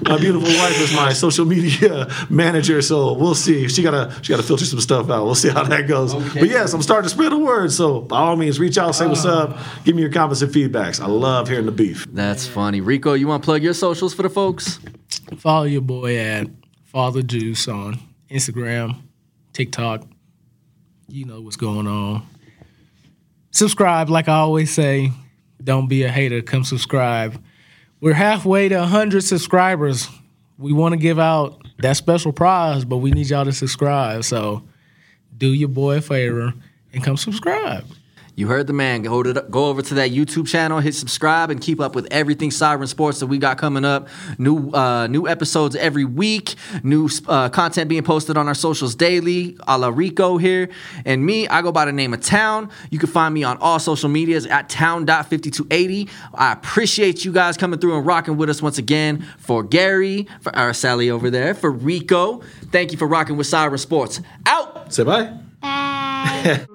My 0.07 0.19
beautiful 0.19 0.47
wife 0.47 0.79
is 0.79 0.93
my 0.93 1.13
social 1.13 1.45
media 1.45 2.07
manager, 2.29 2.81
so 2.81 3.13
we'll 3.13 3.33
see. 3.33 3.67
She 3.67 3.81
gotta 3.81 4.15
she 4.21 4.31
gotta 4.33 4.43
filter 4.43 4.65
some 4.65 4.79
stuff 4.79 5.09
out. 5.09 5.25
We'll 5.25 5.33
see 5.33 5.49
how 5.49 5.63
that 5.63 5.87
goes. 5.87 6.13
But 6.13 6.47
yes, 6.47 6.73
I'm 6.73 6.83
starting 6.83 7.09
to 7.09 7.09
spread 7.09 7.31
the 7.31 7.39
word. 7.39 7.71
So 7.71 8.01
by 8.01 8.19
all 8.19 8.35
means, 8.35 8.59
reach 8.59 8.77
out, 8.77 8.93
say 8.93 9.07
what's 9.07 9.25
ah. 9.25 9.49
up, 9.49 9.57
give 9.83 9.95
me 9.95 10.03
your 10.03 10.11
comments 10.11 10.43
and 10.43 10.51
feedbacks. 10.51 11.01
I 11.01 11.07
love 11.07 11.47
hearing 11.47 11.65
the 11.65 11.71
beef. 11.71 12.05
That's 12.11 12.45
funny. 12.45 12.81
Rico, 12.81 13.13
you 13.13 13.27
want 13.27 13.41
to 13.41 13.45
plug 13.45 13.63
your 13.63 13.73
socials 13.73 14.13
for 14.13 14.21
the 14.21 14.29
folks? 14.29 14.79
Follow 15.37 15.63
your 15.63 15.81
boy 15.81 16.17
at 16.17 16.47
Father 16.83 17.23
Juice 17.23 17.67
on 17.67 17.99
Instagram, 18.29 19.01
TikTok. 19.53 20.07
You 21.07 21.25
know 21.25 21.41
what's 21.41 21.57
going 21.57 21.87
on. 21.87 22.27
Subscribe, 23.51 24.09
like 24.09 24.27
I 24.27 24.35
always 24.35 24.71
say. 24.71 25.11
Don't 25.63 25.87
be 25.87 26.03
a 26.03 26.09
hater. 26.09 26.41
Come 26.41 26.63
subscribe. 26.63 27.41
We're 28.05 28.13
halfway 28.13 28.69
to 28.69 28.77
100 28.77 29.23
subscribers. 29.23 30.07
We 30.59 30.71
want 30.73 30.93
to 30.93 30.97
give 30.97 31.17
out 31.17 31.65
that 31.79 31.97
special 31.97 32.31
prize, 32.31 32.85
but 32.85 32.97
we 32.97 33.09
need 33.09 33.31
y'all 33.31 33.45
to 33.45 33.51
subscribe. 33.51 34.23
So 34.25 34.61
do 35.35 35.51
your 35.51 35.69
boy 35.69 35.97
a 35.97 36.01
favor 36.01 36.53
and 36.93 37.03
come 37.03 37.17
subscribe. 37.17 37.83
You 38.35 38.47
heard 38.47 38.67
the 38.67 38.73
man. 38.73 39.01
Go, 39.01 39.23
to, 39.23 39.45
go 39.49 39.67
over 39.67 39.81
to 39.81 39.93
that 39.95 40.11
YouTube 40.11 40.47
channel, 40.47 40.79
hit 40.79 40.93
subscribe, 40.93 41.49
and 41.49 41.61
keep 41.61 41.79
up 41.79 41.95
with 41.95 42.07
everything 42.11 42.51
Siren 42.51 42.87
Sports 42.87 43.19
that 43.21 43.27
we 43.27 43.37
got 43.37 43.57
coming 43.57 43.85
up. 43.85 44.09
New 44.37 44.71
uh, 44.71 45.07
new 45.07 45.27
episodes 45.27 45.75
every 45.75 46.03
week. 46.03 46.55
New 46.83 47.09
uh, 47.27 47.49
content 47.49 47.89
being 47.89 48.03
posted 48.03 48.35
on 48.35 48.47
our 48.47 48.53
socials 48.53 48.93
daily. 48.93 49.57
A 49.67 49.77
la 49.77 49.87
Rico 49.87 50.37
here. 50.37 50.69
And 51.05 51.25
me, 51.25 51.47
I 51.47 51.61
go 51.61 51.71
by 51.71 51.85
the 51.85 51.93
name 51.93 52.13
of 52.13 52.21
Town. 52.21 52.69
You 52.89 52.99
can 52.99 53.09
find 53.09 53.33
me 53.33 53.43
on 53.43 53.57
all 53.57 53.79
social 53.79 54.09
medias 54.09 54.45
at 54.45 54.67
town.5280. 54.67 56.09
I 56.33 56.51
appreciate 56.51 57.23
you 57.23 57.31
guys 57.31 57.55
coming 57.55 57.79
through 57.79 57.97
and 57.97 58.05
rocking 58.05 58.35
with 58.35 58.49
us 58.49 58.61
once 58.61 58.77
again. 58.77 59.25
For 59.37 59.63
Gary, 59.63 60.27
for 60.41 60.51
Araceli 60.51 61.09
over 61.09 61.29
there, 61.29 61.53
for 61.53 61.71
Rico, 61.71 62.41
thank 62.71 62.91
you 62.91 62.97
for 62.97 63.07
rocking 63.07 63.37
with 63.37 63.47
Siren 63.47 63.77
Sports. 63.77 64.21
Out! 64.45 64.93
Say 64.93 65.03
bye. 65.03 65.37
Bye. 65.61 66.65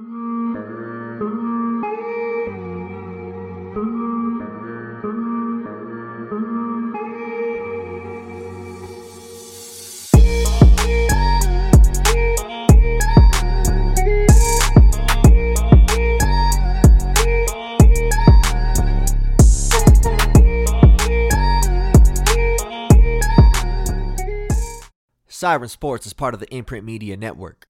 Siren 25.41 25.70
Sports 25.70 26.05
is 26.05 26.12
part 26.12 26.34
of 26.34 26.41
the 26.41 26.55
Imprint 26.55 26.84
Media 26.84 27.16
Network. 27.16 27.70